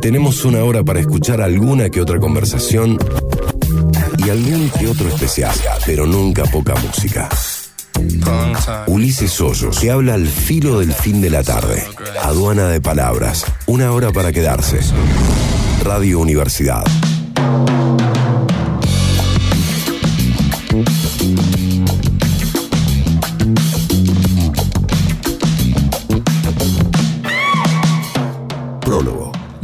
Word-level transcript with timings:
Tenemos 0.00 0.44
una 0.44 0.62
hora 0.64 0.84
para 0.84 1.00
escuchar 1.00 1.40
alguna 1.40 1.90
que 1.90 2.00
otra 2.00 2.18
conversación 2.18 2.98
y 4.18 4.30
algún 4.30 4.70
que 4.70 4.88
otro 4.88 5.08
especial, 5.08 5.54
pero 5.84 6.06
nunca 6.06 6.44
poca 6.44 6.74
música. 6.76 7.28
Ulises 8.86 9.40
Hoyos, 9.40 9.78
que 9.78 9.90
habla 9.90 10.14
al 10.14 10.26
filo 10.26 10.80
del 10.80 10.92
fin 10.92 11.20
de 11.20 11.30
la 11.30 11.42
tarde. 11.42 11.82
Aduana 12.22 12.68
de 12.68 12.80
palabras. 12.80 13.44
Una 13.66 13.92
hora 13.92 14.12
para 14.12 14.32
quedarse. 14.32 14.80
Radio 15.82 16.20
Universidad. 16.20 16.84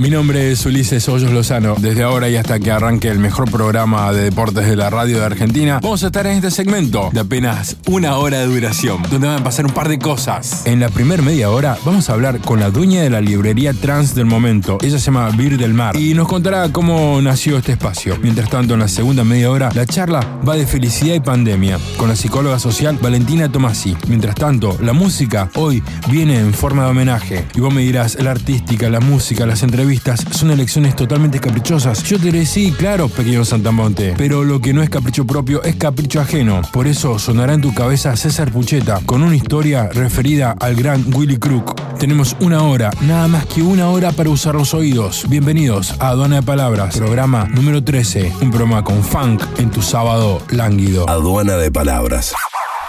Mi 0.02 0.10
nombre 0.10 0.50
es 0.50 0.66
Ulises 0.66 1.08
Hoyos 1.08 1.30
Lozano. 1.30 1.76
Desde 1.78 2.02
ahora 2.02 2.28
y 2.28 2.34
hasta 2.34 2.58
que 2.58 2.72
arranque 2.72 3.06
el 3.06 3.20
mejor 3.20 3.48
programa 3.48 4.12
de 4.12 4.24
deportes 4.24 4.66
de 4.66 4.74
la 4.74 4.90
radio 4.90 5.20
de 5.20 5.26
Argentina, 5.26 5.78
vamos 5.80 6.02
a 6.02 6.06
estar 6.06 6.26
en 6.26 6.38
este 6.38 6.50
segmento 6.50 7.10
de 7.12 7.20
apenas 7.20 7.76
una 7.86 8.16
hora 8.16 8.40
de 8.40 8.46
duración, 8.46 9.00
donde 9.08 9.28
van 9.28 9.42
a 9.42 9.44
pasar 9.44 9.64
un 9.64 9.70
par 9.70 9.88
de 9.88 10.00
cosas. 10.00 10.66
En 10.66 10.80
la 10.80 10.88
primer 10.88 11.22
media 11.22 11.50
hora 11.50 11.78
vamos 11.84 12.10
a 12.10 12.14
hablar 12.14 12.40
con 12.40 12.58
la 12.58 12.70
dueña 12.70 13.00
de 13.00 13.10
la 13.10 13.20
librería 13.20 13.74
trans 13.74 14.16
del 14.16 14.24
momento. 14.24 14.78
Ella 14.82 14.98
se 14.98 15.04
llama 15.04 15.30
Vir 15.36 15.56
del 15.56 15.72
Mar 15.72 15.96
y 15.96 16.14
nos 16.14 16.26
contará 16.26 16.68
cómo 16.72 17.22
nació 17.22 17.56
este 17.56 17.70
espacio. 17.70 18.18
Mientras 18.20 18.50
tanto, 18.50 18.74
en 18.74 18.80
la 18.80 18.88
segunda 18.88 19.22
media 19.22 19.52
hora, 19.52 19.70
la 19.72 19.86
charla 19.86 20.40
va 20.46 20.56
de 20.56 20.66
felicidad 20.66 21.14
y 21.14 21.20
pandemia 21.20 21.78
con 21.96 22.08
la 22.08 22.16
psicóloga 22.16 22.58
social 22.58 22.98
Valentina 23.00 23.52
Tomasi. 23.52 23.96
Mientras 24.08 24.34
tanto, 24.34 24.76
la 24.82 24.94
música 24.94 25.48
hoy 25.54 25.80
viene 26.10 26.40
en 26.40 26.52
forma 26.52 26.86
de 26.86 26.90
homenaje. 26.90 27.44
Y 27.54 27.60
vos 27.60 27.72
me 27.72 27.82
dirás, 27.82 28.20
la 28.20 28.32
artística, 28.32 28.90
la 28.90 28.98
música, 28.98 29.46
las 29.46 29.62
entrevistas, 29.62 29.91
son 30.30 30.50
elecciones 30.50 30.96
totalmente 30.96 31.40
caprichosas. 31.40 32.02
Yo 32.04 32.18
te 32.18 32.26
diré 32.26 32.46
sí, 32.46 32.72
claro, 32.72 33.08
pequeño 33.08 33.44
Santamonte, 33.44 34.14
pero 34.16 34.44
lo 34.44 34.60
que 34.60 34.72
no 34.72 34.82
es 34.82 34.90
capricho 34.90 35.26
propio 35.26 35.62
es 35.62 35.76
capricho 35.76 36.20
ajeno. 36.20 36.62
Por 36.72 36.86
eso 36.86 37.18
sonará 37.18 37.54
en 37.54 37.60
tu 37.60 37.74
cabeza 37.74 38.16
César 38.16 38.50
Pucheta 38.50 39.00
con 39.04 39.22
una 39.22 39.36
historia 39.36 39.88
referida 39.92 40.56
al 40.60 40.74
gran 40.74 41.04
Willy 41.14 41.38
Crook. 41.38 41.80
Tenemos 41.98 42.36
una 42.40 42.62
hora, 42.62 42.90
nada 43.02 43.28
más 43.28 43.46
que 43.46 43.62
una 43.62 43.88
hora 43.88 44.12
para 44.12 44.30
usar 44.30 44.54
los 44.54 44.74
oídos. 44.74 45.26
Bienvenidos 45.28 45.94
a 46.00 46.08
Aduana 46.08 46.36
de 46.36 46.42
Palabras, 46.42 46.96
programa 46.96 47.46
número 47.48 47.84
13, 47.84 48.32
un 48.40 48.50
programa 48.50 48.82
con 48.84 49.02
funk 49.02 49.42
en 49.58 49.70
tu 49.70 49.82
sábado 49.82 50.42
lánguido. 50.50 51.08
Aduana 51.08 51.56
de 51.56 51.70
palabras. 51.70 52.32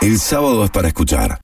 El 0.02 0.20
sábado 0.20 0.66
es 0.66 0.72
para 0.72 0.88
escuchar. 0.88 1.43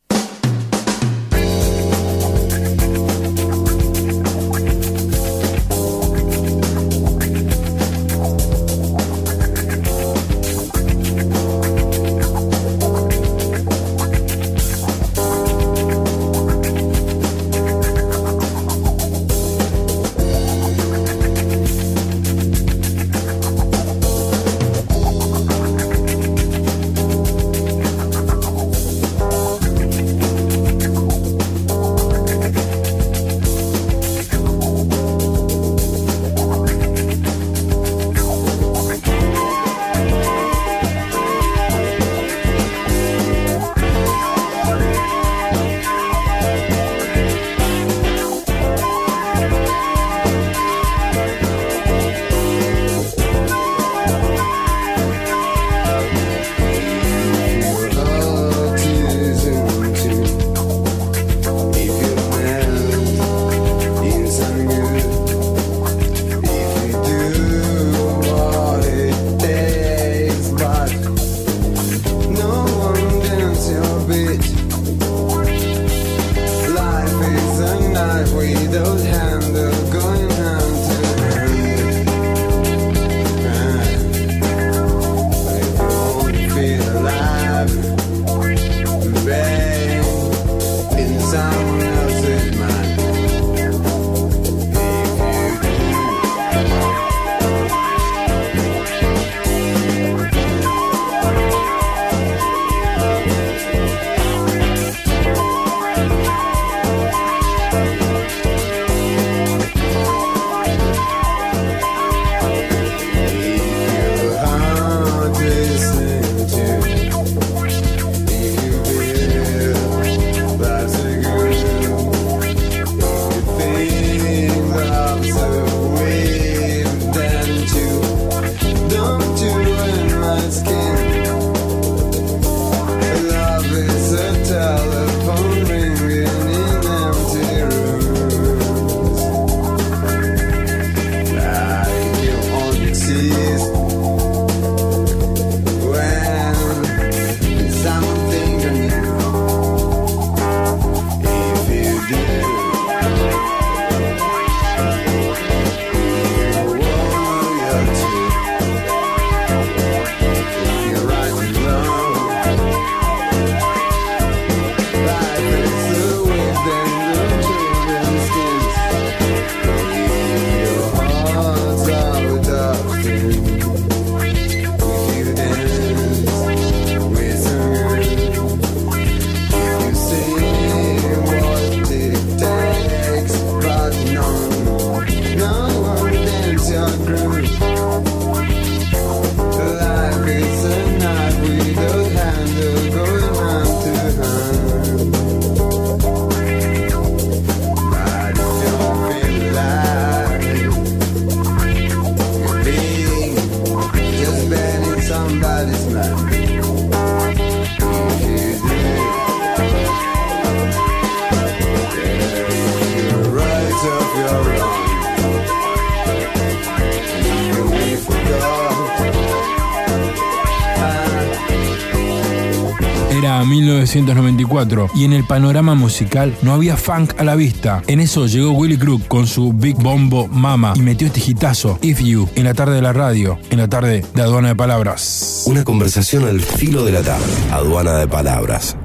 1994 224.50 224.90
y 224.96 225.06
en 225.06 225.14
el 225.14 225.24
panorama 225.24 225.76
musical 225.76 226.36
no 226.42 226.54
había 226.54 226.76
funk 226.76 227.14
a 227.18 227.24
la 227.24 227.36
vista. 227.36 227.84
En 227.88 228.00
eso 228.00 228.28
llegó 228.28 228.52
Willy 228.52 228.78
Crook 228.78 229.08
con 229.08 229.28
su 229.28 229.54
Big 229.54 229.76
Bombo 229.76 230.28
Mama 230.28 230.74
y 230.76 230.82
metió 230.82 231.08
este 231.08 231.22
hitazo, 231.26 231.80
If 231.82 232.02
You, 232.02 232.28
en 232.36 232.46
la 232.46 232.54
tarde 232.54 232.76
de 232.76 232.82
la 232.82 232.94
radio, 232.94 233.40
en 233.50 233.60
la 233.60 233.68
tarde 233.68 234.06
de 234.14 234.22
Aduana 234.22 234.50
de 234.50 234.56
Palabras. 234.56 235.44
Una 235.46 235.64
conversación 235.64 236.26
al 236.26 236.42
filo 236.42 236.84
de 236.84 236.92
la 236.92 237.02
tarde. 237.02 237.26
Aduana 237.52 237.94
de 237.94 238.08
Palabras. 238.08 238.76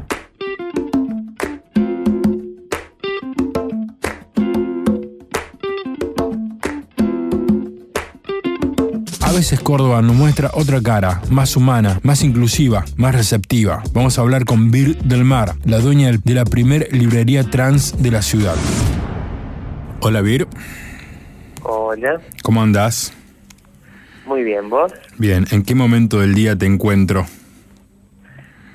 Veces 9.34 9.60
Córdoba 9.60 10.00
nos 10.00 10.14
muestra 10.14 10.50
otra 10.54 10.80
cara, 10.80 11.20
más 11.28 11.56
humana, 11.56 11.98
más 12.04 12.22
inclusiva, 12.22 12.84
más 12.96 13.16
receptiva. 13.16 13.82
Vamos 13.92 14.16
a 14.16 14.22
hablar 14.22 14.44
con 14.44 14.70
Vir 14.70 14.96
del 14.98 15.24
Mar, 15.24 15.54
la 15.64 15.78
dueña 15.78 16.12
de 16.12 16.34
la 16.34 16.44
primer 16.44 16.92
librería 16.92 17.42
trans 17.42 18.00
de 18.00 18.12
la 18.12 18.22
ciudad. 18.22 18.54
Hola 20.00 20.20
Vir. 20.20 20.46
Hola. 21.62 22.20
¿Cómo 22.44 22.62
andás? 22.62 23.12
Muy 24.24 24.44
bien, 24.44 24.70
¿vos? 24.70 24.92
Bien, 25.18 25.46
¿en 25.50 25.64
qué 25.64 25.74
momento 25.74 26.20
del 26.20 26.34
día 26.34 26.56
te 26.56 26.66
encuentro? 26.66 27.26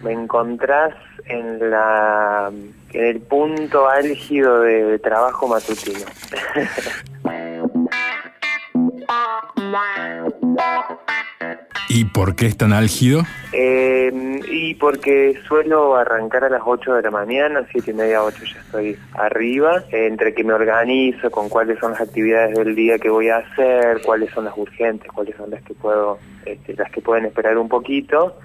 Me 0.04 0.12
encontrás 0.12 0.94
en 1.26 1.70
la 1.70 2.52
en 2.92 3.06
el 3.06 3.22
punto 3.22 3.88
álgido 3.88 4.60
de 4.60 5.00
trabajo 5.00 5.48
matutino. 5.48 6.00
¿Y 11.92 12.06
por 12.06 12.36
qué 12.36 12.46
es 12.46 12.56
tan 12.56 12.72
álgido? 12.72 13.24
Eh, 13.52 14.12
y 14.52 14.76
porque 14.76 15.40
suelo 15.48 15.96
arrancar 15.96 16.44
a 16.44 16.50
las 16.50 16.62
8 16.64 16.94
de 16.94 17.02
la 17.02 17.10
mañana, 17.10 17.66
7 17.72 17.90
y 17.90 17.94
media, 17.96 18.24
8 18.24 18.38
ya 18.46 18.60
estoy 18.60 18.98
arriba, 19.14 19.84
entre 19.92 20.36
que 20.36 20.44
me 20.44 20.54
organizo 20.54 21.32
con 21.32 21.50
cuáles 21.50 21.80
son 21.80 21.94
las 21.94 22.02
actividades 22.02 22.56
del 22.56 22.76
día 22.76 23.00
que 23.00 23.10
voy 23.10 23.30
a 23.30 23.38
hacer, 23.38 24.02
cuáles 24.06 24.30
son 24.32 24.46
las 24.46 24.56
urgentes, 24.56 25.12
cuáles 25.12 25.36
son 25.36 25.50
las 25.50 25.64
que 25.64 25.74
puedo, 25.74 26.20
este, 26.46 26.76
las 26.76 26.92
que 26.92 27.02
pueden 27.02 27.26
esperar 27.26 27.58
un 27.58 27.68
poquito. 27.68 28.38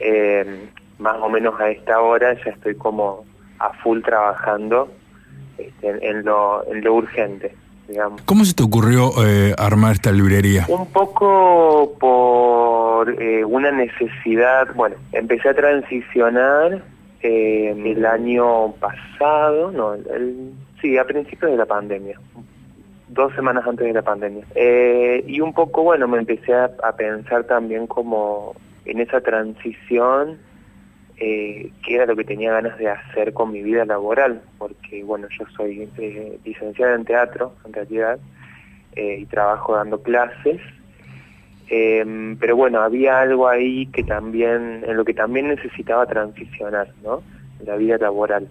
Eh, 0.00 0.68
más 0.98 1.16
o 1.20 1.28
menos 1.28 1.60
a 1.60 1.70
esta 1.70 2.00
hora 2.00 2.34
ya 2.44 2.50
estoy 2.50 2.74
como 2.74 3.24
a 3.60 3.72
full 3.84 4.02
trabajando 4.02 4.90
este, 5.58 6.08
en, 6.08 6.24
lo, 6.24 6.66
en 6.66 6.82
lo 6.82 6.94
urgente. 6.94 7.54
Digamos. 7.90 8.22
¿Cómo 8.22 8.44
se 8.44 8.54
te 8.54 8.62
ocurrió 8.62 9.10
eh, 9.26 9.52
armar 9.58 9.92
esta 9.92 10.12
librería? 10.12 10.64
Un 10.68 10.86
poco 10.86 11.92
por 11.98 13.20
eh, 13.20 13.44
una 13.44 13.72
necesidad, 13.72 14.68
bueno, 14.76 14.94
empecé 15.10 15.48
a 15.48 15.54
transicionar 15.54 16.84
eh, 17.20 17.74
el 17.84 18.06
año 18.06 18.72
pasado, 18.74 19.72
no, 19.72 19.94
el, 19.94 20.52
sí, 20.80 20.98
a 20.98 21.04
principios 21.04 21.50
de 21.50 21.56
la 21.56 21.66
pandemia, 21.66 22.16
dos 23.08 23.34
semanas 23.34 23.66
antes 23.66 23.88
de 23.88 23.92
la 23.92 24.02
pandemia. 24.02 24.44
Eh, 24.54 25.24
y 25.26 25.40
un 25.40 25.52
poco, 25.52 25.82
bueno, 25.82 26.06
me 26.06 26.18
empecé 26.18 26.54
a, 26.54 26.70
a 26.84 26.92
pensar 26.92 27.42
también 27.44 27.88
como 27.88 28.54
en 28.84 29.00
esa 29.00 29.20
transición 29.20 30.38
eh, 31.20 31.70
qué 31.84 31.94
era 31.94 32.06
lo 32.06 32.16
que 32.16 32.24
tenía 32.24 32.52
ganas 32.52 32.78
de 32.78 32.88
hacer 32.88 33.32
con 33.32 33.52
mi 33.52 33.62
vida 33.62 33.84
laboral, 33.84 34.42
porque 34.58 35.04
bueno, 35.04 35.28
yo 35.38 35.44
soy 35.56 35.88
eh, 35.98 36.38
licenciada 36.44 36.94
en 36.94 37.04
teatro, 37.04 37.54
en 37.64 37.72
realidad, 37.72 38.18
eh, 38.96 39.18
y 39.20 39.26
trabajo 39.26 39.76
dando 39.76 40.02
clases, 40.02 40.60
eh, 41.68 42.36
pero 42.40 42.56
bueno, 42.56 42.80
había 42.80 43.20
algo 43.20 43.48
ahí 43.48 43.86
que 43.86 44.02
también, 44.02 44.82
en 44.84 44.96
lo 44.96 45.04
que 45.04 45.14
también 45.14 45.48
necesitaba 45.48 46.04
transicionar, 46.06 46.92
¿no? 47.04 47.22
La 47.64 47.76
vida 47.76 47.96
laboral. 47.98 48.48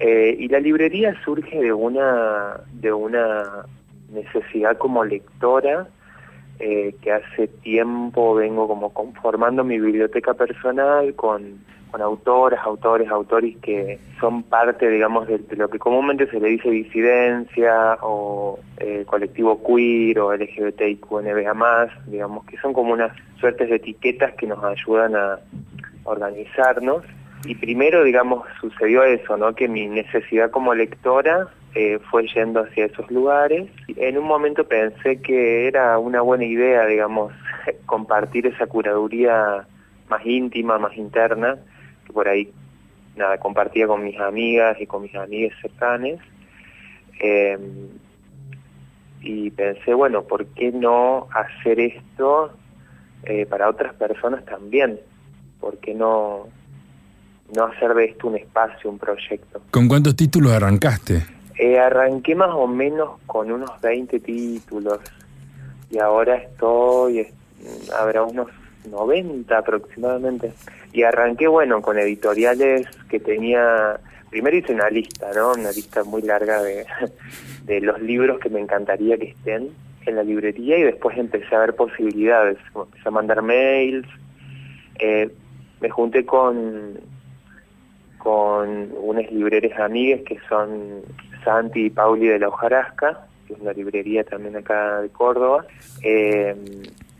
Eh, 0.00 0.34
y 0.40 0.48
la 0.48 0.58
librería 0.58 1.14
surge 1.24 1.60
de 1.60 1.72
una, 1.72 2.60
de 2.72 2.92
una 2.92 3.66
necesidad 4.10 4.76
como 4.78 5.04
lectora, 5.04 5.86
eh, 6.58 6.96
que 7.02 7.12
hace 7.12 7.46
tiempo 7.46 8.34
vengo 8.34 8.66
como 8.66 8.92
conformando 8.92 9.62
mi 9.62 9.78
biblioteca 9.78 10.34
personal 10.34 11.14
con, 11.14 11.58
con 11.94 12.02
autoras, 12.02 12.58
autores, 12.64 13.08
autores 13.08 13.56
que 13.62 14.00
son 14.18 14.42
parte, 14.42 14.90
digamos, 14.90 15.28
de, 15.28 15.40
lo 15.50 15.68
que 15.68 15.78
comúnmente 15.78 16.26
se 16.26 16.40
le 16.40 16.48
dice 16.48 16.68
disidencia 16.68 17.98
o 18.02 18.58
eh, 18.78 19.04
colectivo 19.06 19.62
queer 19.64 20.18
o 20.18 20.34
LGBTIQNBA+, 20.34 21.88
digamos, 22.08 22.44
que 22.46 22.58
son 22.58 22.72
como 22.72 22.94
unas 22.94 23.12
suertes 23.38 23.70
de 23.70 23.76
etiquetas 23.76 24.34
que 24.34 24.48
nos 24.48 24.64
ayudan 24.64 25.14
a 25.14 25.38
organizarnos. 26.02 27.04
Y 27.44 27.54
primero, 27.54 28.02
digamos, 28.02 28.44
sucedió 28.60 29.04
eso, 29.04 29.36
¿no? 29.36 29.54
Que 29.54 29.68
mi 29.68 29.86
necesidad 29.86 30.50
como 30.50 30.74
lectora 30.74 31.46
eh, 31.76 32.00
fue 32.10 32.26
yendo 32.26 32.62
hacia 32.62 32.86
esos 32.86 33.08
lugares. 33.08 33.70
En 33.86 34.18
un 34.18 34.26
momento 34.26 34.66
pensé 34.66 35.22
que 35.22 35.68
era 35.68 35.96
una 36.00 36.22
buena 36.22 36.44
idea, 36.44 36.86
digamos, 36.86 37.32
compartir 37.86 38.48
esa 38.48 38.66
curaduría 38.66 39.64
más 40.08 40.26
íntima, 40.26 40.76
más 40.78 40.96
interna, 40.96 41.56
por 42.14 42.28
ahí, 42.28 42.50
nada, 43.16 43.38
compartía 43.38 43.86
con 43.86 44.02
mis 44.02 44.18
amigas 44.18 44.80
y 44.80 44.86
con 44.86 45.02
mis 45.02 45.14
amigas 45.14 45.52
cercanas. 45.60 46.20
Eh, 47.20 47.58
y 49.20 49.50
pensé, 49.50 49.94
bueno, 49.94 50.22
¿por 50.22 50.46
qué 50.46 50.70
no 50.70 51.28
hacer 51.32 51.80
esto 51.80 52.52
eh, 53.24 53.46
para 53.46 53.68
otras 53.68 53.94
personas 53.94 54.44
también? 54.44 55.00
¿Por 55.60 55.78
qué 55.78 55.94
no, 55.94 56.46
no 57.54 57.64
hacer 57.64 57.94
de 57.94 58.04
esto 58.06 58.28
un 58.28 58.36
espacio, 58.36 58.90
un 58.90 58.98
proyecto? 58.98 59.60
¿Con 59.70 59.88
cuántos 59.88 60.14
títulos 60.14 60.52
arrancaste? 60.52 61.26
Eh, 61.58 61.78
arranqué 61.78 62.34
más 62.34 62.50
o 62.52 62.66
menos 62.66 63.20
con 63.26 63.50
unos 63.50 63.80
20 63.80 64.20
títulos 64.20 64.98
y 65.90 65.98
ahora 65.98 66.36
estoy, 66.36 67.28
habrá 67.96 68.24
unos 68.24 68.48
90 68.90 69.56
aproximadamente. 69.56 70.52
Y 70.92 71.02
arranqué, 71.02 71.48
bueno, 71.48 71.82
con 71.82 71.98
editoriales 71.98 72.86
que 73.08 73.20
tenía, 73.20 73.98
primero 74.30 74.56
hice 74.56 74.74
una 74.74 74.90
lista, 74.90 75.30
¿no? 75.34 75.52
Una 75.52 75.72
lista 75.72 76.04
muy 76.04 76.22
larga 76.22 76.62
de, 76.62 76.86
de 77.64 77.80
los 77.80 78.00
libros 78.00 78.38
que 78.40 78.50
me 78.50 78.60
encantaría 78.60 79.16
que 79.18 79.30
estén 79.30 79.70
en 80.06 80.16
la 80.16 80.22
librería 80.22 80.78
y 80.78 80.82
después 80.82 81.16
empecé 81.16 81.54
a 81.54 81.60
ver 81.60 81.74
posibilidades, 81.74 82.58
empecé 82.74 83.08
a 83.08 83.10
mandar 83.10 83.42
mails, 83.42 84.06
eh, 84.98 85.30
me 85.80 85.90
junté 85.90 86.24
con 86.24 86.98
con 88.24 88.88
unas 88.96 89.30
libreras 89.30 89.78
amigas 89.78 90.22
que 90.26 90.38
son 90.48 91.02
Santi 91.44 91.86
y 91.86 91.90
Pauli 91.90 92.26
de 92.26 92.38
la 92.38 92.48
Hojarasca, 92.48 93.26
que 93.46 93.52
es 93.52 93.60
una 93.60 93.74
librería 93.74 94.24
también 94.24 94.56
acá 94.56 95.02
de 95.02 95.10
Córdoba, 95.10 95.66
eh, 96.02 96.56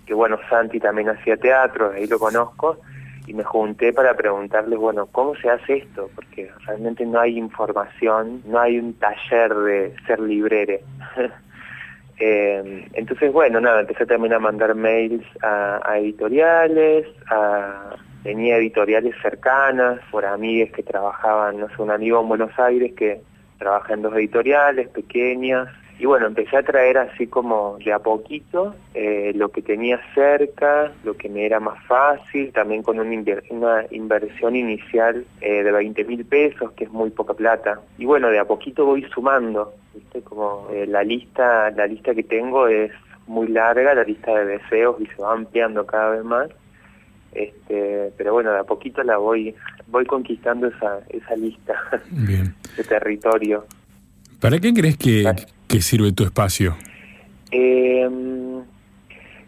que 0.07 0.15
bueno, 0.15 0.39
Santi 0.49 0.81
también 0.81 1.09
hacía 1.09 1.37
teatro, 1.37 1.93
ahí 1.95 2.07
lo 2.07 2.19
conozco, 2.19 2.79
y 3.27 3.33
me 3.33 3.45
junté 3.45 3.93
para 3.93 4.15
preguntarles, 4.15 4.79
bueno, 4.79 5.07
¿cómo 5.07 5.35
se 5.37 5.49
hace 5.49 5.79
esto? 5.79 6.11
Porque 6.15 6.51
realmente 6.67 7.07
no 7.07 7.21
hay 7.21 7.39
información, 7.39 8.43
no 8.47 8.61
hay 8.61 8.79
un 8.79 8.95
taller 8.95 9.55
de 9.55 9.95
ser 10.07 10.21
librere. 10.21 10.83
eh, 12.19 12.87
entonces, 12.93 13.33
bueno, 13.33 13.61
nada, 13.61 13.81
empecé 13.81 14.05
también 14.05 14.35
a 14.35 14.39
mandar 14.39 14.75
mails 14.75 15.25
a, 15.43 15.99
editoriales, 15.99 17.07
tenía 18.23 18.57
editoriales 18.57 19.15
cercanas 19.23 20.01
por 20.11 20.27
amigas 20.27 20.71
que 20.73 20.83
trabajaban, 20.83 21.59
no 21.59 21.69
sé, 21.69 21.81
un 21.81 21.91
amigo 21.91 22.21
en 22.21 22.29
Buenos 22.29 22.59
Aires 22.59 22.93
que 22.95 23.23
trabaja 23.59 23.95
en 23.95 24.03
dos 24.03 24.15
editoriales 24.15 24.89
pequeñas 24.89 25.69
y 25.97 26.07
bueno, 26.07 26.27
empecé 26.27 26.57
a 26.57 26.63
traer 26.65 26.99
así 26.99 27.29
como 27.29 27.79
de 27.85 27.93
a 27.93 28.01
poquito 28.01 28.75
eh, 28.95 29.33
lo 29.37 29.51
que 29.51 29.63
tenía 29.63 30.01
cerca, 30.13 30.93
lo 31.05 31.17
que 31.17 31.29
me 31.29 31.47
era 31.47 31.61
más 31.61 31.83
fácil, 31.85 32.53
también 32.53 32.83
con 32.83 32.99
una, 32.99 33.15
inver 33.15 33.45
una 33.51 33.85
inversión 33.91 34.57
inicial 34.57 35.25
eh, 35.41 35.63
de 35.63 35.71
20 35.71 36.05
mil 36.05 36.25
pesos, 36.25 36.73
que 36.73 36.85
es 36.85 36.91
muy 36.91 37.11
poca 37.11 37.35
plata. 37.35 37.81
Y 37.97 38.07
bueno, 38.07 38.29
de 38.29 38.41
a 38.41 38.45
poquito 38.45 38.85
voy 38.85 39.05
sumando, 39.15 39.73
¿viste? 39.95 40.21
Como 40.23 40.69
eh, 40.73 40.87
la 40.87 41.05
lista, 41.05 41.71
la 41.71 41.87
lista 41.87 42.13
que 42.13 42.25
tengo 42.25 42.67
es 42.67 42.91
muy 43.29 43.47
larga, 43.47 43.95
la 43.95 44.03
lista 44.05 44.35
de 44.35 44.47
deseos 44.47 45.01
y 45.01 45.07
se 45.07 45.23
va 45.23 45.33
ampliando 45.33 45.87
cada 45.87 46.11
vez 46.11 46.25
más. 46.25 46.49
Este, 47.33 48.13
pero 48.17 48.33
bueno, 48.33 48.53
de 48.53 48.59
a 48.59 48.65
poquito 48.65 49.03
la 49.03 49.17
voy 49.17 49.55
voy 49.89 50.07
conquistando 50.07 50.69
esa 50.69 51.01
esa 51.09 51.35
lista 51.35 51.75
Bien. 52.11 52.55
de 52.77 52.85
territorio. 52.85 53.65
¿Para 54.45 54.59
qué 54.59 54.75
crees 54.75 54.99
que, 54.99 55.25
que 55.67 55.81
sirve 55.81 56.13
tu 56.13 56.23
espacio? 56.23 56.77
Eh, 57.51 58.07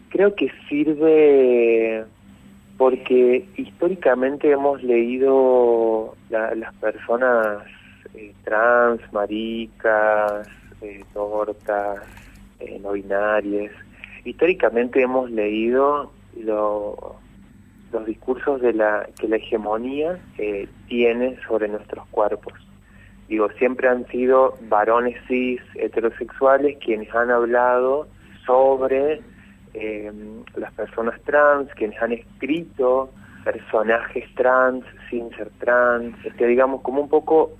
creo 0.09 0.33
que 0.33 0.51
sirve 0.67 2.03
porque 2.79 3.45
históricamente 3.57 4.49
hemos 4.49 4.81
leído 4.81 6.15
la, 6.31 6.55
las 6.55 6.73
personas 6.77 7.61
eh, 8.15 8.33
trans, 8.43 8.99
maricas, 9.13 10.47
eh, 10.81 11.03
tortas, 11.13 11.99
no 12.81 12.93
binarias. 12.93 13.71
Históricamente 14.25 14.99
hemos 15.03 15.29
leído 15.29 16.11
lo 16.35 17.17
los 17.91 18.03
discursos 18.07 18.61
de 18.61 18.73
la 18.73 19.07
que 19.19 19.27
la 19.27 19.35
hegemonía 19.35 20.19
eh, 20.39 20.67
tiene 20.87 21.37
sobre 21.47 21.67
nuestros 21.67 22.07
cuerpos. 22.07 22.66
Digo, 23.27 23.49
siempre 23.57 23.89
han 23.89 24.07
sido 24.07 24.57
varones 24.69 25.17
cis 25.27 25.61
heterosexuales 25.75 26.77
quienes 26.83 27.13
han 27.13 27.29
hablado 27.29 28.07
sobre 28.45 29.21
eh, 29.73 30.11
las 30.55 30.71
personas 30.73 31.19
trans, 31.23 31.69
quienes 31.75 32.01
han 32.01 32.13
escrito 32.13 33.09
personajes 33.43 34.25
trans 34.35 34.85
sin 35.09 35.29
ser 35.31 35.49
trans, 35.59 36.15
este, 36.25 36.47
digamos 36.47 36.81
como 36.81 37.01
un 37.01 37.09
poco 37.09 37.51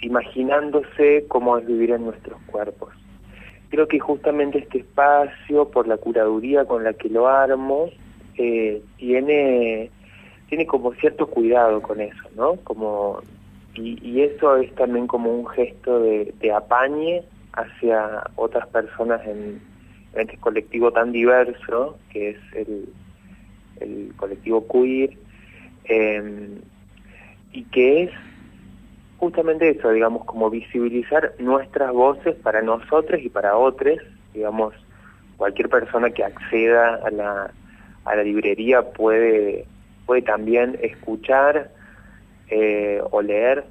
imaginándose 0.00 1.24
cómo 1.28 1.58
es 1.58 1.66
vivir 1.66 1.90
en 1.90 2.04
nuestros 2.04 2.40
cuerpos. 2.46 2.90
Creo 3.70 3.88
que 3.88 3.98
justamente 3.98 4.58
este 4.58 4.78
espacio, 4.78 5.68
por 5.70 5.88
la 5.88 5.96
curaduría 5.96 6.64
con 6.64 6.84
la 6.84 6.92
que 6.92 7.08
lo 7.08 7.28
armo, 7.28 7.90
eh, 8.36 8.82
tiene, 8.98 9.90
tiene 10.48 10.66
como 10.66 10.92
cierto 10.94 11.26
cuidado 11.26 11.82
con 11.82 12.00
eso, 12.00 12.22
¿no? 12.36 12.56
Como, 12.64 13.20
y, 13.74 14.20
eso 14.22 14.56
es 14.56 14.72
también 14.74 15.06
como 15.06 15.32
un 15.32 15.46
gesto 15.48 16.00
de, 16.00 16.52
apañe 16.54 17.22
hacia 17.52 18.24
otras 18.36 18.66
personas 18.68 19.20
en, 19.26 19.60
este 20.14 20.36
colectivo 20.36 20.92
tan 20.92 21.10
diverso 21.10 21.98
que 22.10 22.30
es 22.30 22.38
el, 22.54 22.88
el 23.80 24.12
colectivo 24.16 24.64
queer, 24.68 25.10
em, 25.86 26.60
y 27.52 27.64
que 27.64 28.04
es 28.04 28.10
justamente 29.18 29.70
eso, 29.70 29.90
digamos, 29.90 30.24
como 30.24 30.50
visibilizar 30.50 31.34
nuestras 31.38 31.92
voces 31.92 32.36
para 32.36 32.62
nosotros 32.62 33.20
y 33.22 33.28
para 33.28 33.56
otros, 33.56 33.98
digamos, 34.32 34.74
cualquier 35.36 35.68
persona 35.68 36.10
que 36.10 36.22
acceda 36.22 37.00
a 37.04 37.10
la, 37.10 37.50
a 38.04 38.16
la 38.16 38.22
librería 38.22 38.82
puede, 38.92 39.66
puede 40.06 40.22
también 40.22 40.78
escuchar 40.80 41.70
eh, 42.56 43.02
o 43.10 43.20
leer 43.20 43.64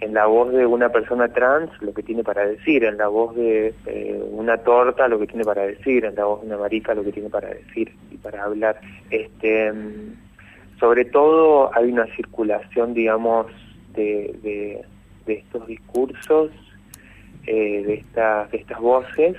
en 0.00 0.14
la 0.14 0.26
voz 0.26 0.52
de 0.52 0.64
una 0.64 0.90
persona 0.90 1.26
trans 1.26 1.70
lo 1.82 1.92
que 1.92 2.04
tiene 2.04 2.22
para 2.22 2.46
decir, 2.46 2.84
en 2.84 2.96
la 2.96 3.08
voz 3.08 3.34
de 3.34 3.74
eh, 3.86 4.22
una 4.30 4.58
torta 4.58 5.08
lo 5.08 5.18
que 5.18 5.26
tiene 5.26 5.42
para 5.44 5.62
decir, 5.62 6.04
en 6.04 6.14
la 6.14 6.24
voz 6.24 6.42
de 6.42 6.46
una 6.46 6.58
marica 6.58 6.94
lo 6.94 7.02
que 7.02 7.10
tiene 7.10 7.30
para 7.30 7.48
decir 7.48 7.92
y 8.12 8.16
para 8.16 8.44
hablar. 8.44 8.80
Este, 9.10 9.72
sobre 10.78 11.04
todo 11.06 11.76
hay 11.76 11.90
una 11.90 12.06
circulación, 12.14 12.94
digamos, 12.94 13.46
de, 13.94 14.84
de, 15.26 15.34
estos 15.34 15.66
discursos, 15.66 16.52
eh, 17.44 17.82
de, 17.84 17.94
estas, 17.94 18.52
de 18.52 18.58
estas 18.58 18.78
voces, 18.78 19.36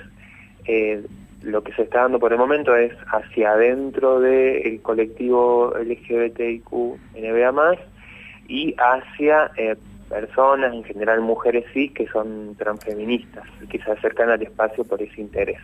lo 1.42 1.62
que 1.64 1.72
se 1.72 1.84
está 1.84 2.02
dando 2.02 2.18
por 2.18 2.32
el 2.34 2.38
momento 2.38 2.76
es 2.76 2.92
hacia 3.06 3.52
adentro 3.52 4.20
del 4.20 4.82
colectivo 4.82 5.72
LGBTIQ 5.74 6.70
NBA+, 7.14 7.78
y 8.50 8.74
hacia 8.78 9.50
eh, 9.56 9.76
personas, 10.08 10.74
en 10.74 10.82
general 10.82 11.20
mujeres 11.20 11.64
sí, 11.72 11.88
que 11.90 12.06
son 12.08 12.56
transfeministas 12.56 13.44
y 13.62 13.68
que 13.68 13.78
se 13.78 13.92
acercan 13.92 14.28
al 14.28 14.42
espacio 14.42 14.84
por 14.84 15.00
ese 15.00 15.20
interés. 15.20 15.60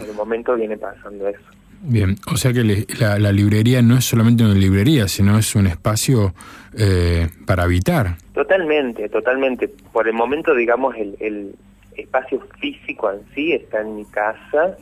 En 0.00 0.08
el 0.08 0.14
momento 0.14 0.54
viene 0.54 0.78
pasando 0.78 1.28
eso. 1.28 1.44
Bien, 1.82 2.16
o 2.32 2.36
sea 2.38 2.52
que 2.54 2.86
la, 2.98 3.30
librería 3.30 3.82
no 3.82 3.98
es 3.98 4.06
solamente 4.06 4.42
una 4.42 4.54
librería, 4.54 5.06
sino 5.06 5.38
es 5.38 5.54
un 5.54 5.66
espacio 5.66 6.34
eh, 6.78 7.28
para 7.44 7.64
habitar. 7.64 8.16
Totalmente, 8.32 9.10
totalmente. 9.10 9.68
Por 9.92 10.08
el 10.08 10.14
momento, 10.14 10.54
digamos, 10.54 10.96
el, 10.96 11.14
el 11.20 11.54
espacio 11.94 12.40
físico 12.58 13.12
en 13.12 13.20
sí 13.34 13.52
está 13.52 13.82
en 13.82 13.96
mi 13.96 14.06
casa, 14.06 14.78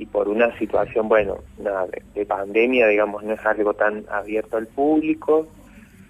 y 0.00 0.06
por 0.06 0.28
una 0.28 0.56
situación, 0.58 1.08
bueno, 1.08 1.40
nada, 1.58 1.86
de, 2.14 2.24
pandemia, 2.24 2.88
digamos, 2.88 3.22
no 3.22 3.34
es 3.34 3.44
algo 3.44 3.74
tan 3.74 4.06
abierto 4.10 4.56
al 4.56 4.66
público. 4.66 5.46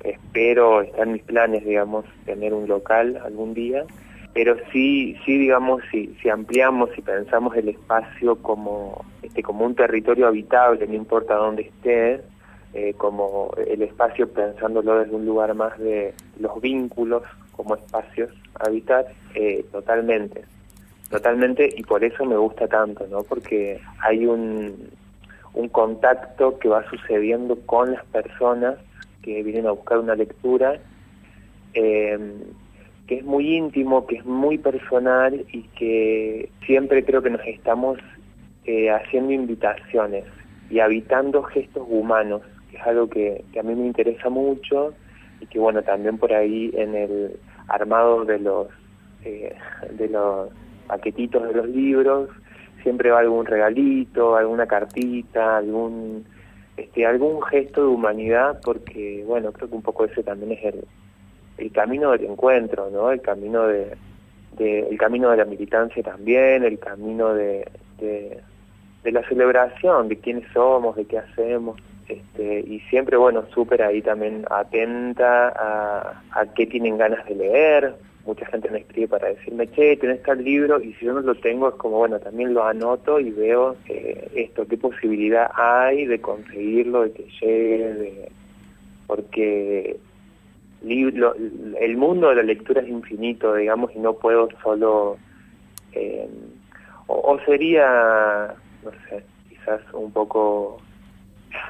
Espero, 0.05 0.83
está 0.83 1.03
en 1.03 1.13
mis 1.13 1.23
planes, 1.23 1.65
digamos, 1.65 2.05
tener 2.25 2.55
un 2.55 2.67
local 2.67 3.21
algún 3.25 3.53
día, 3.55 3.85
pero 4.33 4.57
sí, 4.73 5.17
sí, 5.25 5.39
digamos, 5.39 5.83
si, 5.91 6.17
si 6.23 6.29
ampliamos 6.29 6.91
y 6.97 7.03
pensamos 7.03 7.57
el 7.57 7.69
espacio 7.69 8.37
como, 8.37 9.05
este, 9.23 9.43
como 9.43 9.67
un 9.67 9.75
territorio 9.75 10.29
habitable, 10.29 10.87
no 10.87 10.95
importa 10.95 11.35
dónde 11.35 11.63
esté, 11.63 12.23
eh, 12.73 12.95
como 12.97 13.51
el 13.67 13.83
espacio 13.83 14.29
pensándolo 14.29 15.01
desde 15.01 15.17
un 15.17 15.27
lugar 15.27 15.55
más 15.55 15.77
de 15.79 16.15
los 16.39 16.61
vínculos 16.61 17.25
como 17.57 17.75
espacios 17.75 18.31
a 18.55 18.67
habitar, 18.67 19.07
eh, 19.35 19.65
totalmente. 19.73 20.45
Totalmente, 21.11 21.69
y 21.77 21.83
por 21.83 22.05
eso 22.05 22.25
me 22.25 22.37
gusta 22.37 22.69
tanto, 22.69 23.05
¿no? 23.09 23.25
Porque 23.25 23.81
hay 24.01 24.27
un, 24.27 24.91
un 25.55 25.69
contacto 25.69 26.57
que 26.61 26.69
va 26.69 26.89
sucediendo 26.89 27.57
con 27.67 27.93
las 27.93 28.05
personas 28.07 28.77
que 29.23 29.43
vienen 29.43 29.67
a 29.67 29.73
buscar 29.73 29.99
una 29.99 30.15
lectura, 30.15 30.81
em, 31.75 32.33
que 33.07 33.17
es 33.17 33.25
muy 33.25 33.57
íntimo, 33.57 34.07
que 34.07 34.17
es 34.17 34.25
muy 34.25 34.59
personal 34.59 35.45
y 35.53 35.63
que 35.77 36.49
siempre 36.67 37.05
creo 37.05 37.23
que 37.23 37.31
nos 37.31 37.45
estamos 37.47 37.99
eh, 38.65 38.91
haciendo 38.91 39.33
invitaciones 39.33 40.25
y 40.71 40.79
habitando 40.81 41.43
gestos 41.43 41.87
humanos, 41.89 42.43
que 42.71 42.77
es 42.77 42.83
algo 42.87 43.09
que, 43.09 43.45
que 43.53 43.61
a 43.61 43.63
mí 43.63 43.75
me 43.75 43.87
interesa 43.87 44.29
mucho 44.29 44.95
y 45.41 45.47
que 45.47 45.59
bueno, 45.59 45.83
también 45.83 46.19
por 46.19 46.33
ahí 46.33 46.71
en 46.75 46.95
el 46.95 47.37
armado 47.69 48.25
de 48.25 48.39
los, 48.39 48.69
eh, 49.25 49.57
de 49.93 50.09
los 50.09 50.51
paquetitos 50.87 51.43
de 51.49 51.55
los 51.55 51.69
libros, 51.69 52.29
siempre 52.83 53.11
va 53.11 53.21
algún 53.21 53.47
regalito, 53.47 54.37
alguna 54.37 54.67
cartita, 54.67 55.59
algún 55.59 56.25
este 56.81 57.07
algún 57.07 57.43
gesto 57.43 57.83
de 57.83 57.89
humanidad, 57.89 58.61
porque 58.65 59.25
bueno, 59.27 59.53
creo 59.53 59.69
que 59.69 59.75
un 59.75 59.83
poco 59.83 60.05
ese 60.05 60.23
también 60.23 60.53
es 60.53 60.65
el, 60.65 60.85
el 61.59 61.73
camino 61.73 62.13
del 62.13 62.25
encuentro, 62.25 62.91
¿no? 62.91 63.11
El 63.11 63.21
camino 63.21 63.67
de, 63.67 63.97
el 64.59 64.99
camino 64.99 65.31
de 65.31 65.37
la 65.37 65.45
militancia 65.45 66.03
también, 66.03 66.65
el 66.65 66.79
camino 66.79 67.35
de, 67.35 67.67
de, 67.99 68.43
la 69.13 69.27
celebración, 69.29 70.09
de 70.09 70.19
quiénes 70.19 70.45
somos, 70.53 70.97
de 70.97 71.05
qué 71.05 71.19
hacemos. 71.19 71.81
Este, 72.09 72.61
y 72.61 72.81
siempre, 72.91 73.17
bueno, 73.17 73.45
súper 73.55 73.83
ahí 73.83 74.03
también 74.03 74.45
atenta 74.51 75.49
a 76.33 76.47
qué 76.55 76.67
tienen 76.67 76.99
ganas 76.99 77.25
de 77.27 77.35
leer, 77.37 77.95
mucha 78.25 78.47
gente 78.47 78.71
me 78.71 78.79
escribe 78.79 79.09
para 79.09 79.29
decirme, 79.29 79.67
che, 79.69 79.97
tenés 79.97 80.23
tal 80.23 80.43
libro, 80.45 80.81
y 80.81 80.93
si 80.95 81.07
yo 81.07 81.15
no 81.15 81.21
lo 81.21 81.35
tengo 81.35 81.69
es 81.69 81.75
como, 81.77 81.99
bueno, 81.99 82.19
también 82.21 82.55
lo 82.55 82.65
anoto 82.65 83.19
y 83.19 83.31
veo 83.31 83.77
eh, 83.89 84.31
esto, 84.35 84.67
qué 84.67 84.77
posibilidad 84.77 85.51
hay 85.55 86.07
de 86.07 86.21
conseguirlo, 86.21 87.03
de 87.03 87.13
que 87.13 87.27
llegue, 87.41 87.95
de... 87.95 88.33
porque 89.07 89.97
el 90.83 91.97
mundo 91.97 92.29
de 92.29 92.37
la 92.37 92.43
lectura 92.43 92.81
es 92.83 92.89
infinito, 92.89 93.55
digamos, 93.55 93.91
y 93.95 93.99
no 93.99 94.15
puedo 94.15 94.49
solo... 94.63 95.19
Eh, 95.93 96.29
o, 97.07 97.33
o 97.33 97.41
sería, 97.45 98.55
no 98.85 98.91
sé, 99.09 99.25
quizás 99.49 99.81
un 99.93 100.13
poco... 100.13 100.81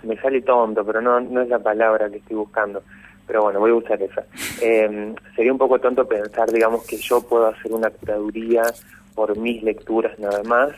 Me 0.03 0.17
sale 0.21 0.43
tonto, 0.43 0.85
pero 0.85 1.01
no, 1.01 1.21
no 1.21 1.41
es 1.41 1.49
la 1.49 1.59
palabra 1.59 2.11
que 2.11 2.19
estoy 2.19 2.37
buscando 2.37 2.83
pero 3.31 3.45
bueno, 3.45 3.61
voy 3.61 3.71
a 3.71 3.75
usar 3.75 4.03
esa. 4.03 4.25
Em, 4.61 5.15
sería 5.37 5.53
un 5.53 5.59
poco 5.59 5.79
tonto 5.79 6.05
pensar, 6.09 6.51
digamos, 6.51 6.85
que 6.85 6.97
yo 6.97 7.21
puedo 7.21 7.47
hacer 7.47 7.73
una 7.73 7.89
curaduría 7.89 8.63
por 9.15 9.39
mis 9.39 9.63
lecturas 9.63 10.19
nada 10.19 10.43
más. 10.43 10.71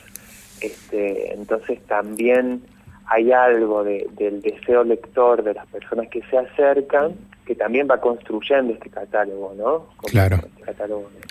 Este, 0.60 1.32
entonces 1.32 1.80
también 1.86 2.60
hay 3.06 3.32
algo 3.32 3.82
del 3.84 4.42
deseo 4.42 4.84
lector 4.84 5.42
de 5.42 5.54
las 5.54 5.66
personas 5.68 6.08
que 6.08 6.20
se 6.30 6.36
acercan 6.36 7.14
que 7.46 7.54
también 7.54 7.88
va 7.90 7.98
construyendo 8.02 8.74
este 8.74 8.90
catálogo, 8.90 9.54
¿no? 9.56 9.86
claro. 10.10 10.36
Este 10.66 10.84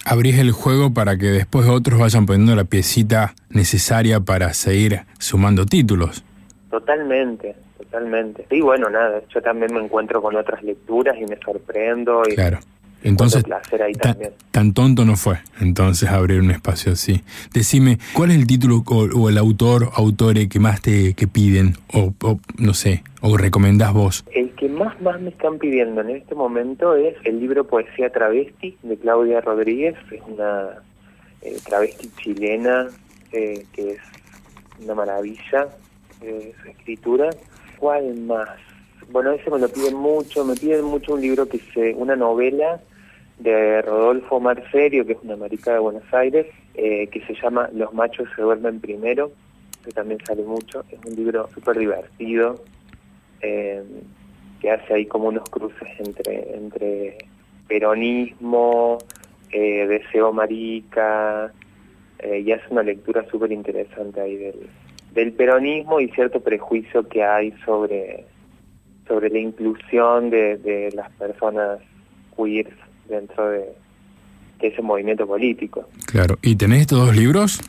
Abrís 0.06 0.40
el 0.40 0.52
juego 0.52 0.92
para 0.92 1.18
que 1.18 1.28
después 1.28 1.68
otros 1.70 2.00
vayan 2.00 2.26
poniendo 2.26 2.56
la 2.56 2.64
piecita 2.64 3.36
necesaria 3.52 4.20
para 4.22 4.54
seguir 4.54 5.02
sumando 5.20 5.68
títulos. 5.68 6.24
Totalmente, 6.72 7.54
totalmente. 7.78 8.48
Y 8.50 8.62
bueno, 8.62 8.90
nada, 8.90 9.22
yo 9.28 9.42
también 9.42 9.74
me 9.74 9.84
encuentro 9.84 10.22
con 10.22 10.38
otras 10.38 10.64
lecturas 10.64 11.18
y 11.18 11.26
me 11.26 11.38
sorprendo. 11.38 12.24
Y 12.26 12.36
claro. 12.36 12.60
Entonces, 13.04 13.44
tan 14.52 14.74
tonto 14.74 15.06
no 15.06 15.16
fue, 15.16 15.40
entonces 15.60 16.08
abrir 16.10 16.40
un 16.40 16.52
espacio 16.52 16.92
así. 16.92 17.24
Decime, 17.52 17.98
¿cuál 18.14 18.30
es 18.30 18.38
el 18.38 18.46
título 18.46 18.84
o, 18.86 19.28
el 19.28 19.38
autor, 19.40 19.90
autore 19.96 20.48
que 20.48 20.60
más 20.60 20.82
te 20.82 21.16
que 21.16 21.28
piden 21.28 21.74
o, 21.94 22.14
no 22.60 22.74
sé, 22.76 23.04
o 23.22 23.38
recomendás 23.38 23.92
vos? 23.92 24.24
El 24.32 24.52
que 24.52 24.70
más 24.70 25.02
más 25.02 25.20
me 25.20 25.32
están 25.32 25.58
pidiendo 25.58 26.02
en 26.02 26.12
este 26.12 26.36
momento 26.36 26.96
es 26.96 27.16
el 27.24 27.40
libro 27.40 27.66
Poesía 27.66 28.12
Travesti 28.12 28.78
de 28.84 28.98
Claudia 28.98 29.42
Rodríguez, 29.42 29.96
es 30.12 30.22
una 30.28 30.70
eh, 31.42 31.58
travesti 31.66 32.08
chilena 32.22 32.88
eh, 33.32 33.66
que 33.74 33.94
es 33.94 34.00
una 34.80 34.94
maravilla 34.94 35.70
eh, 36.22 36.54
escritura 36.68 37.30
¿Cuál 37.82 38.14
más? 38.22 38.48
Bueno, 39.10 39.32
ese 39.32 39.50
me 39.50 39.58
lo 39.58 39.68
piden 39.68 39.96
mucho, 39.96 40.46
me 40.46 40.54
piden 40.54 40.86
mucho 40.86 41.16
un 41.16 41.22
libro 41.22 41.50
que 41.50 41.58
es 41.58 41.96
una 41.96 42.16
novela 42.16 42.80
de 43.40 43.82
Rodolfo 43.82 44.40
Marcerio, 44.40 45.04
que 45.04 45.14
es 45.14 45.18
una 45.24 45.36
marica 45.36 45.74
de 45.74 45.80
Buenos 45.80 46.04
Aires, 46.14 46.46
eh, 46.76 47.08
que 47.08 47.22
se 47.22 47.34
llama 47.34 47.70
Los 47.74 47.92
machos 47.96 48.30
se 48.36 48.44
duermen 48.44 48.80
primero, 48.80 49.32
que 49.84 49.92
también 49.92 50.20
sale 50.28 50.44
mucho, 50.44 50.86
es 50.92 51.00
un 51.04 51.16
libro 51.16 51.50
súper 51.56 51.80
divertido, 51.80 52.64
eh, 53.42 53.84
que 54.62 54.70
hace 54.70 54.94
ahí 54.94 55.08
como 55.08 55.30
unos 55.30 55.50
cruces 55.50 55.90
entre, 55.98 56.56
entre 56.56 57.18
peronismo, 57.68 59.00
eh, 59.52 59.88
deseo 59.88 60.32
marica, 60.32 61.52
eh, 62.20 62.42
y 62.42 62.52
hace 62.52 62.66
una 62.70 62.84
lectura 62.84 63.26
súper 63.32 63.52
interesante 63.52 64.22
ahí 64.22 64.36
del, 64.36 64.70
del 65.14 65.34
peronismo 65.34 66.00
y 66.00 66.10
cierto 66.10 66.40
prejuicio 66.40 67.08
que 67.08 67.24
hay 67.24 67.54
sobre, 67.66 68.26
sobre 69.08 69.30
la 69.30 69.40
inclusión 69.40 70.30
de, 70.30 70.58
de 70.58 70.92
las 70.94 71.12
personas 71.14 71.80
queer 72.36 72.70
dentro 73.10 73.50
de, 73.50 73.66
de 74.60 74.68
ese 74.68 74.82
movimiento 74.82 75.28
político. 75.28 75.88
Claro. 76.06 76.38
¿Y 76.42 76.56
tenés 76.56 76.82
estos 76.82 77.06
dos 77.06 77.16
libros? 77.16 77.60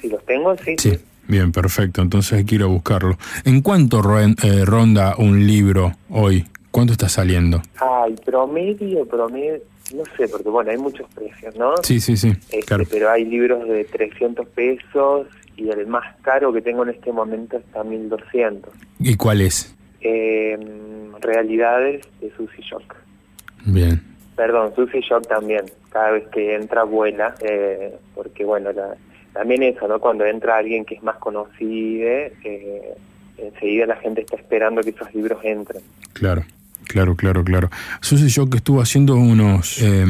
Si 0.00 0.08
los 0.08 0.24
tengo, 0.24 0.56
sí. 0.56 0.74
Sí. 0.78 0.98
Bien, 1.28 1.52
perfecto. 1.52 2.02
Entonces 2.02 2.44
quiero 2.44 2.68
buscarlo. 2.68 3.16
¿En 3.44 3.60
cuánto 3.62 4.00
eh, 4.18 4.64
ronda 4.64 5.14
un 5.16 5.46
libro 5.46 5.92
hoy? 6.08 6.46
¿Cuánto 6.72 6.92
está 6.92 7.08
saliendo? 7.08 7.62
Ay, 7.76 8.16
promedio, 8.24 9.06
promedio, 9.06 9.60
no 9.94 10.02
sé, 10.16 10.28
porque 10.28 10.48
bueno, 10.48 10.70
hay 10.70 10.78
muchos 10.78 11.08
precios, 11.14 11.54
¿no? 11.56 11.74
Sí, 11.82 12.00
sí, 12.00 12.16
sí. 12.16 12.28
Este, 12.30 12.62
Claro. 12.62 12.84
Pero 12.90 13.10
hay 13.10 13.24
libros 13.24 13.68
de 13.68 13.84
300 13.84 14.46
pesos 14.48 15.26
y 15.60 15.70
el 15.70 15.86
más 15.86 16.16
caro 16.22 16.52
que 16.52 16.62
tengo 16.62 16.82
en 16.84 16.90
este 16.90 17.12
momento 17.12 17.58
está 17.58 17.84
1200. 17.84 18.72
¿Y 18.98 19.16
cuál 19.16 19.40
es? 19.42 19.74
Eh, 20.00 20.58
realidades 21.20 22.06
de 22.20 22.30
Susie 22.36 22.62
Shock. 22.64 22.94
Bien. 23.66 24.02
Perdón, 24.36 24.72
Susie 24.74 25.02
Shock 25.02 25.26
también. 25.28 25.66
Cada 25.90 26.12
vez 26.12 26.26
que 26.28 26.54
entra 26.54 26.84
vuela, 26.84 27.34
eh, 27.42 27.94
porque 28.14 28.44
bueno, 28.44 28.72
la- 28.72 28.96
también 29.34 29.62
eso, 29.62 29.86
¿no? 29.86 30.00
Cuando 30.00 30.24
entra 30.24 30.56
alguien 30.56 30.84
que 30.84 30.94
es 30.94 31.02
más 31.02 31.16
conocido, 31.18 32.08
eh, 32.08 32.94
enseguida 33.36 33.86
la 33.86 33.96
gente 33.96 34.22
está 34.22 34.36
esperando 34.36 34.80
que 34.82 34.90
esos 34.90 35.14
libros 35.14 35.38
entren. 35.44 35.82
Claro, 36.14 36.42
claro, 36.90 37.16
claro, 37.16 37.44
claro. 37.44 37.70
Susi 38.00 38.28
yo 38.28 38.48
que 38.50 38.58
estuvo 38.58 38.80
haciendo 38.80 39.16
unos, 39.16 39.80
eh, 39.80 40.04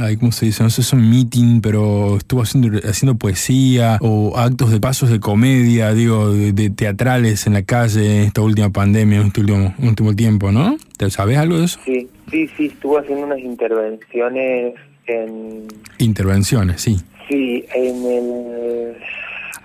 ay, 0.00 0.16
¿cómo 0.16 0.32
se 0.32 0.46
dice? 0.46 0.62
No 0.62 0.70
sé, 0.70 0.82
son 0.82 1.08
meeting, 1.08 1.60
pero 1.60 2.16
estuvo 2.16 2.42
haciendo, 2.42 2.78
haciendo 2.88 3.16
poesía 3.16 3.98
o 4.00 4.36
actos 4.36 4.70
de 4.70 4.80
pasos 4.80 5.10
de 5.10 5.20
comedia, 5.20 5.92
digo, 5.92 6.32
de, 6.32 6.52
de 6.52 6.70
teatrales 6.70 7.46
en 7.46 7.54
la 7.54 7.62
calle 7.62 8.20
en 8.20 8.22
esta 8.24 8.40
última 8.40 8.70
pandemia, 8.70 9.20
en 9.20 9.26
este 9.28 9.40
último, 9.40 9.74
último 9.78 10.14
tiempo, 10.14 10.52
¿no? 10.52 10.76
¿Te 10.96 11.10
sabes 11.10 11.36
algo 11.38 11.58
de 11.58 11.64
eso? 11.64 11.78
Sí, 11.84 12.08
sí, 12.30 12.48
sí, 12.56 12.66
estuvo 12.66 12.98
haciendo 12.98 13.26
unas 13.26 13.40
intervenciones 13.40 14.74
en... 15.06 15.66
Intervenciones, 15.98 16.80
sí. 16.80 17.00
Sí, 17.28 17.64
en 17.74 18.04
el... 18.04 18.96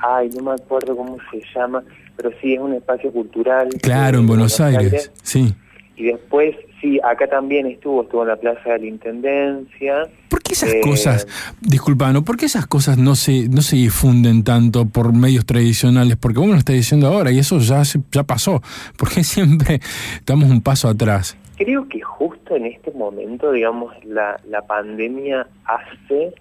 Ay, 0.04 0.30
no 0.36 0.44
me 0.44 0.52
acuerdo 0.54 0.96
cómo 0.96 1.18
se 1.32 1.42
llama, 1.56 1.84
pero 2.18 2.32
sí, 2.42 2.54
es 2.54 2.60
un 2.60 2.74
espacio 2.74 3.12
cultural. 3.12 3.70
Claro, 3.82 4.20
en 4.20 4.28
Buenos 4.28 4.60
Aires, 4.60 5.12
sí. 5.22 5.54
Y 6.02 6.06
después, 6.06 6.56
sí, 6.82 7.00
acá 7.04 7.28
también 7.28 7.68
estuvo, 7.68 8.02
estuvo 8.02 8.24
en 8.24 8.30
la 8.30 8.36
Plaza 8.38 8.72
de 8.72 8.80
la 8.80 8.86
Intendencia. 8.88 10.10
¿Por 10.30 10.42
qué 10.42 10.54
esas 10.54 10.74
Eh, 10.74 10.82
cosas, 10.84 11.28
disculpa, 11.62 12.12
¿no? 12.12 12.24
¿por 12.24 12.38
qué 12.38 12.46
esas 12.48 12.66
cosas 12.66 12.98
no 12.98 13.14
se, 13.14 13.48
no 13.50 13.62
se 13.62 13.76
difunden 13.76 14.44
tanto 14.44 14.88
por 14.88 15.14
medios 15.14 15.46
tradicionales? 15.46 16.18
Porque 16.18 16.40
vos 16.40 16.48
me 16.48 16.54
lo 16.54 16.58
estás 16.58 16.76
diciendo 16.76 17.06
ahora 17.08 17.32
y 17.32 17.38
eso 17.38 17.60
ya, 17.60 17.86
se- 17.86 18.00
ya 18.12 18.24
pasó. 18.24 18.64
¿Por 18.98 19.10
qué 19.14 19.24
siempre 19.24 19.80
estamos 20.16 20.50
un 20.50 20.62
paso 20.62 20.88
atrás? 20.88 21.38
Creo 21.58 21.88
que 21.88 22.02
justo 22.02 22.56
en 22.56 22.66
este 22.66 22.90
momento, 22.94 23.52
digamos, 23.52 23.94
la, 24.04 24.40
la 24.50 24.64
pandemia 24.66 25.46
hace 25.66 26.34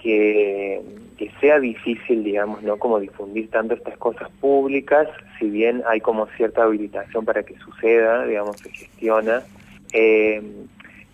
que, 0.00 0.80
que 1.20 1.30
sea 1.38 1.60
difícil, 1.60 2.24
digamos, 2.24 2.62
¿no? 2.62 2.78
Como 2.78 2.98
difundir 2.98 3.50
tanto 3.50 3.74
estas 3.74 3.98
cosas 3.98 4.30
públicas, 4.40 5.06
si 5.38 5.50
bien 5.50 5.82
hay 5.86 6.00
como 6.00 6.24
cierta 6.28 6.62
habilitación 6.62 7.26
para 7.26 7.42
que 7.42 7.58
suceda, 7.58 8.24
digamos, 8.24 8.56
se 8.56 8.70
gestiona. 8.70 9.42
Eh, 9.92 10.42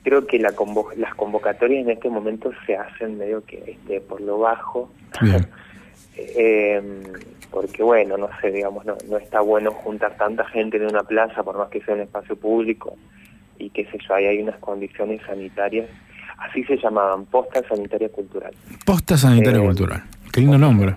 creo 0.04 0.24
que 0.28 0.38
la 0.38 0.52
convo- 0.54 0.94
las 0.94 1.12
convocatorias 1.16 1.82
en 1.82 1.90
este 1.90 2.08
momento 2.08 2.52
se 2.66 2.76
hacen 2.76 3.18
medio 3.18 3.44
que 3.44 3.64
este, 3.66 4.00
por 4.00 4.20
lo 4.20 4.38
bajo. 4.38 4.88
Eh, 6.18 6.80
porque 7.50 7.82
bueno, 7.82 8.16
no 8.16 8.30
sé, 8.40 8.50
digamos, 8.50 8.86
no, 8.86 8.96
no 9.06 9.18
está 9.18 9.40
bueno 9.42 9.70
juntar 9.72 10.16
tanta 10.16 10.46
gente 10.46 10.78
en 10.78 10.86
una 10.86 11.02
plaza, 11.02 11.42
por 11.42 11.58
más 11.58 11.68
que 11.68 11.82
sea 11.82 11.94
un 11.94 12.00
espacio 12.00 12.36
público, 12.36 12.96
y 13.58 13.68
qué 13.68 13.84
sé 13.86 13.98
yo, 14.06 14.14
ahí 14.14 14.24
hay 14.24 14.38
unas 14.42 14.56
condiciones 14.60 15.20
sanitarias, 15.26 15.86
así 16.38 16.64
se 16.64 16.76
llamaban, 16.76 17.24
posta 17.26 17.62
sanitaria 17.68 18.08
cultural. 18.08 18.52
Posta 18.84 19.16
Sanitaria 19.16 19.60
Eh, 19.60 19.64
Cultural. 19.66 20.02
Qué 20.32 20.40
lindo 20.40 20.58
nombre. 20.58 20.94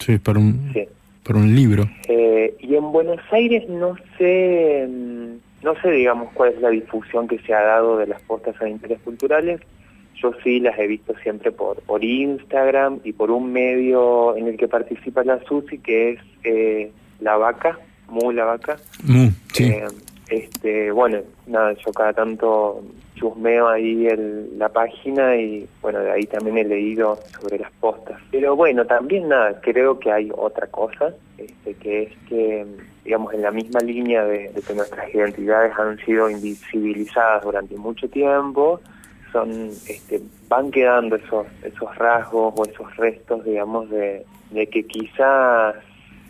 Sí, 0.00 0.18
para 0.18 0.38
un, 0.38 0.70
Sí. 0.72 0.84
para 1.24 1.38
un 1.38 1.54
libro. 1.54 1.88
Eh, 2.08 2.54
y 2.60 2.74
en 2.76 2.92
Buenos 2.92 3.20
Aires 3.30 3.68
no 3.68 3.96
sé, 4.18 4.86
mm, 4.88 5.64
no 5.64 5.74
sé, 5.80 5.90
digamos, 5.90 6.28
cuál 6.34 6.52
es 6.52 6.60
la 6.60 6.70
difusión 6.70 7.28
que 7.28 7.38
se 7.40 7.54
ha 7.54 7.62
dado 7.62 7.96
de 7.98 8.06
las 8.06 8.20
postas 8.22 8.56
sanitarias 8.56 9.00
culturales. 9.02 9.60
Yo 10.20 10.32
sí 10.44 10.60
las 10.60 10.78
he 10.78 10.86
visto 10.86 11.14
siempre 11.22 11.50
por, 11.52 11.80
por 11.82 12.04
Instagram 12.04 13.00
y 13.02 13.12
por 13.12 13.30
un 13.30 13.52
medio 13.52 14.36
en 14.36 14.46
el 14.48 14.56
que 14.56 14.68
participa 14.68 15.24
la 15.24 15.40
SUSI, 15.44 15.78
que 15.78 16.10
es 16.12 16.20
eh, 16.44 16.92
La 17.20 17.36
Vaca, 17.36 17.78
Mu 18.08 18.30
La 18.32 18.44
Vaca. 18.44 18.76
Mu, 19.04 19.30
sí. 19.52 19.72
Este, 20.28 20.90
bueno, 20.90 21.18
nada, 21.46 21.72
yo 21.74 21.92
cada 21.92 22.12
tanto 22.12 22.82
chusmeo 23.16 23.68
ahí 23.68 24.06
el, 24.06 24.58
la 24.58 24.68
página 24.68 25.36
y 25.36 25.68
bueno, 25.80 26.00
de 26.00 26.10
ahí 26.10 26.24
también 26.24 26.58
he 26.58 26.64
leído 26.64 27.18
sobre 27.40 27.58
las 27.58 27.70
postas. 27.72 28.20
Pero 28.30 28.56
bueno, 28.56 28.86
también 28.86 29.28
nada, 29.28 29.60
creo 29.60 29.98
que 29.98 30.10
hay 30.10 30.30
otra 30.34 30.66
cosa, 30.68 31.14
este, 31.36 31.74
que 31.74 32.04
es 32.04 32.12
que, 32.28 32.66
digamos, 33.04 33.34
en 33.34 33.42
la 33.42 33.50
misma 33.50 33.80
línea 33.80 34.24
de, 34.24 34.48
de 34.50 34.62
que 34.62 34.74
nuestras 34.74 35.12
identidades 35.14 35.72
han 35.78 35.98
sido 35.98 36.30
invisibilizadas 36.30 37.44
durante 37.44 37.76
mucho 37.76 38.08
tiempo, 38.08 38.80
son, 39.32 39.50
este, 39.88 40.20
van 40.48 40.70
quedando 40.70 41.16
esos, 41.16 41.46
esos 41.62 41.94
rasgos 41.96 42.54
o 42.56 42.64
esos 42.64 42.96
restos, 42.96 43.44
digamos, 43.44 43.90
de, 43.90 44.24
de 44.50 44.66
que 44.66 44.84
quizás 44.84 45.74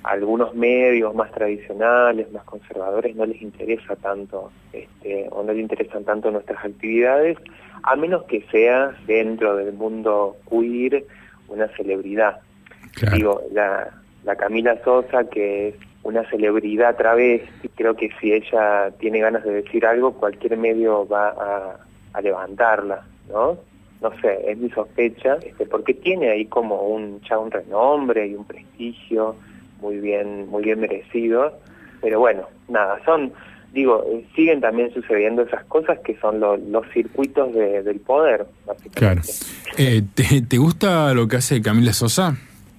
algunos 0.05 0.55
medios 0.55 1.15
más 1.15 1.31
tradicionales, 1.33 2.31
más 2.33 2.45
conservadores, 2.45 3.15
no 3.15 3.25
les 3.27 3.41
interesa 3.41 3.95
tanto, 3.97 4.51
este, 4.73 5.27
o 5.31 5.43
no 5.43 5.53
les 5.53 5.63
interesan 5.63 6.05
tanto 6.05 6.31
nuestras 6.31 6.65
actividades, 6.65 7.39
a 7.85 7.97
menos 7.97 8.25
que 8.25 8.45
seas 8.51 8.95
dentro 9.07 9.57
del 9.57 9.73
mundo 9.73 10.37
queer 10.49 11.05
una 11.49 11.69
celebridad. 11.69 12.41
Claro. 12.95 13.17
Digo, 13.17 13.43
la, 13.53 13.91
la 14.25 14.37
Camila 14.37 14.77
Sosa, 14.85 15.29
que 15.29 15.69
es 15.69 15.75
una 16.03 16.29
celebridad 16.31 16.97
travesti, 16.97 17.69
creo 17.77 17.95
que 17.95 18.11
si 18.21 18.33
ella 18.33 18.91
tiene 18.99 19.21
ganas 19.21 19.45
de 19.45 19.63
decir 19.63 19.87
algo, 19.87 20.15
cualquier 20.15 20.57
medio 20.57 21.07
va 21.07 21.29
a, 21.29 21.77
a 22.13 22.21
levantarla, 22.21 23.05
¿no? 23.29 23.57
No 24.01 24.11
sé, 24.21 24.51
es 24.51 24.59
mi 24.59 24.69
sospecha, 24.71 25.39
este, 25.47 25.65
porque 25.65 25.95
tiene 25.95 26.31
ahí 26.31 26.47
como 26.47 26.89
un 26.89 27.21
ya 27.21 27.39
un 27.39 27.53
renombre 27.53 28.27
y 28.27 28.35
un 28.35 28.45
prestigio 28.45 29.37
muy 29.83 29.99
bien, 29.99 30.49
muy 30.49 30.63
bien 30.63 30.81
merecido, 30.81 31.59
pero 32.01 32.21
bueno, 32.21 32.49
nada, 32.69 32.99
son, 33.05 33.33
digo, 33.75 34.03
eh, 34.11 34.25
siguen 34.35 34.61
también 34.61 34.93
sucediendo 34.95 35.43
esas 35.43 35.65
cosas 35.65 35.99
que 35.99 36.17
son 36.19 36.41
lo- 36.41 36.57
los 36.57 36.87
circuitos 36.93 37.53
de- 37.53 37.83
del 37.83 38.01
poder. 38.01 38.47
Claro. 38.95 39.21
Eh, 39.77 40.03
¿te, 40.15 40.43
te 40.43 40.57
gusta 40.59 41.13
lo 41.13 41.27
que 41.29 41.37
hace 41.37 41.61
Camila 41.61 41.93
Sosa? 41.93 42.35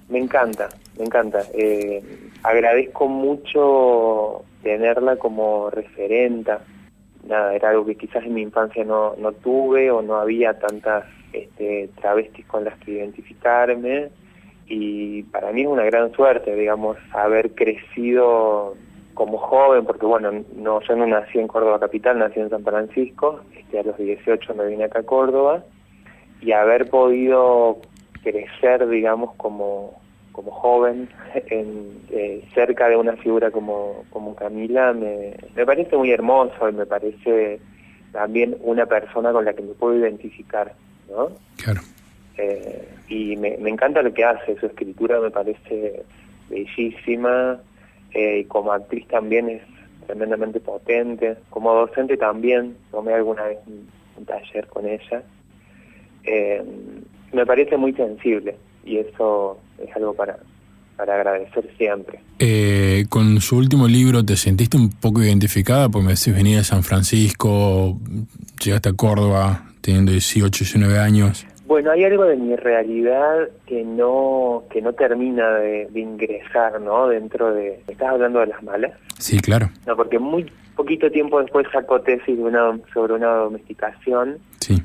Me 0.08 0.18
encanta, 0.18 0.68
me 0.98 1.04
encanta. 1.04 1.42
Eh, 1.54 2.02
agradezco 2.42 3.06
mucho 3.08 4.44
tenerla 4.62 5.16
como 5.16 5.70
referenta. 5.70 6.60
Nada, 7.28 7.54
era 7.54 7.70
algo 7.70 7.86
que 7.86 7.94
quizás 7.96 8.24
en 8.24 8.34
mi 8.34 8.42
infancia 8.42 8.84
no, 8.84 9.14
no 9.18 9.32
tuve 9.32 9.90
o 9.90 10.02
no 10.02 10.16
había 10.16 10.58
tantas 10.58 11.04
este, 11.32 11.88
travestis 12.00 12.44
con 12.46 12.64
las 12.64 12.78
que 12.80 12.92
identificarme. 12.92 14.08
Y 14.66 15.22
para 15.24 15.52
mí 15.52 15.62
es 15.62 15.68
una 15.68 15.84
gran 15.84 16.12
suerte, 16.12 16.54
digamos, 16.54 16.96
haber 17.12 17.54
crecido 17.54 18.74
como 19.14 19.38
joven, 19.38 19.84
porque 19.84 20.06
bueno, 20.06 20.32
no, 20.56 20.80
yo 20.80 20.96
no 20.96 21.06
nací 21.06 21.38
en 21.38 21.48
Córdoba 21.48 21.78
Capital, 21.78 22.18
nací 22.18 22.40
en 22.40 22.50
San 22.50 22.64
Francisco, 22.64 23.40
este, 23.56 23.78
a 23.78 23.82
los 23.84 23.96
18 23.96 24.54
me 24.54 24.66
vine 24.66 24.84
acá 24.84 25.00
a 25.00 25.04
Córdoba, 25.04 25.64
y 26.40 26.52
haber 26.52 26.90
podido 26.90 27.78
crecer, 28.22 28.88
digamos, 28.88 29.34
como, 29.36 30.00
como 30.32 30.50
joven 30.50 31.08
en, 31.34 32.00
eh, 32.10 32.44
cerca 32.54 32.88
de 32.88 32.96
una 32.96 33.16
figura 33.16 33.50
como, 33.50 34.04
como 34.10 34.34
Camila 34.34 34.92
me, 34.92 35.36
me 35.54 35.64
parece 35.64 35.96
muy 35.96 36.10
hermoso 36.10 36.68
y 36.68 36.72
me 36.72 36.86
parece 36.86 37.60
también 38.12 38.56
una 38.60 38.86
persona 38.86 39.32
con 39.32 39.44
la 39.44 39.52
que 39.52 39.62
me 39.62 39.74
puedo 39.74 39.98
identificar, 39.98 40.72
¿no? 41.08 41.30
Claro. 41.56 41.80
Eh, 42.36 42.88
y 43.08 43.36
me, 43.36 43.54
encanta 43.68 44.02
lo 44.02 44.12
que 44.12 44.24
hace, 44.24 44.56
su 44.58 44.66
escritura 44.66 45.20
me 45.20 45.30
parece 45.30 46.02
bellísima, 46.48 47.60
eh, 48.12 48.40
y 48.40 48.44
como 48.44 48.72
actriz 48.72 49.06
también 49.08 49.48
es 49.48 49.62
tremendamente 50.06 50.60
potente, 50.60 51.36
como 51.50 51.72
docente 51.74 52.16
también, 52.16 52.76
tomé 52.90 53.14
alguna 53.14 53.44
vez 53.44 53.58
un, 53.66 53.88
un 54.16 54.24
taller 54.24 54.66
con 54.68 54.86
ella, 54.86 55.22
eh, 56.24 56.62
me 57.32 57.44
parece 57.46 57.76
muy 57.76 57.92
sensible 57.92 58.56
y 58.84 58.98
eso 58.98 59.58
es 59.78 59.94
algo 59.96 60.14
para, 60.14 60.38
para 60.96 61.16
agradecer 61.16 61.68
siempre. 61.76 62.20
Eh, 62.38 63.04
con 63.08 63.40
su 63.40 63.56
último 63.56 63.88
libro, 63.88 64.24
¿te 64.24 64.36
sentiste 64.36 64.76
un 64.76 64.90
poco 64.90 65.22
identificada? 65.22 65.88
Porque 65.88 66.06
me 66.06 66.14
decís, 66.14 66.34
venía 66.34 66.58
de 66.58 66.64
San 66.64 66.82
Francisco, 66.82 67.98
llegaste 68.62 68.88
a 68.88 68.92
Córdoba 68.92 69.70
teniendo 69.80 70.12
18, 70.12 70.64
19 70.64 70.98
años. 70.98 71.46
Bueno, 71.74 71.90
hay 71.90 72.04
algo 72.04 72.22
de 72.26 72.36
mi 72.36 72.54
realidad 72.54 73.48
que 73.66 73.82
no 73.82 74.62
que 74.70 74.80
no 74.80 74.92
termina 74.92 75.54
de, 75.56 75.88
ingresar, 75.92 76.80
¿no? 76.80 77.08
Dentro 77.08 77.52
de... 77.52 77.82
¿Estás 77.88 78.10
hablando 78.10 78.38
de 78.38 78.46
las 78.46 78.62
malas? 78.62 78.92
Sí, 79.18 79.40
claro. 79.40 79.68
No, 79.84 79.96
porque 79.96 80.20
muy 80.20 80.48
poquito 80.76 81.10
tiempo 81.10 81.42
después 81.42 81.66
sacó 81.72 82.00
tesis 82.00 82.36
de 82.36 82.44
una, 82.44 82.78
sobre 82.92 83.14
una 83.14 83.26
domesticación. 83.26 84.38
Sí. 84.60 84.80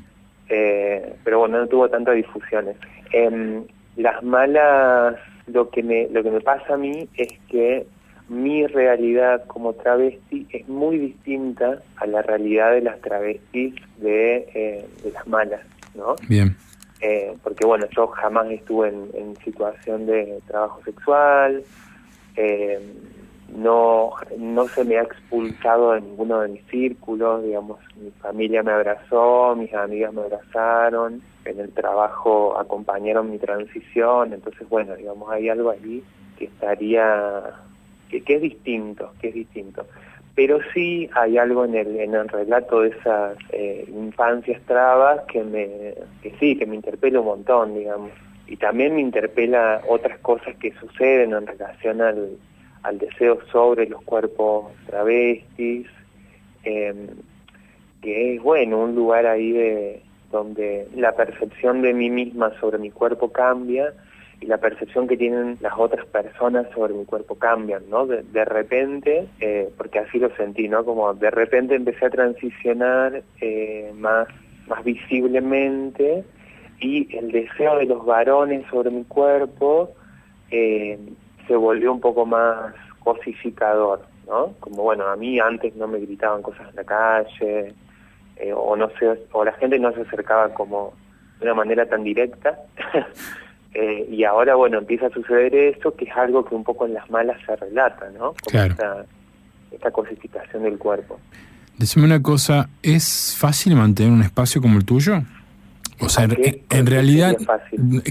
Eh, 0.48 1.14
pero 1.22 1.38
bueno, 1.38 1.60
no 1.60 1.68
tuvo 1.68 1.88
tanta 1.88 2.10
difusión. 2.10 2.70
Eh, 3.12 3.62
las 3.96 4.20
malas 4.24 5.14
lo 5.46 5.70
que 5.70 5.84
me 5.84 6.08
lo 6.08 6.24
que 6.24 6.30
me 6.32 6.40
pasa 6.40 6.74
a 6.74 6.76
mí 6.76 7.08
es 7.16 7.28
que 7.48 7.86
mi 8.28 8.66
realidad 8.66 9.44
como 9.46 9.74
travesti 9.74 10.44
es 10.50 10.68
muy 10.68 10.98
distinta 10.98 11.82
a 11.98 12.06
la 12.08 12.20
realidad 12.22 12.72
de 12.72 12.80
las 12.80 13.00
travestis 13.00 13.76
de, 13.98 14.50
eh, 14.54 14.88
las 15.14 15.24
malas, 15.28 15.60
¿no? 15.94 16.16
Bien. 16.28 16.56
Eh, 17.00 17.34
porque 17.42 17.64
bueno, 17.64 17.86
yo 17.96 18.08
jamás 18.08 18.50
estuve 18.50 18.88
en, 18.88 19.36
situación 19.42 20.06
de 20.06 20.40
trabajo 20.46 20.80
sexual, 20.84 21.64
eh, 22.36 22.78
no, 23.56 24.12
no 24.38 24.68
se 24.68 24.84
me 24.84 24.98
ha 24.98 25.02
expulsado 25.02 25.92
de 25.92 26.02
ninguno 26.02 26.40
de 26.40 26.48
mis 26.48 26.66
círculos, 26.66 27.42
digamos, 27.42 27.78
mi 27.96 28.10
familia 28.10 28.62
me 28.62 28.72
abrazó, 28.72 29.56
mis 29.56 29.72
amigas 29.72 30.12
me 30.12 30.22
abrazaron, 30.22 31.22
en 31.46 31.58
el 31.58 31.72
trabajo 31.72 32.58
acompañaron 32.58 33.30
mi 33.30 33.38
transición, 33.38 34.34
entonces 34.34 34.68
bueno, 34.68 34.94
digamos, 34.94 35.30
hay 35.30 35.48
algo 35.48 35.70
allí 35.70 36.04
que 36.38 36.44
estaría, 36.44 37.42
que, 38.10 38.22
que 38.22 38.36
es 38.36 38.42
distinto, 38.42 39.12
que 39.20 39.28
es 39.28 39.34
distinto. 39.34 39.86
Pero 40.42 40.58
sí 40.72 41.06
hay 41.12 41.36
algo 41.36 41.66
en 41.66 41.74
el, 41.74 42.00
en 42.00 42.14
el 42.14 42.26
relato 42.26 42.80
de 42.80 42.88
esas 42.88 43.36
eh, 43.52 43.84
infancias 43.86 44.58
trabas 44.62 45.20
que 45.30 45.44
me, 45.44 45.92
que 46.22 46.34
sí, 46.40 46.56
que 46.56 46.64
me 46.64 46.76
interpela 46.76 47.20
un 47.20 47.26
montón, 47.26 47.74
digamos. 47.74 48.10
Y 48.46 48.56
también 48.56 48.94
me 48.94 49.02
interpela 49.02 49.82
otras 49.86 50.18
cosas 50.20 50.56
que 50.56 50.72
suceden 50.80 51.34
en 51.34 51.46
relación 51.46 52.00
al, 52.00 52.38
al 52.84 52.98
deseo 52.98 53.38
sobre 53.52 53.86
los 53.86 54.00
cuerpos 54.04 54.72
travestis, 54.86 55.86
eh, 56.64 56.94
que 58.00 58.36
es, 58.36 58.42
bueno, 58.42 58.78
un 58.78 58.94
lugar 58.94 59.26
ahí 59.26 59.52
de 59.52 60.02
donde 60.32 60.88
la 60.96 61.12
percepción 61.12 61.82
de 61.82 61.92
mí 61.92 62.08
misma 62.08 62.58
sobre 62.60 62.78
mi 62.78 62.90
cuerpo 62.90 63.30
cambia 63.30 63.92
y 64.40 64.46
la 64.46 64.58
percepción 64.58 65.06
que 65.06 65.16
tienen 65.16 65.58
las 65.60 65.74
otras 65.76 66.06
personas 66.06 66.66
sobre 66.74 66.94
mi 66.94 67.04
cuerpo 67.04 67.34
cambian, 67.34 67.82
¿no? 67.90 68.06
De, 68.06 68.44
repente, 68.44 69.28
eh, 69.40 69.70
porque 69.76 69.98
así 69.98 70.18
lo 70.18 70.34
sentí, 70.36 70.68
¿no? 70.68 70.84
Como 70.84 71.12
de 71.14 71.30
repente 71.30 71.74
empecé 71.74 72.06
a 72.06 72.10
transicionar 72.10 73.22
eh, 73.40 73.92
más, 73.96 74.28
más 74.66 74.82
visiblemente 74.82 76.24
y 76.80 77.14
el 77.16 77.30
deseo 77.30 77.78
de 77.78 77.84
los 77.84 78.04
varones 78.04 78.66
sobre 78.70 78.90
mi 78.90 79.04
cuerpo 79.04 79.92
eh, 80.50 80.98
se 81.46 81.54
volvió 81.54 81.92
un 81.92 82.00
poco 82.00 82.24
más 82.24 82.74
cosificador, 83.00 84.02
¿no? 84.26 84.54
Como 84.60 84.84
bueno, 84.84 85.06
a 85.06 85.16
mí 85.16 85.38
antes 85.38 85.76
no 85.76 85.86
me 85.86 85.98
gritaban 85.98 86.42
cosas 86.42 86.68
en 86.70 86.76
la 86.76 86.84
calle, 86.84 87.74
eh, 88.36 88.52
o 88.54 88.74
no 88.76 88.88
sé, 88.98 89.26
o 89.32 89.44
la 89.44 89.52
gente 89.52 89.78
no 89.78 89.92
se 89.92 90.00
acercaba 90.00 90.54
como 90.54 90.94
de 91.38 91.44
una 91.44 91.54
manera 91.54 91.86
tan 91.86 92.02
directa. 92.02 92.58
eh, 93.74 94.06
y 94.10 94.24
ahora, 94.24 94.54
bueno, 94.56 94.78
empieza 94.78 95.06
a 95.06 95.10
suceder 95.10 95.54
esto, 95.54 95.94
que 95.94 96.06
es 96.06 96.16
algo 96.16 96.44
que 96.44 96.54
un 96.54 96.64
poco 96.64 96.86
en 96.86 96.94
las 96.94 97.08
malas 97.10 97.38
se 97.46 97.54
relata, 97.56 98.10
¿no? 98.10 98.34
Como 98.44 98.64
esta, 98.64 99.04
esta 99.70 99.90
cosificación 99.90 100.64
del 100.64 100.78
cuerpo. 100.78 101.20
Decime 101.78 102.04
una 102.04 102.20
cosa, 102.20 102.68
¿es 102.82 103.36
fácil 103.38 103.76
mantener 103.76 104.12
un 104.12 104.22
espacio 104.22 104.60
como 104.60 104.76
el 104.76 104.84
tuyo? 104.84 105.22
O 106.00 106.08
sea, 106.08 106.24
en, 106.24 106.86
realidad, 106.86 107.36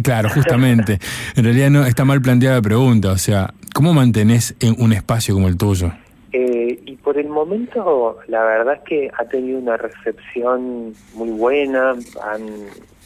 claro, 0.03 0.29
justamente, 0.29 0.99
en 1.35 1.43
realidad 1.43 1.69
no 1.71 1.85
está 1.85 2.05
mal 2.05 2.21
planteada 2.21 2.57
la 2.57 2.61
pregunta, 2.61 3.11
o 3.11 3.17
sea, 3.17 3.53
¿cómo 3.73 3.93
mantenés 3.93 4.55
un 4.77 4.93
espacio 4.93 5.33
como 5.33 5.47
el 5.47 5.57
tuyo? 5.57 5.91
Eh, 6.31 6.79
y 6.85 6.95
por 6.97 7.17
el 7.17 7.27
momento, 7.27 8.19
la 8.27 8.43
verdad 8.43 8.75
es 8.75 8.81
que 8.81 9.11
ha 9.17 9.25
tenido 9.25 9.57
una 9.57 9.77
recepción 9.77 10.93
muy 11.15 11.31
buena, 11.31 11.95
han, 12.23 12.43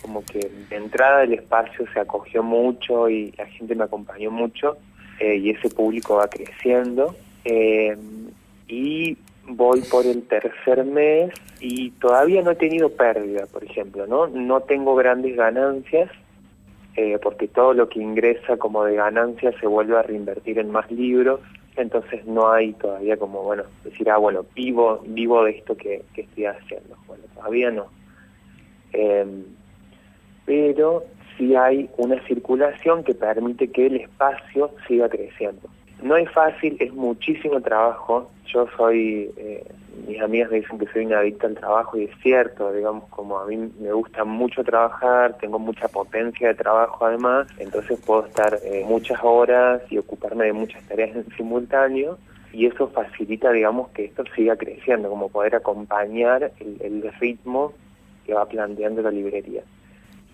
como 0.04 0.24
que 0.24 0.52
de 0.70 0.76
entrada 0.76 1.24
el 1.24 1.34
espacio 1.34 1.86
se 1.94 2.00
acogió 2.00 2.44
mucho 2.44 3.10
y 3.10 3.32
la 3.38 3.48
gente 3.48 3.74
me 3.74 3.86
acompañó 3.86 4.30
mucho, 4.30 4.78
eh, 5.20 5.38
y 5.38 5.50
ese 5.50 5.70
público 5.70 6.18
va 6.18 6.28
creciendo. 6.28 7.16
Eh, 7.46 7.98
y 8.68 9.18
voy 9.48 9.82
por 9.82 10.06
el 10.06 10.24
tercer 10.24 10.86
mes 10.86 11.32
y 11.60 11.92
todavía 11.92 12.42
no 12.42 12.52
he 12.52 12.56
tenido 12.56 12.90
pérdida, 12.90 13.46
por 13.48 13.64
ejemplo, 13.64 14.06
¿no? 14.06 14.28
No 14.28 14.62
tengo 14.62 14.96
grandes 14.96 15.36
ganancias 15.36 16.10
eh, 16.96 17.18
porque 17.22 17.48
todo 17.48 17.74
lo 17.74 17.90
que 17.90 18.00
ingresa 18.00 18.58
como 18.58 18.84
de 18.84 18.96
ganancias 18.96 19.56
se 19.60 19.66
vuelve 19.66 19.98
a 19.98 20.04
reinvertir 20.04 20.60
en 20.60 20.70
más 20.70 20.90
libros, 20.92 21.40
entonces 21.76 22.24
no 22.26 22.52
hay 22.52 22.74
todavía 22.74 23.18
como, 23.18 23.42
bueno, 23.42 23.64
decir, 23.84 24.10
ah, 24.12 24.18
bueno, 24.18 24.46
vivo, 24.54 25.02
vivo 25.08 25.44
de 25.44 25.52
esto 25.52 25.76
que, 25.76 26.04
estoy 26.16 26.46
haciendo. 26.46 26.96
Bueno, 27.08 27.24
todavía 27.34 27.72
no. 27.72 27.88
Pero 30.46 31.04
sí 31.38 31.56
hay 31.56 31.90
una 31.98 32.22
circulación 32.28 33.04
que 33.04 33.14
permite 33.14 33.70
que 33.70 33.88
el 33.88 33.98
espacio 33.98 34.72
siga 34.88 35.10
creciendo. 35.10 35.70
No 36.02 36.18
es 36.18 36.30
fácil, 36.32 36.76
es 36.80 36.94
muchísimo 36.94 37.62
trabajo. 37.62 38.30
Yo 38.46 38.68
soy, 38.76 39.32
eh, 39.38 39.66
mis 40.06 40.22
amigas 40.22 40.52
me 40.52 40.60
dicen 40.60 40.78
que 40.78 40.88
soy 40.88 41.06
una 41.06 41.20
adicta 41.20 41.48
al 41.48 41.56
trabajo 41.56 41.98
y 41.98 42.04
es 42.04 42.12
cierto, 42.22 42.74
digamos, 42.74 43.06
como 43.10 43.40
a 43.40 43.48
mí 43.48 43.72
me 43.80 43.92
gusta 43.94 44.26
mucho 44.26 44.64
trabajar, 44.64 45.38
tengo 45.40 45.60
mucha 45.60 45.88
potencia 45.88 46.50
de 46.50 46.56
trabajo 46.56 47.06
además, 47.06 47.48
entonces 47.58 48.00
puedo 48.06 48.26
estar 48.26 48.60
eh, 48.64 48.84
muchas 48.86 49.20
horas 49.24 49.82
y 49.90 49.98
ocuparme 49.98 50.46
de 50.46 50.54
muchas 50.54 50.84
tareas 50.88 51.16
en 51.16 51.26
simultáneo 51.38 52.18
y 52.52 52.68
eso 52.68 52.90
facilita, 52.90 53.52
digamos, 53.52 53.90
que 53.92 54.06
esto 54.06 54.24
siga 54.36 54.58
creciendo, 54.58 55.10
como 55.10 55.30
poder 55.30 55.56
acompañar 55.56 56.52
el 56.60 57.12
ritmo 57.20 57.74
que 58.26 58.34
va 58.34 58.46
planteando 58.46 59.02
la 59.02 59.10
librería 59.10 59.64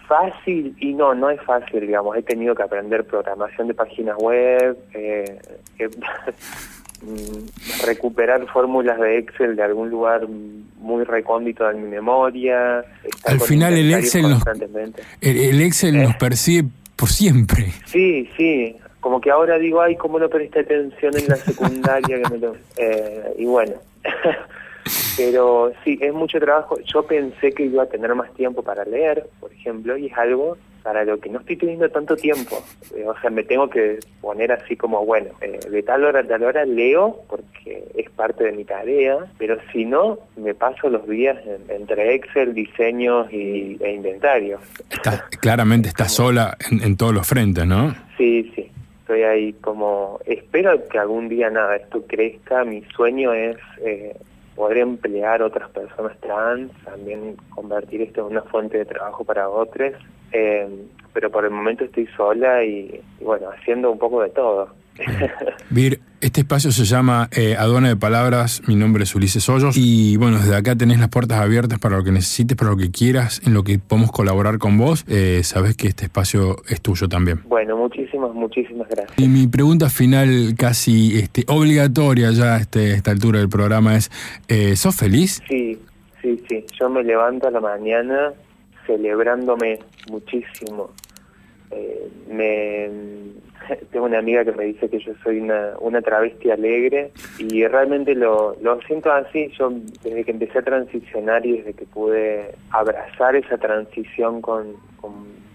fácil 0.10 0.76
y 0.80 0.94
no, 0.94 1.14
no 1.14 1.30
es 1.30 1.40
fácil, 1.44 1.82
digamos. 1.82 2.18
He 2.18 2.24
tenido 2.24 2.56
que 2.56 2.64
aprender 2.64 3.06
programación 3.06 3.68
de 3.68 3.74
páginas 3.76 4.18
web, 4.18 4.78
eh, 4.94 5.40
mm, 7.02 7.86
recuperar 7.86 8.46
fórmulas 8.48 9.00
de 9.00 9.20
Excel 9.20 9.56
de 9.56 9.64
algún 9.64 9.90
lugar 9.90 10.28
muy 10.28 11.04
recóndito 11.04 11.66
de 11.68 11.76
mi 11.76 11.88
memoria. 11.88 12.84
Al 13.26 13.40
final 13.40 13.74
el 13.74 13.94
Excel, 13.94 14.24
nos, 14.24 14.44
el, 15.22 15.62
Excel 15.62 16.02
nos 16.02 16.12
¿Eh? 16.12 16.18
persigue 16.20 16.68
por 16.96 17.10
siempre. 17.10 17.72
Sí, 17.86 18.28
sí. 18.36 18.76
Como 19.00 19.22
que 19.22 19.32
ahora 19.32 19.58
digo, 19.58 19.82
ay, 19.82 19.96
¿cómo 19.96 20.20
no 20.20 20.28
presté 20.28 20.62
atención 20.62 21.16
en 21.18 21.28
la 21.28 21.36
secundaria? 21.38 22.22
que 22.22 22.30
me 22.32 22.38
lo... 22.40 22.56
Eh, 22.78 23.36
y 23.38 23.46
bueno. 23.46 23.74
Pero 25.18 25.72
sí, 25.84 26.00
es 26.02 26.14
mucho 26.14 26.40
trabajo. 26.40 26.80
Yo 26.86 27.04
pensé 27.04 27.52
que 27.52 27.66
iba 27.66 27.84
a 27.84 27.90
tener 27.90 28.14
más 28.16 28.34
tiempo 28.34 28.64
para 28.64 28.86
leer, 28.86 29.28
por 29.40 29.52
ejemplo, 29.52 29.98
y 29.98 30.08
es 30.08 30.18
algo 30.18 30.58
para 30.84 31.04
lo 31.04 31.20
que 31.20 31.30
no 31.30 31.40
estoy 31.40 31.58
teniendo 31.58 31.90
tanto 31.90 32.16
tiempo. 32.16 32.64
Eh, 32.96 33.06
o 33.06 33.20
sea, 33.20 33.30
me 33.30 33.44
tengo 33.44 33.70
que 33.70 34.00
poner 34.22 34.52
así 34.52 34.76
como, 34.76 35.06
bueno, 35.06 35.32
eh, 35.42 35.60
de 35.70 35.84
tal 35.84 36.04
hora 36.04 36.22
a 36.22 36.24
tal 36.24 36.44
hora 36.44 36.66
leo 36.66 37.20
porque 37.28 37.86
es 37.96 38.10
parte 38.12 38.46
de 38.46 38.52
mi 38.54 38.66
tarea, 38.66 39.18
pero 39.38 39.58
si 39.72 39.86
no, 39.86 40.20
me 40.36 40.54
paso 40.54 40.90
los 40.90 41.08
días 41.08 41.38
entre 41.68 42.16
Excel, 42.16 42.54
diseños 42.54 43.32
y, 43.32 43.78
e 43.80 43.94
inventarios. 43.94 44.62
claramente 45.42 45.90
está 45.90 46.08
sola 46.08 46.58
en, 46.72 46.98
todos 46.98 47.14
los 47.14 47.28
frentes, 47.28 47.66
¿no? 47.66 47.96
Sí, 48.18 48.52
sí. 48.56 48.72
Estoy 49.02 49.24
ahí 49.24 49.54
como, 49.54 50.20
espero 50.26 50.88
que 50.88 51.00
algún 51.00 51.30
día 51.30 51.50
nada, 51.50 51.76
esto 51.78 52.06
crezca. 52.08 52.64
Mi 52.64 52.84
sueño 52.96 53.34
es 53.34 53.58
eh, 53.82 54.16
poder 54.60 54.80
emplear 54.80 55.42
otras 55.42 55.70
personas 55.70 56.20
trans, 56.20 56.70
también 56.84 57.38
convertir 57.56 58.02
esto 58.02 58.20
en 58.20 58.34
una 58.34 58.42
fuente 58.42 58.78
de 58.78 58.84
trabajo 58.84 59.24
para 59.24 59.48
otros, 59.48 59.94
eh, 60.34 60.68
pero 61.14 61.32
por 61.32 61.46
el 61.46 61.52
momento 61.52 61.86
estoy 61.86 62.08
sola 62.18 62.62
y, 62.66 63.00
bueno, 63.22 63.52
haciendo 63.52 63.90
un 63.90 63.98
poco 63.98 64.22
de 64.22 64.32
todo. 64.32 64.68
Vir, 65.70 66.02
este 66.22 66.42
espacio 66.42 66.72
se 66.72 66.84
llama 66.84 67.30
eh, 67.36 67.56
Aduana 67.58 67.90
de 67.90 67.96
Palabras, 67.96 68.62
mi 68.68 68.76
nombre 68.76 69.04
es 69.04 69.16
Ulises 69.16 69.48
Hoyos 69.48 69.78
y 69.78 70.18
bueno, 70.18 70.38
desde 70.38 70.56
acá 70.56 70.76
tenés 70.76 71.00
las 71.00 71.10
puertas 71.10 71.40
abiertas 71.40 71.80
para 71.80 71.98
lo 71.98 72.04
que 72.04 72.12
necesites, 72.12 72.58
para 72.58 72.72
lo 72.72 72.78
que 72.78 72.92
quieras, 72.92 73.42
en 73.46 73.54
lo 73.54 73.64
que 73.64 73.80
podemos 73.80 74.12
colaborar 74.12 74.58
con 74.58 74.78
vos, 74.78 75.06
eh, 75.08 75.42
sabes 75.44 75.78
que 75.78 75.88
este 75.88 76.06
espacio 76.06 76.58
es 76.68 76.82
tuyo 76.82 77.08
también. 77.08 77.42
Bueno, 77.48 77.78
muchísimas, 77.78 78.34
muchísimas 78.34 78.90
gracias. 78.90 79.18
Y 79.18 79.28
mi 79.28 79.48
pregunta 79.48 79.90
final, 79.90 80.56
casi 80.58 81.18
este, 81.18 81.46
obligatoria 81.48 82.32
ya 82.32 82.56
a 82.56 82.58
este, 82.58 82.94
esta 82.94 83.12
altura 83.12 83.40
del 83.40 83.50
programa 83.50 83.96
es, 83.96 84.12
eh, 84.48 84.76
¿sos 84.76 84.96
feliz? 84.96 85.42
Sí, 85.48 85.80
sí, 86.22 86.44
sí, 86.50 86.66
yo 86.80 86.90
me 86.90 87.04
levanto 87.04 87.48
a 87.48 87.52
la 87.52 87.62
mañana 87.62 88.34
celebrándome 88.86 89.80
muchísimo. 90.10 90.92
me 92.30 92.90
tengo 93.92 94.06
una 94.06 94.20
amiga 94.20 94.44
que 94.44 94.52
me 94.52 94.66
dice 94.66 94.90
que 94.90 95.00
yo 95.00 95.14
soy 95.24 95.40
una, 95.40 95.74
una 95.80 96.02
travesti 96.02 96.52
alegre 96.52 97.12
y 97.38 97.66
realmente 97.68 98.16
lo, 98.16 98.56
lo 98.62 98.82
siento 98.82 99.12
así. 99.12 99.50
Yo 99.58 99.72
desde 100.04 100.24
que 100.24 100.32
empecé 100.32 100.60
a 100.60 100.64
transicionar 100.64 101.46
y 101.46 101.58
desde 101.58 101.74
que 101.74 101.86
pude 101.86 102.56
abrazar 102.72 103.36
esa 103.36 103.58
transición 103.58 104.42
con, 104.42 104.76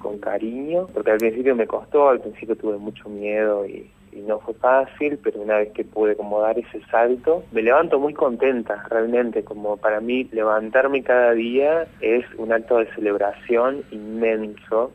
con 0.05 0.19
cariño, 0.19 0.87
porque 0.93 1.13
al 1.13 1.19
principio 1.19 1.57
me 1.57 1.67
costó, 1.67 2.11
al 2.11 2.21
principio 2.21 2.55
tuve 2.57 2.77
mucho 2.77 3.09
miedo 3.09 3.67
y, 3.67 3.91
no 4.29 4.39
fue 4.39 4.55
fácil, 4.55 5.19
pero 5.25 5.41
una 5.41 5.59
vez 5.59 5.73
que 5.73 5.85
pude 5.85 6.15
como 6.15 6.41
dar 6.41 6.57
ese 6.57 6.81
salto, 6.89 7.43
me 7.51 7.63
levanto 7.63 7.99
muy 7.99 8.15
contenta, 8.15 8.87
realmente, 8.89 9.43
como 9.43 9.77
para 9.77 10.01
mí 10.01 10.29
levantarme 10.31 11.03
cada 11.03 11.33
día 11.33 11.89
es 12.01 12.25
un 12.39 12.53
acto 12.53 12.79
de 12.79 12.87
celebración 12.95 13.83
inmenso. 13.91 14.93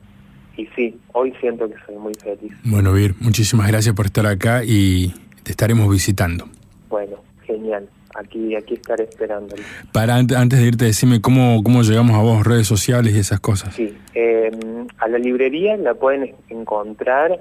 Y 0.60 0.68
sí, 0.76 1.00
hoy 1.14 1.34
siento 1.40 1.70
que 1.70 1.76
soy 1.86 1.96
muy 1.96 2.14
feliz. 2.16 2.52
Bueno, 2.66 2.92
Vir, 2.92 3.16
muchísimas 3.22 3.70
gracias 3.70 3.96
por 3.96 4.08
estar 4.08 4.26
acá 4.26 4.66
y 4.66 5.14
te 5.44 5.52
estaremos 5.52 5.90
visitando. 5.90 6.50
Bueno, 6.90 7.16
genial. 7.48 7.88
Aquí, 8.14 8.54
aquí 8.56 8.74
estaré 8.74 9.06
esperando. 9.06 9.56
Para 9.94 10.18
antes 10.18 10.60
de 10.60 10.68
irte, 10.68 10.84
decime 10.84 11.22
cómo, 11.22 11.64
cómo 11.64 11.84
llegamos 11.84 12.18
a 12.18 12.22
vos, 12.22 12.46
redes 12.46 12.68
sociales 12.68 13.16
y 13.16 13.20
esas 13.20 13.40
cosas. 13.40 13.74
Sí, 13.74 13.98
eh, 14.14 14.52
a 14.98 15.08
la 15.08 15.18
librería 15.18 15.78
la 15.78 15.94
pueden 15.94 16.36
encontrar 16.50 17.40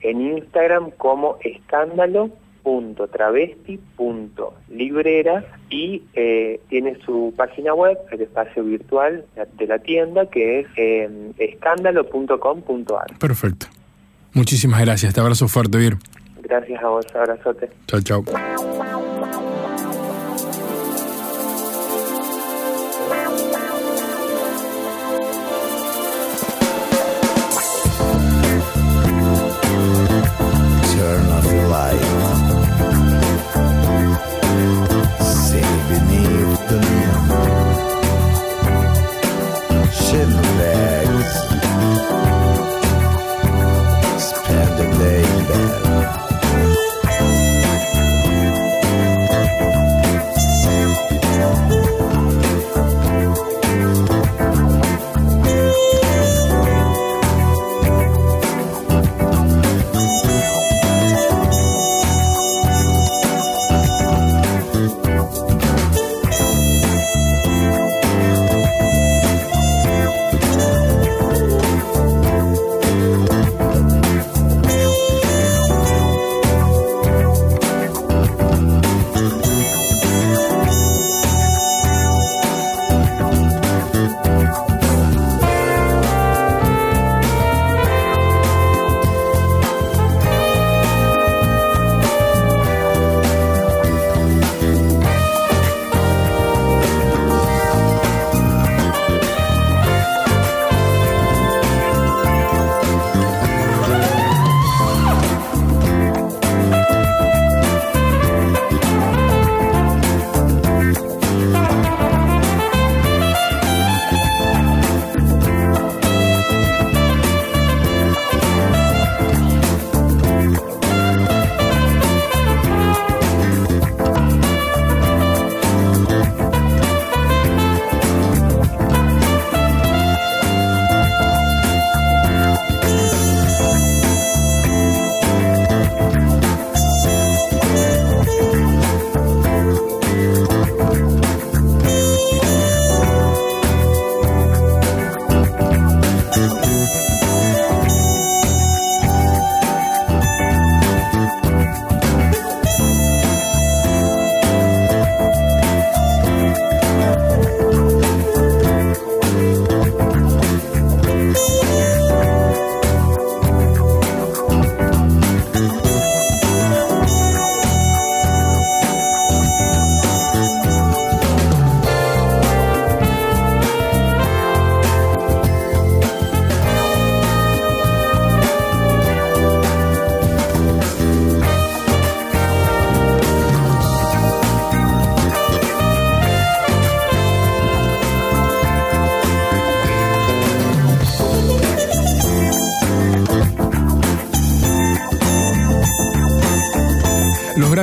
en 0.00 0.20
Instagram 0.36 0.90
como 0.96 1.38
escándalo.travesti.librera 2.66 5.44
y 5.70 6.02
eh, 6.14 6.60
tiene 6.68 6.98
su 7.04 7.32
página 7.36 7.74
web, 7.74 7.96
el 8.10 8.22
espacio 8.22 8.64
virtual 8.64 9.24
de 9.58 9.66
la 9.66 9.78
tienda, 9.78 10.26
que 10.26 10.60
es 10.60 10.66
eh, 10.76 11.32
escándalo.com.ar. 11.38 13.18
Perfecto. 13.18 13.66
Muchísimas 14.32 14.80
gracias. 14.82 15.12
Te 15.14 15.20
abrazo 15.20 15.46
fuerte, 15.48 15.78
Vir. 15.78 15.96
Gracias 16.42 16.82
a 16.82 16.88
vos. 16.88 17.06
Abrazote. 17.14 17.70
Chao, 17.86 18.00
chao. 18.00 18.24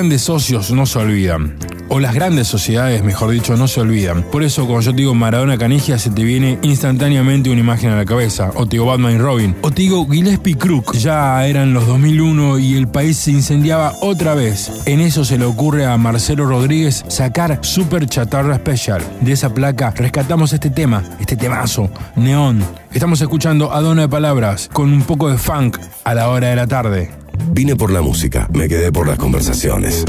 Grandes 0.03 0.23
socios 0.23 0.69
no 0.71 0.85
se 0.85 0.99
olvidan. 0.99 1.55
O 1.87 2.01
las 2.01 2.13
grandes 2.13 2.49
sociedades, 2.49 3.05
mejor 3.05 3.29
dicho, 3.29 3.55
no 3.55 3.69
se 3.69 3.79
olvidan. 3.79 4.23
Por 4.23 4.43
eso, 4.43 4.65
cuando 4.65 4.81
yo 4.81 4.91
te 4.91 4.97
digo 4.97 5.13
Maradona 5.13 5.57
Canigia, 5.57 5.97
se 5.97 6.09
te 6.09 6.25
viene 6.25 6.59
instantáneamente 6.61 7.49
una 7.49 7.61
imagen 7.61 7.91
a 7.91 7.95
la 7.95 8.03
cabeza. 8.03 8.51
O 8.55 8.65
te 8.65 8.71
digo 8.71 8.87
Batman 8.87 9.17
Robin. 9.17 9.55
O 9.61 9.71
te 9.71 9.83
digo 9.83 10.05
Gillespie 10.05 10.57
Crook. 10.57 10.97
Ya 10.97 11.47
eran 11.47 11.73
los 11.73 11.87
2001 11.87 12.59
y 12.59 12.75
el 12.75 12.89
país 12.89 13.15
se 13.15 13.31
incendiaba 13.31 13.93
otra 14.01 14.33
vez. 14.33 14.73
En 14.85 14.99
eso 14.99 15.23
se 15.23 15.37
le 15.37 15.45
ocurre 15.45 15.85
a 15.85 15.97
Marcelo 15.97 16.45
Rodríguez 16.45 17.05
sacar 17.07 17.59
Super 17.61 18.05
Chatarra 18.05 18.57
Special. 18.57 19.01
De 19.21 19.31
esa 19.31 19.53
placa 19.53 19.91
rescatamos 19.91 20.51
este 20.51 20.69
tema, 20.69 21.01
este 21.21 21.37
temazo, 21.37 21.89
Neón. 22.17 22.61
Estamos 22.91 23.21
escuchando 23.21 23.71
a 23.71 23.79
Dona 23.79 24.01
de 24.01 24.09
Palabras 24.09 24.69
con 24.73 24.91
un 24.91 25.03
poco 25.03 25.29
de 25.29 25.37
funk 25.37 25.77
a 26.03 26.13
la 26.13 26.27
hora 26.27 26.49
de 26.49 26.57
la 26.57 26.67
tarde. 26.67 27.22
Vine 27.47 27.75
por 27.75 27.91
la 27.91 28.01
música, 28.01 28.47
me 28.53 28.67
quedé 28.67 28.91
por 28.91 29.07
las 29.07 29.17
conversaciones. 29.17 30.05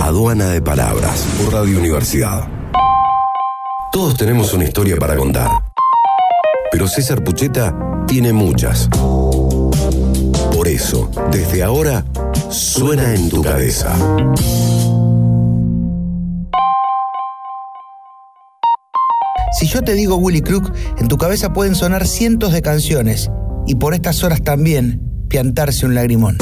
Aduana 0.00 0.48
de 0.48 0.60
Palabras, 0.60 1.24
por 1.38 1.52
Radio 1.52 1.78
Universidad. 1.78 2.48
Todos 3.92 4.16
tenemos 4.16 4.52
una 4.52 4.64
historia 4.64 4.96
para 4.96 5.16
contar. 5.16 5.50
Pero 6.70 6.88
César 6.88 7.22
Pucheta 7.24 7.74
tiene 8.06 8.32
muchas. 8.32 8.88
Por 10.52 10.68
eso, 10.68 11.10
desde 11.30 11.62
ahora, 11.62 12.04
suena 12.50 13.14
en 13.14 13.28
tu 13.28 13.42
cabeza. 13.42 13.94
Si 19.58 19.66
yo 19.68 19.82
te 19.82 19.94
digo 19.94 20.16
Willy 20.16 20.42
Crook, 20.42 20.72
en 20.98 21.08
tu 21.08 21.16
cabeza 21.16 21.52
pueden 21.52 21.74
sonar 21.74 22.06
cientos 22.06 22.52
de 22.52 22.60
canciones, 22.60 23.30
y 23.66 23.76
por 23.76 23.94
estas 23.94 24.22
horas 24.22 24.42
también 24.42 25.15
piantarse 25.28 25.86
un 25.86 25.94
lagrimón. 25.94 26.36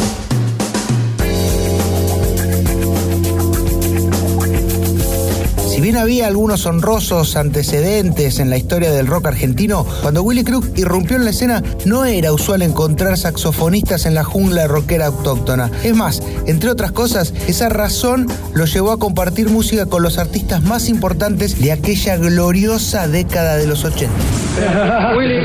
Si 5.74 5.80
bien 5.80 5.96
había 5.96 6.28
algunos 6.28 6.66
honrosos 6.66 7.34
antecedentes 7.34 8.38
en 8.38 8.48
la 8.48 8.56
historia 8.56 8.92
del 8.92 9.08
rock 9.08 9.26
argentino, 9.26 9.84
cuando 10.02 10.22
Willy 10.22 10.44
Crook 10.44 10.66
irrumpió 10.76 11.16
en 11.16 11.24
la 11.24 11.30
escena 11.30 11.64
no 11.84 12.04
era 12.04 12.32
usual 12.32 12.62
encontrar 12.62 13.18
saxofonistas 13.18 14.06
en 14.06 14.14
la 14.14 14.22
jungla 14.22 14.68
rockera 14.68 15.06
autóctona. 15.06 15.72
Es 15.82 15.96
más, 15.96 16.22
entre 16.46 16.70
otras 16.70 16.92
cosas, 16.92 17.34
esa 17.48 17.70
razón 17.70 18.28
lo 18.54 18.66
llevó 18.66 18.92
a 18.92 19.00
compartir 19.00 19.50
música 19.50 19.86
con 19.86 20.04
los 20.04 20.18
artistas 20.18 20.62
más 20.62 20.88
importantes 20.88 21.60
de 21.60 21.72
aquella 21.72 22.18
gloriosa 22.18 23.08
década 23.08 23.56
de 23.56 23.66
los 23.66 23.84
80. 23.84 24.14
Willy 25.18 25.44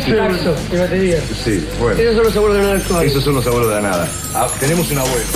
Saxo, 0.00 0.54
que 0.70 0.78
batería. 0.78 1.18
Sí, 1.44 1.68
bueno. 1.78 2.00
Esos 2.00 2.14
son 2.14 2.24
los 2.24 2.36
abuelos 2.36 2.56
de 2.56 2.62
la 2.62 2.78
nada. 2.78 3.04
Esos 3.04 3.24
son 3.24 3.34
los 3.34 3.46
abuelos 3.46 3.68
de 3.68 3.74
la 3.74 3.82
nada. 3.82 4.08
Ah, 4.34 4.46
tenemos 4.58 4.90
un 4.90 5.00
abuelo. 5.00 5.26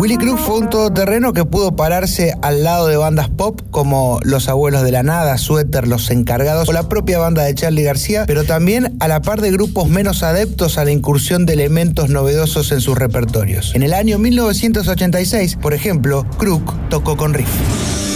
Willy 0.00 0.16
Crook 0.16 0.38
fue 0.38 0.56
un 0.60 0.70
todoterreno 0.70 1.34
que 1.34 1.44
pudo 1.44 1.76
pararse 1.76 2.32
al 2.40 2.64
lado 2.64 2.86
de 2.86 2.96
bandas 2.96 3.28
pop 3.28 3.60
como 3.70 4.18
Los 4.22 4.48
Abuelos 4.48 4.82
de 4.82 4.92
la 4.92 5.02
Nada, 5.02 5.36
Suéter, 5.36 5.86
Los 5.86 6.10
Encargados 6.10 6.70
o 6.70 6.72
la 6.72 6.88
propia 6.88 7.18
banda 7.18 7.42
de 7.42 7.54
Charlie 7.54 7.82
García, 7.82 8.24
pero 8.26 8.44
también 8.44 8.96
a 9.00 9.08
la 9.08 9.20
par 9.20 9.42
de 9.42 9.50
grupos 9.50 9.90
menos 9.90 10.22
adeptos 10.22 10.78
a 10.78 10.86
la 10.86 10.90
incursión 10.90 11.44
de 11.44 11.52
elementos 11.52 12.08
novedosos 12.08 12.72
en 12.72 12.80
sus 12.80 12.96
repertorios. 12.96 13.74
En 13.74 13.82
el 13.82 13.92
año 13.92 14.18
1986, 14.18 15.56
por 15.56 15.74
ejemplo, 15.74 16.24
Crook 16.38 16.88
tocó 16.88 17.18
con 17.18 17.34
Riff. 17.34 18.09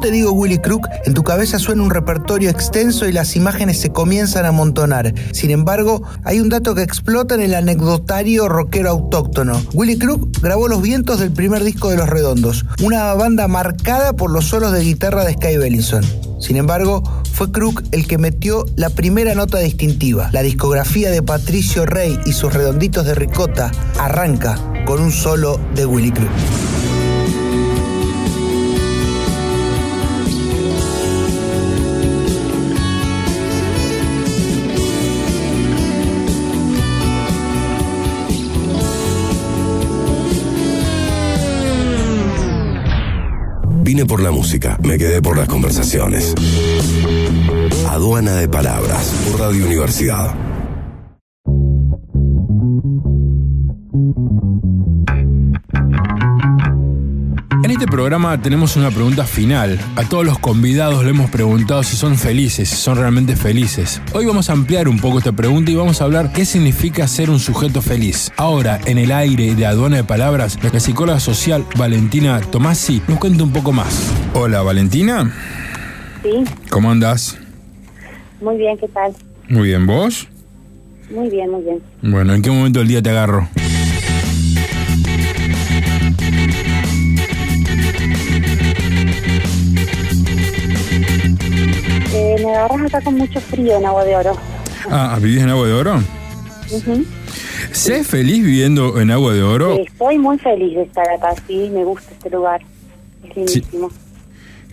Te 0.00 0.10
digo 0.10 0.32
Willy 0.32 0.58
Crook, 0.58 0.88
en 1.04 1.14
tu 1.14 1.22
cabeza 1.22 1.58
suena 1.58 1.82
un 1.82 1.90
repertorio 1.90 2.50
extenso 2.50 3.06
y 3.06 3.12
las 3.12 3.36
imágenes 3.36 3.78
se 3.78 3.90
comienzan 3.90 4.46
a 4.46 4.48
amontonar. 4.48 5.14
Sin 5.32 5.50
embargo, 5.50 6.02
hay 6.24 6.40
un 6.40 6.48
dato 6.48 6.74
que 6.74 6.82
explota 6.82 7.34
en 7.34 7.42
el 7.42 7.54
anecdotario 7.54 8.48
rockero 8.48 8.90
autóctono. 8.90 9.62
Willy 9.74 9.98
Crook 9.98 10.40
grabó 10.40 10.68
Los 10.68 10.80
Vientos 10.80 11.20
del 11.20 11.32
primer 11.32 11.62
disco 11.62 11.90
de 11.90 11.98
Los 11.98 12.08
Redondos, 12.08 12.64
una 12.82 13.12
banda 13.14 13.46
marcada 13.46 14.14
por 14.14 14.30
los 14.30 14.46
solos 14.46 14.72
de 14.72 14.80
guitarra 14.80 15.24
de 15.24 15.34
Sky 15.34 15.58
Bellinson. 15.58 16.04
Sin 16.40 16.56
embargo, 16.56 17.02
fue 17.32 17.52
Crook 17.52 17.84
el 17.92 18.06
que 18.06 18.16
metió 18.16 18.64
la 18.76 18.88
primera 18.88 19.34
nota 19.34 19.58
distintiva. 19.58 20.30
La 20.32 20.42
discografía 20.42 21.10
de 21.10 21.22
Patricio 21.22 21.84
Rey 21.84 22.18
y 22.24 22.32
sus 22.32 22.52
redonditos 22.54 23.04
de 23.04 23.14
ricota 23.14 23.70
arranca 23.98 24.58
con 24.86 25.00
un 25.00 25.12
solo 25.12 25.60
de 25.74 25.84
Willy 25.84 26.10
Crook. 26.10 26.69
Vine 43.90 44.06
por 44.06 44.22
la 44.22 44.30
música, 44.30 44.78
me 44.84 44.96
quedé 44.96 45.20
por 45.20 45.36
las 45.36 45.48
conversaciones. 45.48 46.32
Aduana 47.88 48.34
de 48.36 48.46
Palabras, 48.48 49.12
Radio 49.36 49.66
Universidad. 49.66 50.49
Este 57.80 57.90
programa 57.90 58.42
tenemos 58.42 58.76
una 58.76 58.90
pregunta 58.90 59.24
final. 59.24 59.80
A 59.96 60.06
todos 60.06 60.22
los 60.26 60.38
convidados 60.38 61.02
le 61.02 61.10
hemos 61.12 61.30
preguntado 61.30 61.82
si 61.82 61.96
son 61.96 62.18
felices, 62.18 62.68
si 62.68 62.76
son 62.76 62.98
realmente 62.98 63.36
felices. 63.36 64.02
Hoy 64.12 64.26
vamos 64.26 64.50
a 64.50 64.52
ampliar 64.52 64.86
un 64.86 64.98
poco 64.98 65.16
esta 65.16 65.32
pregunta 65.32 65.70
y 65.70 65.76
vamos 65.76 66.02
a 66.02 66.04
hablar 66.04 66.30
qué 66.30 66.44
significa 66.44 67.08
ser 67.08 67.30
un 67.30 67.38
sujeto 67.38 67.80
feliz. 67.80 68.30
Ahora, 68.36 68.78
en 68.84 68.98
el 68.98 69.10
aire 69.10 69.54
de 69.54 69.64
aduana 69.64 69.96
de 69.96 70.04
palabras, 70.04 70.58
la 70.62 70.78
psicóloga 70.78 71.20
social 71.20 71.64
Valentina 71.78 72.38
Tomasi 72.42 73.00
nos 73.08 73.18
cuenta 73.18 73.44
un 73.44 73.52
poco 73.52 73.72
más. 73.72 74.12
Hola, 74.34 74.60
Valentina. 74.60 75.32
Sí, 76.22 76.44
¿Cómo 76.68 76.90
andas? 76.90 77.38
muy 78.42 78.58
bien, 78.58 78.76
¿qué 78.76 78.88
tal? 78.88 79.14
Muy 79.48 79.68
bien, 79.68 79.86
¿vos? 79.86 80.28
Muy 81.10 81.30
bien, 81.30 81.50
muy 81.50 81.62
bien. 81.62 81.80
Bueno, 82.02 82.34
¿en 82.34 82.42
qué 82.42 82.50
momento 82.50 82.80
del 82.80 82.88
día 82.88 83.00
te 83.00 83.08
agarro? 83.08 83.48
Me 92.50 92.56
agarras 92.56 92.86
acá 92.86 93.00
con 93.02 93.14
mucho 93.14 93.40
frío 93.40 93.76
en 93.76 93.86
Agua 93.86 94.04
de 94.04 94.16
Oro. 94.16 94.36
Ah, 94.90 95.18
¿vivís 95.20 95.42
en 95.42 95.50
Agua 95.50 95.66
de 95.66 95.72
Oro? 95.72 95.96
Ujú. 96.72 97.04
¿Sé 97.72 98.02
feliz 98.02 98.44
viviendo 98.44 99.00
en 99.00 99.10
Agua 99.10 99.32
de 99.34 99.42
Oro? 99.42 99.76
Estoy 99.78 100.18
muy 100.18 100.38
feliz 100.38 100.74
de 100.74 100.82
estar 100.82 101.08
acá, 101.08 101.34
sí, 101.46 101.70
me 101.72 101.84
gusta 101.84 102.10
este 102.12 102.30
lugar. 102.30 102.60
Es 103.22 103.36
lindísimo. 103.36 103.90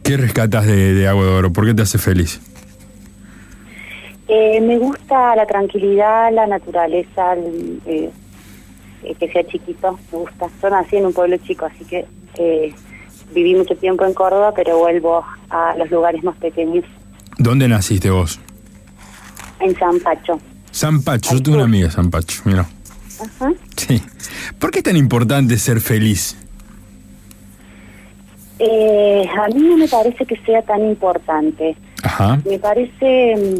¿Qué 0.03 0.17
rescatas 0.17 0.65
de, 0.65 0.93
de 0.93 1.07
Agua 1.07 1.25
de 1.25 1.31
Oro? 1.31 1.53
¿Por 1.53 1.65
qué 1.65 1.73
te 1.73 1.83
hace 1.83 1.97
feliz? 1.97 2.39
Eh, 4.27 4.59
me 4.61 4.77
gusta 4.77 5.35
la 5.35 5.45
tranquilidad, 5.45 6.33
la 6.33 6.47
naturaleza, 6.47 7.33
el, 7.33 7.79
eh, 7.85 8.09
eh, 9.03 9.15
que 9.15 9.31
sea 9.31 9.45
chiquito, 9.45 9.99
me 10.11 10.19
gusta. 10.19 10.47
Yo 10.61 10.69
nací 10.69 10.97
en 10.97 11.05
un 11.05 11.13
pueblo 11.13 11.37
chico, 11.37 11.65
así 11.65 11.85
que 11.85 12.05
eh, 12.39 12.73
viví 13.33 13.53
mucho 13.55 13.75
tiempo 13.75 14.03
en 14.05 14.13
Córdoba, 14.13 14.53
pero 14.55 14.79
vuelvo 14.79 15.23
a 15.49 15.75
los 15.77 15.89
lugares 15.91 16.23
más 16.23 16.35
pequeños, 16.37 16.83
¿Dónde 17.37 17.67
naciste 17.67 18.09
vos? 18.09 18.39
en 19.59 19.75
San 19.77 19.99
Pacho. 19.99 20.39
San 20.71 21.01
Pacho, 21.01 21.35
yo 21.35 21.43
tengo 21.43 21.57
una 21.57 21.65
amiga 21.65 21.87
de 21.87 21.93
San 21.93 22.09
Pacho, 22.11 22.41
mira. 22.45 22.65
Ajá. 23.19 23.53
Sí. 23.75 24.01
¿Por 24.59 24.71
qué 24.71 24.79
es 24.79 24.83
tan 24.83 24.97
importante 24.97 25.57
ser 25.57 25.81
feliz? 25.81 26.37
Eh, 28.59 29.25
a 29.39 29.47
mí 29.47 29.61
no 29.61 29.77
me 29.77 29.87
parece 29.87 30.25
que 30.25 30.37
sea 30.45 30.61
tan 30.61 30.83
importante. 30.85 31.75
Ajá. 32.03 32.39
Me 32.45 32.59
parece 32.59 33.35
mm, 33.35 33.59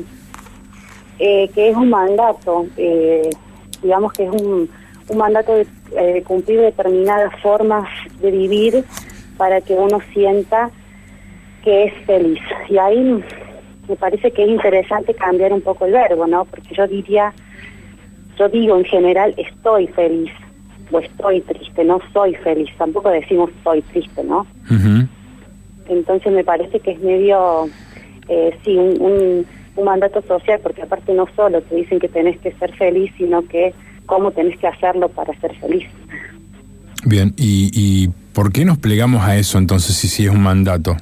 eh, 1.20 1.50
que 1.54 1.70
es 1.70 1.76
un 1.76 1.90
mandato, 1.90 2.68
eh, 2.78 3.30
digamos 3.82 4.14
que 4.14 4.26
es 4.26 4.32
un, 4.32 4.70
un 5.10 5.18
mandato 5.18 5.54
de 5.54 5.68
eh, 5.98 6.24
cumplir 6.24 6.62
determinadas 6.62 7.34
formas 7.42 7.88
de 8.22 8.32
vivir 8.32 8.84
para 9.38 9.62
que 9.62 9.74
uno 9.74 10.00
sienta 10.14 10.70
que 11.64 11.86
es 11.86 11.94
feliz. 12.06 12.40
Y 12.70 12.78
ahí 12.78 13.24
me 13.88 13.96
parece 13.96 14.32
que 14.32 14.44
es 14.44 14.50
interesante 14.50 15.14
cambiar 15.14 15.54
un 15.54 15.62
poco 15.62 15.86
el 15.86 15.94
verbo, 15.94 16.28
¿no? 16.28 16.46
Porque 16.46 16.76
yo 16.76 16.88
diría, 16.88 17.34
yo 18.38 18.50
digo 18.50 18.78
en 18.78 18.86
general, 18.86 19.34
estoy 19.38 19.88
feliz 19.88 20.32
o 20.92 21.00
estoy 21.00 21.42
triste, 21.42 21.84
no 21.84 22.00
soy 22.14 22.36
feliz. 22.36 22.70
Tampoco 22.78 23.10
decimos 23.10 23.50
soy 23.64 23.82
triste, 23.84 24.24
¿no? 24.24 24.46
Ujú. 24.70 25.08
Entonces 25.90 26.32
me 26.34 26.44
parece 26.44 26.80
que 26.80 26.92
es 26.92 27.00
medio, 27.00 27.70
eh, 28.28 28.58
sí, 28.64 28.76
un, 28.76 29.02
un, 29.02 29.46
un 29.76 29.86
mandato 29.86 30.22
social, 30.22 30.60
porque 30.62 30.82
aparte 30.82 31.14
no 31.14 31.26
solo 31.36 31.62
te 31.62 31.76
dicen 31.76 32.00
que 32.00 32.10
tenés 32.10 32.38
que 32.40 32.52
ser 32.54 32.74
feliz, 32.76 33.12
sino 33.18 33.42
que 33.48 33.74
cómo 34.06 34.32
tenés 34.32 34.58
que 34.58 34.68
hacerlo 34.68 35.10
para 35.10 35.34
ser 35.40 35.56
feliz. 35.56 35.88
Bien, 37.06 37.34
¿y, 37.38 37.72
y 37.74 38.10
por 38.34 38.52
qué 38.52 38.66
nos 38.66 38.78
plegamos 38.78 39.24
a 39.24 39.38
eso 39.38 39.58
entonces 39.58 39.96
si 39.96 40.08
sí 40.08 40.26
es 40.26 40.32
un 40.32 40.42
mandato? 40.42 40.98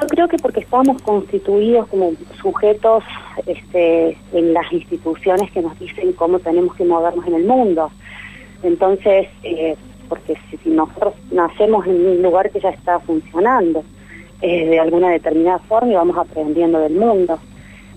Yo 0.00 0.06
creo 0.06 0.28
que 0.28 0.38
porque 0.38 0.60
estamos 0.60 1.02
constituidos 1.02 1.86
como 1.88 2.12
sujetos 2.40 3.04
este, 3.46 4.16
en 4.32 4.54
las 4.54 4.72
instituciones 4.72 5.50
que 5.50 5.60
nos 5.60 5.78
dicen 5.78 6.14
cómo 6.14 6.38
tenemos 6.38 6.74
que 6.74 6.84
movernos 6.84 7.26
en 7.26 7.34
el 7.34 7.44
mundo. 7.44 7.90
Entonces, 8.62 9.28
eh, 9.42 9.76
porque 10.08 10.38
si, 10.62 10.70
nosotros 10.70 11.14
nacemos 11.30 11.86
en 11.86 12.06
un 12.06 12.22
lugar 12.22 12.50
que 12.50 12.60
ya 12.60 12.70
está 12.70 12.98
funcionando 13.00 13.84
eh, 14.40 14.66
de 14.66 14.80
alguna 14.80 15.10
determinada 15.10 15.58
forma 15.58 15.92
y 15.92 15.96
vamos 15.96 16.16
aprendiendo 16.16 16.78
del 16.78 16.94
mundo. 16.94 17.38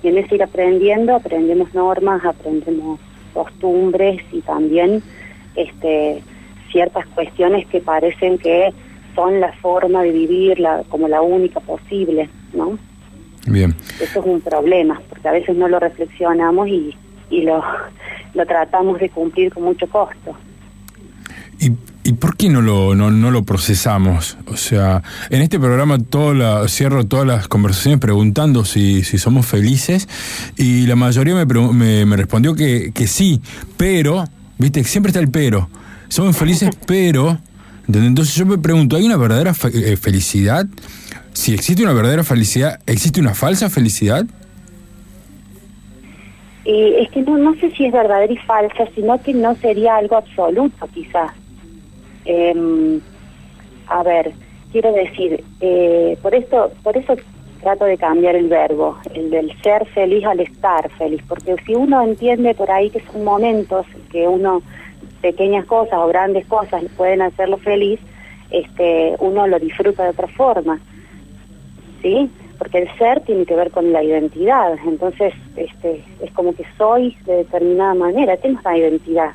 Y 0.02 0.10
en 0.10 0.18
ese 0.18 0.36
ir 0.36 0.44
aprendiendo, 0.44 1.16
aprendemos 1.16 1.74
normas, 1.74 2.26
aprendemos 2.26 3.00
costumbres 3.34 4.22
y 4.34 4.42
también 4.42 5.02
este, 5.56 6.22
ciertas 6.70 7.06
cuestiones 7.08 7.66
que 7.68 7.80
parecen 7.80 8.38
que 8.38 8.74
son 9.16 9.40
la 9.40 9.52
forma 9.54 10.02
de 10.04 10.12
vivir 10.12 10.60
la, 10.60 10.84
como 10.90 11.08
la 11.08 11.22
única 11.22 11.60
posible, 11.60 12.30
¿no? 12.54 12.78
Bien. 13.48 13.76
Eso 14.00 14.20
es 14.20 14.26
un 14.26 14.42
problema, 14.42 15.02
porque 15.10 15.28
a 15.28 15.32
veces 15.32 15.56
no 15.56 15.68
lo 15.68 15.80
reflexionamos 15.80 16.68
y, 16.68 16.96
y 17.30 17.42
lo, 17.42 17.64
lo 18.34 18.46
tratamos 18.46 19.00
de 19.00 19.10
cumplir 19.10 19.54
con 19.54 19.64
mucho 19.64 19.88
costo. 19.88 20.36
¿Y, 21.60 21.72
y 22.04 22.14
por 22.14 22.36
qué 22.36 22.50
no 22.50 22.62
lo, 22.62 22.96
no, 22.96 23.12
no 23.12 23.32
lo 23.32 23.44
procesamos? 23.44 24.38
O 24.48 24.58
sea, 24.58 25.04
en 25.30 25.42
este 25.42 25.60
programa 25.60 25.98
todo 26.00 26.34
la, 26.34 26.68
cierro 26.68 27.06
todas 27.06 27.28
las 27.28 27.48
conversaciones 27.48 28.00
preguntando 28.00 28.66
si, 28.66 29.04
si 29.04 29.18
somos 29.18 29.46
felices 29.46 30.08
y 30.58 30.88
la 30.88 30.96
mayoría 30.96 31.34
me, 31.46 32.06
me 32.06 32.16
respondió 32.16 32.56
que, 32.56 32.92
que 32.94 33.08
sí, 33.08 33.42
pero, 33.78 34.26
viste, 34.58 34.84
siempre 34.84 35.10
está 35.10 35.20
el 35.20 35.30
pero. 35.30 35.70
Somos 36.08 36.38
felices, 36.38 36.70
pero... 36.88 37.40
Entonces 37.88 38.36
yo 38.36 38.46
me 38.46 38.58
pregunto, 38.58 38.96
¿hay 38.96 39.06
una 39.06 39.18
verdadera 39.18 39.54
fe- 39.54 39.94
eh, 39.94 39.98
felicidad? 39.98 40.66
Si 41.34 41.54
existe 41.54 41.84
una 41.84 41.94
verdadera 41.94 42.24
felicidad, 42.24 42.80
¿existe 42.86 43.20
una 43.20 43.34
falsa 43.34 43.70
felicidad? 43.70 44.26
Eh, 46.66 47.02
es 47.02 47.10
que 47.12 47.22
no, 47.24 47.38
no 47.38 47.54
sé 47.56 47.72
si 47.72 47.86
es 47.86 47.92
verdadera 47.92 48.32
y 48.32 48.38
falsa, 48.38 48.86
sino 48.96 49.22
que 49.22 49.34
no 49.34 49.56
sería 49.56 49.98
algo 49.98 50.16
absoluto, 50.16 50.88
quizás. 50.94 51.32
Em, 52.26 53.02
a 53.88 54.02
ver, 54.04 54.32
quiero 54.72 54.94
decir, 54.94 55.44
eh, 55.60 56.18
por 56.22 56.34
esto, 56.34 56.72
por 56.84 56.96
eso 56.96 57.16
trato 57.62 57.84
de 57.86 57.98
cambiar 57.98 58.36
el 58.36 58.48
verbo, 58.48 58.98
el 59.14 59.30
del 59.30 59.52
ser 59.62 59.86
feliz 59.88 60.24
al 60.26 60.40
estar 60.40 60.90
feliz, 60.98 61.22
porque 61.28 61.56
si 61.66 61.76
uno 61.76 62.02
entiende 62.02 62.54
por 62.56 62.70
ahí 62.72 62.90
que 62.90 63.02
son 63.12 63.24
momentos 63.26 63.86
que 64.12 64.28
uno 64.28 64.62
pequeñas 65.24 65.66
cosas 65.66 65.98
o 66.00 66.08
grandes 66.08 66.46
cosas 66.46 66.84
pueden 66.96 67.22
hacerlo 67.24 67.58
feliz, 67.58 68.00
este, 68.52 69.16
uno 69.20 69.48
lo 69.48 69.58
disfruta 69.58 70.04
de 70.04 70.10
otra 70.10 70.28
forma. 70.28 70.80
¿sí? 72.04 72.30
Porque 72.60 72.80
el 72.80 72.98
ser 72.98 73.22
tiene 73.22 73.46
que 73.46 73.56
ver 73.56 73.72
con 73.72 73.92
la 73.92 74.04
identidad, 74.04 74.78
entonces 74.86 75.34
este, 75.56 76.04
es 76.22 76.32
como 76.34 76.54
que 76.54 76.66
soy 76.78 77.18
de 77.26 77.38
determinada 77.38 77.94
manera, 77.96 78.38
tengo 78.38 78.60
una 78.64 78.78
identidad, 78.78 79.32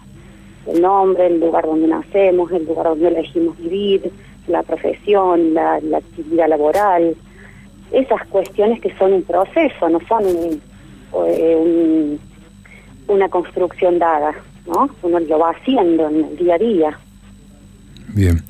el 0.66 0.80
nombre, 0.82 1.26
el 1.26 1.40
lugar 1.40 1.64
donde 1.66 1.88
nacemos, 1.88 2.52
el 2.52 2.66
lugar 2.66 2.86
donde 2.88 3.08
elegimos 3.08 3.56
vivir, 3.58 4.12
la 4.46 4.62
profesión, 4.62 5.54
la, 5.54 5.74
actividad 5.96 6.48
laboral, 6.48 7.16
esas 7.92 8.24
cuestiones 8.28 8.80
que 8.80 8.94
son 8.96 9.14
un 9.14 9.22
proceso, 9.22 9.88
no 9.88 9.98
son 10.08 10.24
eh, 10.26 11.56
un- 11.56 12.20
una 13.08 13.28
construcción 13.30 13.98
dada, 13.98 14.34
¿no? 14.68 14.88
Uno 15.02 15.20
lo 15.20 15.38
va 15.38 15.50
haciendo 15.50 16.08
en 16.08 16.24
el 16.24 16.36
día 16.36 16.54
a 16.54 16.58
día. 16.58 16.98
Bien. 18.08 18.42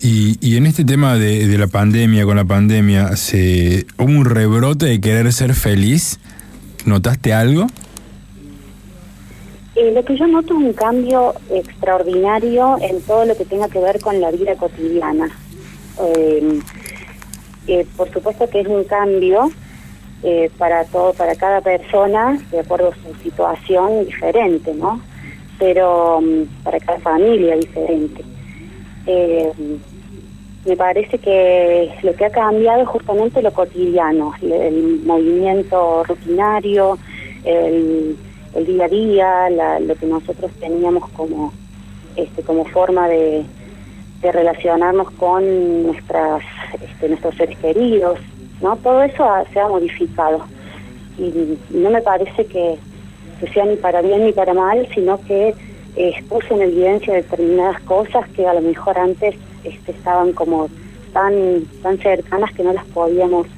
Y, 0.00 0.36
y 0.40 0.56
en 0.56 0.66
este 0.66 0.84
tema 0.84 1.16
de, 1.16 1.46
de 1.46 1.58
la 1.58 1.66
pandemia, 1.66 2.24
con 2.24 2.36
la 2.36 2.44
pandemia, 2.44 3.16
¿se, 3.16 3.86
¿hubo 3.98 4.06
un 4.06 4.24
rebrote 4.24 4.86
de 4.86 5.00
querer 5.00 5.32
ser 5.32 5.54
feliz? 5.54 6.18
¿Notaste 6.84 7.32
algo? 7.32 7.66
Eh, 9.74 9.92
lo 9.94 10.04
que 10.04 10.16
yo 10.16 10.26
noto 10.26 10.54
es 10.54 10.64
un 10.64 10.72
cambio 10.72 11.34
extraordinario 11.50 12.76
en 12.80 13.00
todo 13.02 13.24
lo 13.24 13.36
que 13.36 13.44
tenga 13.44 13.68
que 13.68 13.78
ver 13.78 14.00
con 14.00 14.20
la 14.20 14.30
vida 14.30 14.54
cotidiana. 14.56 15.30
Eh, 16.00 16.60
eh, 17.68 17.86
por 17.96 18.12
supuesto 18.12 18.48
que 18.50 18.60
es 18.60 18.66
un 18.66 18.84
cambio 18.84 19.50
eh, 20.22 20.50
para 20.58 20.84
todo, 20.84 21.12
para 21.14 21.34
cada 21.36 21.60
persona, 21.60 22.38
de 22.50 22.60
acuerdo 22.60 22.92
a 22.92 22.94
su 22.94 23.22
situación 23.22 24.04
diferente, 24.04 24.74
¿no? 24.74 25.00
Pero 25.62 26.20
mm, 26.20 26.64
para 26.64 26.80
cada 26.80 26.98
familia 26.98 27.54
diferente. 27.54 28.24
Eh, 29.06 29.52
me 30.66 30.76
parece 30.76 31.18
que 31.18 31.92
lo 32.02 32.12
que 32.16 32.24
ha 32.24 32.30
cambiado 32.30 32.82
es 32.82 32.88
justamente 32.88 33.40
lo 33.42 33.52
cotidiano, 33.52 34.32
el, 34.42 35.00
movimiento 35.04 36.02
rutinario, 36.02 36.98
el, 37.44 38.16
el 38.56 38.66
día 38.66 38.84
a 38.86 38.88
día, 38.88 39.50
la- 39.50 39.78
lo 39.80 39.94
que 39.94 40.06
nosotros 40.06 40.50
teníamos 40.58 41.08
como, 41.10 41.52
este, 42.16 42.42
como 42.42 42.64
forma 42.64 43.08
de, 43.08 43.44
de 44.20 44.32
relacionarnos 44.32 45.10
con 45.12 45.84
nuestras, 45.84 46.42
este, 46.80 47.08
nuestros 47.08 47.36
seres 47.36 47.56
queridos, 47.58 48.18
¿no? 48.60 48.76
Todo 48.78 49.02
eso 49.04 49.24
ha- 49.24 49.44
se 49.52 49.60
ha 49.60 49.68
modificado 49.68 50.44
y 51.18 51.56
no 51.70 51.90
me 51.90 52.02
parece 52.02 52.46
que, 52.46 52.78
que 53.42 53.52
sea 53.52 53.64
ni 53.66 53.74
para 53.74 54.02
bien 54.02 54.24
ni 54.24 54.32
para 54.32 54.54
mal, 54.54 54.86
sino 54.94 55.20
que 55.22 55.48
eh, 55.48 55.54
expuso 55.96 56.54
en 56.54 56.62
evidencia 56.62 57.12
determinadas 57.12 57.80
cosas 57.82 58.28
que 58.36 58.46
a 58.46 58.54
lo 58.54 58.60
mejor 58.60 58.96
antes 58.96 59.34
este, 59.64 59.90
estaban 59.90 60.32
como 60.32 60.68
tan 61.12 61.64
tan 61.82 61.98
cercanas 61.98 62.52
que 62.54 62.62
no 62.62 62.72
las 62.72 62.84
podíamos 62.86 63.48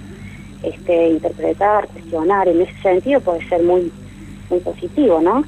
este, 0.62 1.08
interpretar, 1.10 1.86
cuestionar. 1.88 2.48
En 2.48 2.62
ese 2.62 2.74
sentido 2.80 3.20
puede 3.20 3.46
ser 3.46 3.62
muy 3.62 3.92
muy 4.48 4.60
positivo, 4.60 5.20
¿no? 5.20 5.44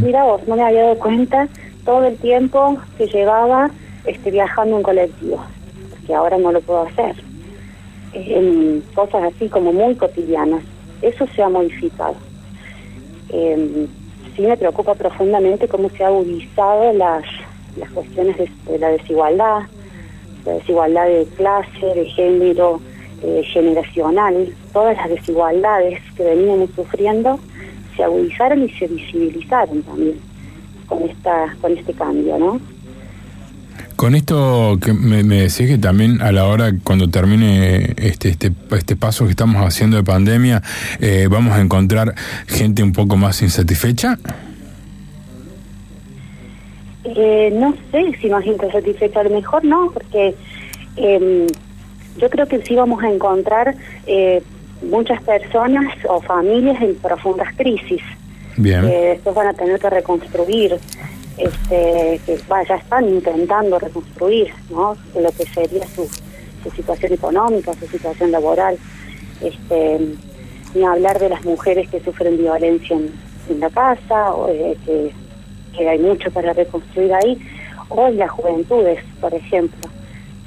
Mira 0.00 0.22
vos, 0.22 0.46
no 0.46 0.54
me 0.54 0.62
había 0.62 0.82
dado 0.82 0.98
cuenta 0.98 1.48
todo 1.84 2.04
el 2.04 2.16
tiempo 2.18 2.78
que 2.96 3.08
llevaba 3.08 3.68
este, 4.06 4.30
viajando 4.30 4.76
en 4.76 4.82
colectivo, 4.84 5.42
porque 5.90 6.14
ahora 6.14 6.38
no 6.38 6.52
lo 6.52 6.60
puedo 6.60 6.82
hacer. 6.82 7.16
Em, 8.12 8.80
cosas 8.94 9.32
así 9.34 9.48
como 9.48 9.72
muy 9.72 9.96
cotidianas. 9.96 10.62
Eso 11.00 11.26
se 11.34 11.42
ha 11.42 11.48
modificado. 11.48 12.14
Em, 13.30 13.86
sí 14.36 14.42
me 14.42 14.56
preocupa 14.56 14.94
profundamente 14.94 15.68
cómo 15.68 15.88
se 15.90 16.04
ha 16.04 16.08
agudizado 16.08 16.92
las, 16.92 17.24
las 17.76 17.90
cuestiones 17.90 18.36
de, 18.38 18.78
la 18.78 18.88
desigualdad, 18.88 19.62
la 20.44 20.52
desigualdad 20.54 21.06
de 21.06 21.26
clase, 21.36 21.86
de 21.94 22.06
género, 22.06 22.80
eh, 23.22 23.42
generacional, 23.52 24.52
todas 24.72 24.96
las 24.96 25.10
desigualdades 25.10 26.00
que 26.16 26.24
veníamos 26.24 26.70
sufriendo 26.74 27.38
se 27.96 28.02
agudizaron 28.02 28.64
y 28.64 28.70
se 28.70 28.88
visibilizaron 28.88 29.82
también 29.82 30.18
con 30.86 31.02
esta 31.02 31.54
con 31.60 31.76
este 31.76 31.92
cambio, 31.92 32.38
¿no? 32.38 32.60
Con 34.02 34.16
esto 34.16 34.80
que 34.84 34.92
me, 34.92 35.22
me 35.22 35.42
decís 35.42 35.68
que 35.68 35.78
también 35.78 36.22
a 36.22 36.32
la 36.32 36.46
hora, 36.46 36.72
cuando 36.82 37.08
termine 37.08 37.94
este, 37.98 38.30
este, 38.30 38.50
este 38.72 38.96
paso 38.96 39.26
que 39.26 39.30
estamos 39.30 39.64
haciendo 39.64 39.96
de 39.96 40.02
pandemia, 40.02 40.60
eh, 40.98 41.28
vamos 41.30 41.52
a 41.52 41.60
encontrar 41.60 42.12
gente 42.48 42.82
un 42.82 42.92
poco 42.92 43.16
más 43.16 43.40
insatisfecha. 43.42 44.18
Eh, 47.04 47.52
no 47.54 47.76
sé 47.92 48.18
si 48.20 48.28
más 48.28 48.44
insatisfecha, 48.44 49.20
a 49.20 49.22
lo 49.22 49.30
mejor 49.30 49.64
no, 49.64 49.92
porque 49.92 50.34
eh, 50.96 51.46
yo 52.18 52.28
creo 52.28 52.48
que 52.48 52.60
sí 52.62 52.74
vamos 52.74 53.04
a 53.04 53.08
encontrar 53.08 53.76
eh, 54.08 54.42
muchas 54.90 55.22
personas 55.22 55.94
o 56.08 56.20
familias 56.20 56.82
en 56.82 56.96
profundas 56.96 57.54
crisis. 57.54 58.02
Bien. 58.56 58.82
que 58.82 58.96
después 58.96 59.34
van 59.36 59.46
a 59.46 59.54
tener 59.54 59.78
que 59.78 59.88
reconstruir, 59.88 60.76
este, 61.38 62.20
que 62.26 62.38
va, 62.50 62.62
ya 62.64 62.76
están 62.76 63.08
intentando 63.08 63.78
reconstruir, 63.78 64.52
¿no? 64.70 64.96
Lo 65.14 65.30
que 65.32 65.44
sería 65.46 65.86
su, 65.88 66.08
situación 66.76 67.12
económica, 67.12 67.72
su 67.74 67.86
situación 67.88 68.30
laboral, 68.30 68.78
este, 69.40 69.98
ni 70.74 70.84
hablar 70.84 71.18
de 71.18 71.28
las 71.28 71.44
mujeres 71.44 71.88
que 71.90 72.00
sufren 72.00 72.38
violencia 72.38 72.96
en, 72.96 73.60
la 73.60 73.68
casa, 73.70 74.32
o, 74.32 74.48
eh, 74.48 74.76
que, 74.86 75.12
que 75.76 75.88
hay 75.88 75.98
mucho 75.98 76.30
para 76.30 76.52
reconstruir 76.52 77.12
ahí, 77.12 77.38
o 77.88 78.06
en 78.06 78.18
las 78.18 78.30
juventudes, 78.30 79.04
por 79.20 79.34
ejemplo. 79.34 79.90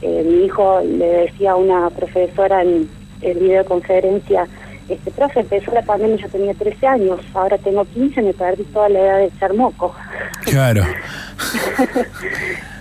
Eh, 0.01 0.23
mi 0.25 0.45
hijo 0.45 0.81
le 0.81 1.05
decía 1.05 1.51
a 1.51 1.55
una 1.55 1.89
profesora 1.89 2.61
en, 2.61 2.89
en 3.21 3.39
videoconferencia, 3.39 4.47
este 4.89 5.11
profe 5.11 5.39
empezó 5.39 5.71
la 5.71 5.81
pandemia, 5.81 6.17
yo 6.17 6.29
tenía 6.29 6.53
13 6.53 6.87
años, 6.87 7.19
ahora 7.33 7.57
tengo 7.57 7.85
15, 7.85 8.21
me 8.21 8.33
perdí 8.33 8.63
toda 8.65 8.89
la 8.89 8.99
edad 8.99 9.19
de 9.19 9.31
ser 9.39 9.53
moco. 9.53 9.95
Claro. 10.45 10.83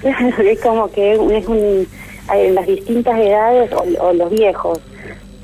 es 0.02 0.60
como 0.60 0.90
que 0.90 1.14
es 1.14 1.48
un, 1.48 1.88
en 2.34 2.54
las 2.54 2.66
distintas 2.66 3.18
edades 3.18 3.72
o, 3.72 3.84
o 4.02 4.12
los 4.12 4.30
viejos, 4.30 4.78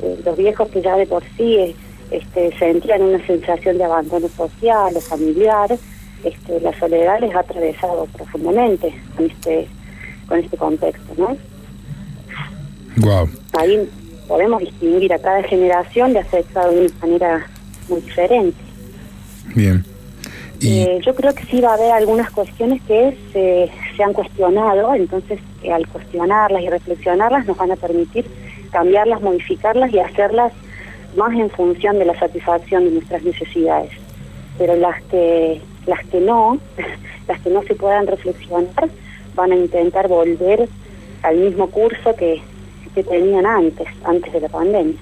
eh, 0.03 0.21
los 0.25 0.37
viejos 0.37 0.69
que 0.69 0.83
ya 0.83 0.97
de 0.97 1.07
por 1.07 1.23
sí 1.37 1.57
eh, 1.57 1.75
este, 2.11 2.57
sentían 2.59 3.03
una 3.03 3.27
sensación 3.27 3.79
de 3.79 3.85
abandono 3.85 4.29
social 4.29 4.95
o 4.95 5.01
familiar, 5.01 5.79
este, 6.25 6.61
la 6.61 6.79
soledad 6.79 7.21
les 7.21 7.35
ha 7.35 7.41
atravesado 7.41 8.07
profundamente 8.07 8.95
con 9.17 9.27
este, 9.27 9.67
con 10.27 10.39
este 10.39 10.57
contexto, 10.57 11.15
¿no? 11.17 11.37
Wow. 12.97 13.31
Ahí 13.59 13.89
podemos 14.31 14.61
distinguir 14.61 15.13
a 15.13 15.19
cada 15.19 15.43
generación 15.43 16.13
le 16.13 16.21
afecta 16.21 16.69
de 16.69 16.87
una 16.87 16.95
manera 17.03 17.47
muy 17.89 18.01
diferente. 18.01 18.57
Bien. 19.57 19.85
Y 20.61 20.83
Eh, 20.83 21.01
yo 21.05 21.17
creo 21.17 21.35
que 21.35 21.45
sí 21.47 21.61
va 21.61 21.71
a 21.71 21.75
haber 21.75 21.91
algunas 21.91 22.31
cuestiones 22.31 22.81
que 22.83 23.19
se, 23.33 23.69
se 23.97 24.03
han 24.05 24.13
cuestionado, 24.13 24.95
entonces 24.95 25.41
eh, 25.65 25.73
al 25.73 25.85
cuestionarlas 25.89 26.63
y 26.63 26.69
reflexionarlas 26.69 27.45
nos 27.45 27.57
van 27.57 27.73
a 27.73 27.77
permitir 27.77 28.25
cambiarlas, 28.71 29.21
modificarlas 29.21 29.93
y 29.93 29.99
hacerlas 29.99 30.53
más 31.17 31.33
en 31.33 31.51
función 31.51 31.99
de 31.99 32.05
la 32.05 32.17
satisfacción 32.17 32.85
de 32.85 32.91
nuestras 32.93 33.25
necesidades. 33.25 33.91
Pero 34.59 34.77
las 34.77 35.03
que 35.11 35.61
las 35.87 36.07
que 36.07 36.21
no, 36.21 36.61
las 37.27 37.41
que 37.41 37.51
no 37.51 37.63
se 37.65 37.75
puedan 37.75 38.07
reflexionar, 38.07 38.91
van 39.35 39.51
a 39.51 39.57
intentar 39.57 40.07
volver 40.07 40.69
al 41.25 41.37
mismo 41.37 41.67
curso 41.69 42.15
que, 42.15 42.41
que 42.95 43.03
tenían 43.05 43.47
antes, 43.47 43.87
antes 44.05 44.33
de 44.33 44.41
la 44.41 44.49
pandemia. 44.49 44.97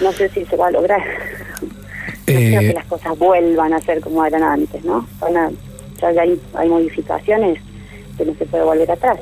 No 0.00 0.12
sé 0.12 0.28
si 0.30 0.44
se 0.46 0.56
va 0.56 0.68
a 0.68 0.70
lograr. 0.70 1.00
No 1.62 1.66
creo 2.24 2.60
Eh, 2.60 2.66
que 2.68 2.72
las 2.74 2.86
cosas 2.86 3.18
vuelvan 3.18 3.72
a 3.74 3.80
ser 3.80 4.00
como 4.00 4.24
eran 4.24 4.42
antes, 4.42 4.84
¿no? 4.84 5.06
Van 5.20 5.36
a- 5.36 5.50
ya 6.00 6.22
hay, 6.22 6.40
hay 6.54 6.68
modificaciones 6.68 7.58
que 8.16 8.24
no 8.24 8.34
se 8.34 8.46
puede 8.46 8.64
volver 8.64 8.90
atrás. 8.90 9.18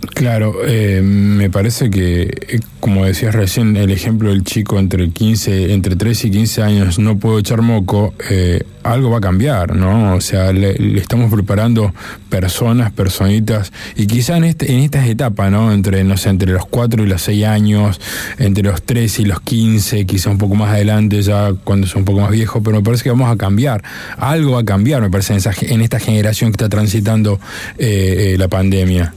Claro, 0.00 0.56
eh, 0.66 1.02
me 1.02 1.50
parece 1.50 1.90
que, 1.90 2.22
eh, 2.22 2.60
como 2.80 3.04
decías 3.04 3.34
recién, 3.34 3.76
el 3.76 3.90
ejemplo 3.90 4.30
del 4.30 4.44
chico 4.44 4.78
entre 4.78 5.10
15, 5.10 5.74
entre 5.74 5.94
13 5.94 6.28
y 6.28 6.30
15 6.30 6.62
años 6.62 6.98
no 6.98 7.18
puedo 7.18 7.38
echar 7.38 7.60
moco, 7.60 8.14
eh, 8.30 8.64
algo 8.82 9.10
va 9.10 9.18
a 9.18 9.20
cambiar, 9.20 9.76
¿no? 9.76 10.14
O 10.14 10.20
sea, 10.22 10.54
le, 10.54 10.74
le 10.74 10.98
estamos 10.98 11.30
preparando 11.30 11.92
personas, 12.30 12.92
personitas, 12.92 13.72
y 13.94 14.06
quizá 14.06 14.38
en, 14.38 14.44
este, 14.44 14.72
en 14.72 14.80
estas 14.80 15.06
etapas, 15.06 15.50
¿no? 15.50 15.70
Entre, 15.70 16.02
no 16.02 16.16
sé, 16.16 16.30
entre 16.30 16.50
los 16.52 16.64
4 16.64 17.04
y 17.04 17.06
los 17.06 17.20
6 17.20 17.44
años, 17.44 18.00
entre 18.38 18.64
los 18.64 18.82
13 18.82 19.22
y 19.22 19.24
los 19.26 19.42
15, 19.42 20.06
quizá 20.06 20.30
un 20.30 20.38
poco 20.38 20.54
más 20.54 20.70
adelante, 20.70 21.20
ya 21.20 21.52
cuando 21.62 21.86
son 21.86 22.00
un 22.00 22.04
poco 22.06 22.20
más 22.20 22.30
viejos, 22.30 22.62
pero 22.64 22.76
me 22.76 22.82
parece 22.82 23.04
que 23.04 23.10
vamos 23.10 23.30
a 23.30 23.36
cambiar, 23.36 23.82
algo 24.16 24.52
va 24.52 24.60
a 24.60 24.64
cambiar, 24.64 25.02
me 25.02 25.10
parece, 25.10 25.34
en, 25.34 25.38
esa 25.38 25.52
en 25.60 25.82
esta 25.82 26.00
generación 26.00 26.52
que 26.52 26.54
está 26.54 26.70
transitando 26.70 27.38
eh, 27.76 28.32
eh, 28.32 28.38
la 28.38 28.48
pandemia. 28.48 29.12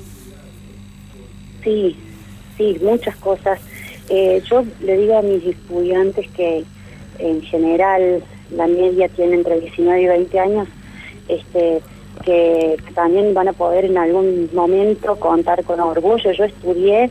Sí, 1.63 1.95
sí, 2.57 2.77
muchas 2.81 3.15
cosas. 3.17 3.59
Eh, 4.09 4.41
yo 4.49 4.63
le 4.81 4.97
digo 4.97 5.17
a 5.17 5.21
mis 5.21 5.45
estudiantes 5.45 6.29
que 6.31 6.63
en 7.19 7.41
general 7.41 8.23
la 8.51 8.67
media 8.67 9.07
tiene 9.09 9.35
entre 9.35 9.59
19 9.59 10.01
y 10.01 10.07
20 10.07 10.39
años, 10.39 10.67
este, 11.27 11.81
que 12.25 12.77
también 12.93 13.33
van 13.33 13.47
a 13.47 13.53
poder 13.53 13.85
en 13.85 13.97
algún 13.97 14.49
momento 14.53 15.15
contar 15.19 15.63
con 15.63 15.79
orgullo. 15.79 16.31
Yo 16.31 16.43
estudié 16.43 17.09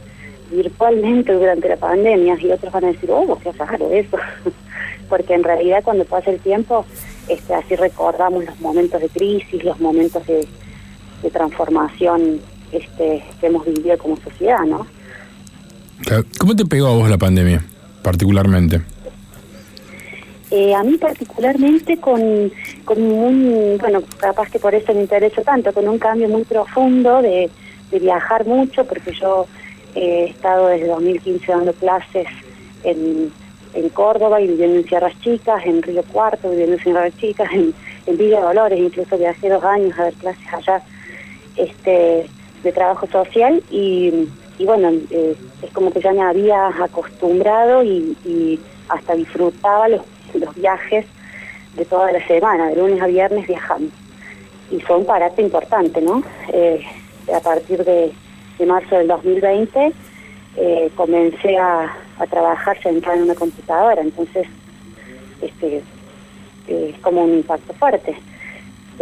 virtualmente 0.50 1.32
durante 1.32 1.68
la 1.68 1.76
pandemia 1.76 2.36
y 2.40 2.50
otros 2.50 2.72
van 2.72 2.84
a 2.84 2.92
decir, 2.92 3.10
oh, 3.10 3.38
qué 3.42 3.52
raro 3.52 3.90
eso. 3.90 4.18
Porque 5.08 5.34
en 5.34 5.42
realidad 5.42 5.82
cuando 5.82 6.04
pasa 6.04 6.30
el 6.30 6.40
tiempo, 6.40 6.84
este, 7.28 7.54
así 7.54 7.76
recordamos 7.76 8.44
los 8.44 8.60
momentos 8.60 9.00
de 9.00 9.08
crisis, 9.08 9.64
los 9.64 9.80
momentos 9.80 10.26
de, 10.26 10.46
de 11.22 11.30
transformación 11.30 12.40
este, 12.72 13.22
que 13.40 13.46
hemos 13.46 13.64
vivido 13.64 13.96
como 13.98 14.16
sociedad, 14.16 14.64
¿no? 14.66 14.86
¿Cómo 16.38 16.56
te 16.56 16.64
pegó 16.66 16.88
a 16.88 16.96
vos 16.96 17.08
la 17.08 17.18
pandemia, 17.18 17.64
particularmente? 18.02 18.80
Eh, 20.50 20.74
a 20.74 20.82
mí 20.82 20.98
particularmente 20.98 21.98
con, 21.98 22.52
con 22.84 23.00
un, 23.00 23.78
bueno, 23.80 24.02
capaz 24.18 24.50
que 24.50 24.58
por 24.58 24.74
eso 24.74 24.92
me 24.92 25.02
interesa 25.02 25.42
tanto, 25.42 25.72
con 25.72 25.88
un 25.88 25.98
cambio 25.98 26.28
muy 26.28 26.44
profundo 26.44 27.22
de, 27.22 27.48
de 27.90 27.98
viajar 27.98 28.44
mucho, 28.46 28.84
porque 28.84 29.12
yo 29.12 29.46
eh, 29.94 30.24
he 30.26 30.30
estado 30.30 30.68
desde 30.68 30.88
2015 30.88 31.52
dando 31.52 31.72
clases 31.72 32.26
en, 32.84 33.32
en 33.74 33.88
Córdoba 33.90 34.40
y 34.40 34.48
viviendo 34.48 34.80
en 34.80 34.88
Sierras 34.88 35.18
Chicas, 35.20 35.62
en 35.64 35.82
Río 35.82 36.02
Cuarto, 36.02 36.50
viviendo 36.50 36.76
en 36.76 36.82
Sierras 36.82 37.16
Chicas, 37.16 37.48
en, 37.52 37.72
en 38.06 38.18
Villa 38.18 38.40
Dolores, 38.40 38.78
incluso 38.78 39.16
viajé 39.16 39.48
dos 39.48 39.64
años 39.64 39.98
a 39.98 40.04
dar 40.04 40.12
clases 40.14 40.52
allá 40.52 40.82
este, 41.56 42.26
de 42.62 42.72
trabajo 42.72 43.06
social 43.06 43.62
y, 43.70 44.28
bueno, 44.64 44.90
eh, 45.10 45.36
es 45.62 45.70
como 45.72 45.92
que 45.92 46.00
ya 46.00 46.12
me 46.12 46.22
había 46.22 46.68
acostumbrado 46.68 47.82
y, 47.82 48.60
hasta 48.88 49.14
disfrutaba 49.14 49.88
los, 49.88 50.02
viajes 50.56 51.06
de 51.76 51.84
toda 51.84 52.12
la 52.12 52.26
semana, 52.26 52.68
de 52.68 52.76
lunes 52.76 53.00
a 53.00 53.06
viernes 53.06 53.46
viajando. 53.46 53.90
Y 54.70 54.80
fue 54.80 54.96
un 54.96 55.04
parate 55.04 55.42
importante, 55.42 56.00
¿no? 56.00 56.22
Eh, 56.52 56.82
a 57.34 57.40
partir 57.40 57.84
de, 57.84 58.12
marzo 58.66 58.96
del 58.96 59.08
2020 59.08 59.92
eh, 60.56 60.90
comencé 60.94 61.56
a, 61.56 61.92
a 62.18 62.26
trabajar 62.28 62.80
sentada 62.80 63.16
en 63.16 63.24
una 63.24 63.34
computadora, 63.34 64.00
entonces 64.00 64.46
este, 65.40 65.82
es 66.68 66.98
como 67.00 67.24
un 67.24 67.34
impacto 67.34 67.72
fuerte 67.74 68.16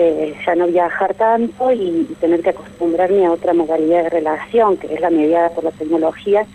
de 0.02 0.34
ya 0.44 0.54
no 0.54 0.66
viajar 0.66 1.14
tanto 1.14 1.72
y, 1.72 2.06
tener 2.20 2.42
que 2.42 2.50
acostumbrarme 2.50 3.26
a 3.26 3.32
otra 3.32 3.52
modalidad 3.54 4.04
de 4.04 4.10
relación, 4.10 4.76
que 4.76 4.92
es 4.94 5.00
la 5.00 5.10
mediada 5.10 5.50
por 5.50 5.64
la 5.64 5.70
tecnología, 5.70 6.46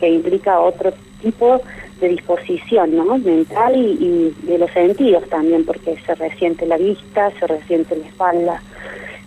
que 0.00 0.08
implica 0.08 0.60
otro 0.60 0.92
tipo 1.20 1.60
de 2.00 2.08
disposición 2.08 2.96
¿no? 2.96 3.18
mental 3.18 3.76
y, 3.76 4.34
de 4.42 4.58
los 4.58 4.70
sentidos 4.70 5.28
también, 5.28 5.64
porque 5.64 5.96
se 6.06 6.14
resiente 6.14 6.66
la 6.66 6.76
vista, 6.76 7.30
se 7.38 7.46
resiente 7.46 7.96
la 7.96 8.06
espalda, 8.06 8.62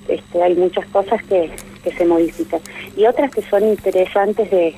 este, 0.08 0.42
hay 0.42 0.56
muchas 0.56 0.86
cosas 0.88 1.22
que, 1.24 1.52
que 1.84 1.92
se 1.92 2.06
modifican. 2.06 2.62
Y 2.96 3.06
otras 3.06 3.32
que 3.32 3.42
son 3.42 3.64
interesantes 3.68 4.50
de, 4.50 4.76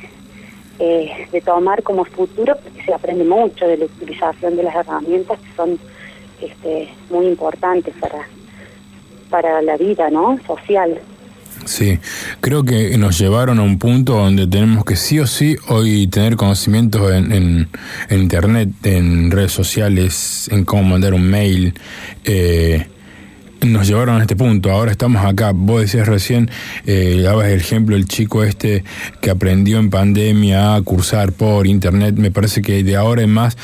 eh, 0.80 1.28
de 1.32 1.42
tomar 1.42 1.84
como 1.84 2.04
futuro, 2.06 2.56
porque 2.62 2.84
se 2.84 2.94
aprende 2.94 3.24
mucho 3.24 3.68
de 3.68 3.78
la 3.78 3.86
utilización 3.86 4.56
de 4.56 4.64
las 4.64 4.76
herramientas 4.76 5.40
que 5.40 5.56
son 5.56 5.80
este, 6.42 6.90
muy 7.10 7.28
importantes 7.28 7.94
para, 8.00 8.28
para 9.34 9.64
la 9.64 9.78
vida 9.78 10.12
¿no? 10.12 10.38
social. 10.46 11.02
Sí, 11.66 11.98
creo 12.40 12.64
que 12.64 12.96
nos 13.00 13.18
llevaron 13.18 13.58
a 13.58 13.64
un 13.64 13.80
punto 13.80 14.14
donde 14.14 14.46
tenemos 14.46 14.86
que 14.86 14.96
sí 14.96 15.20
o 15.20 15.26
sí 15.26 15.56
hoy 15.70 16.06
tener 16.06 16.36
conocimientos 16.36 17.12
en, 17.12 17.32
en, 17.32 17.68
internet, 18.22 18.70
en 18.84 19.32
redes 19.32 19.52
sociales, 19.52 20.50
en 20.52 20.66
cómo 20.66 20.84
mandar 20.84 21.16
un 21.16 21.28
mail. 21.28 21.74
Eh, 22.26 22.86
nos 23.66 23.88
llevaron 23.88 24.20
a 24.20 24.22
este 24.22 24.36
punto, 24.36 24.72
ahora 24.72 24.92
estamos 24.92 25.24
acá. 25.26 25.52
Vos 25.54 25.82
decías 25.82 26.08
recién, 26.08 26.50
eh, 26.86 27.22
dabas 27.24 27.48
el 27.48 27.60
ejemplo 27.60 27.96
el 27.96 28.06
chico 28.08 28.44
este 28.44 28.84
que 29.22 29.30
aprendió 29.30 29.80
en 29.80 29.90
pandemia 29.90 30.76
a 30.76 30.82
cursar 30.82 31.32
por 31.32 31.68
internet. 31.68 32.16
Me 32.18 32.32
parece 32.32 32.62
que 32.62 32.84
de 32.84 32.96
ahora 32.96 33.22
en 33.22 33.32
más, 33.32 33.58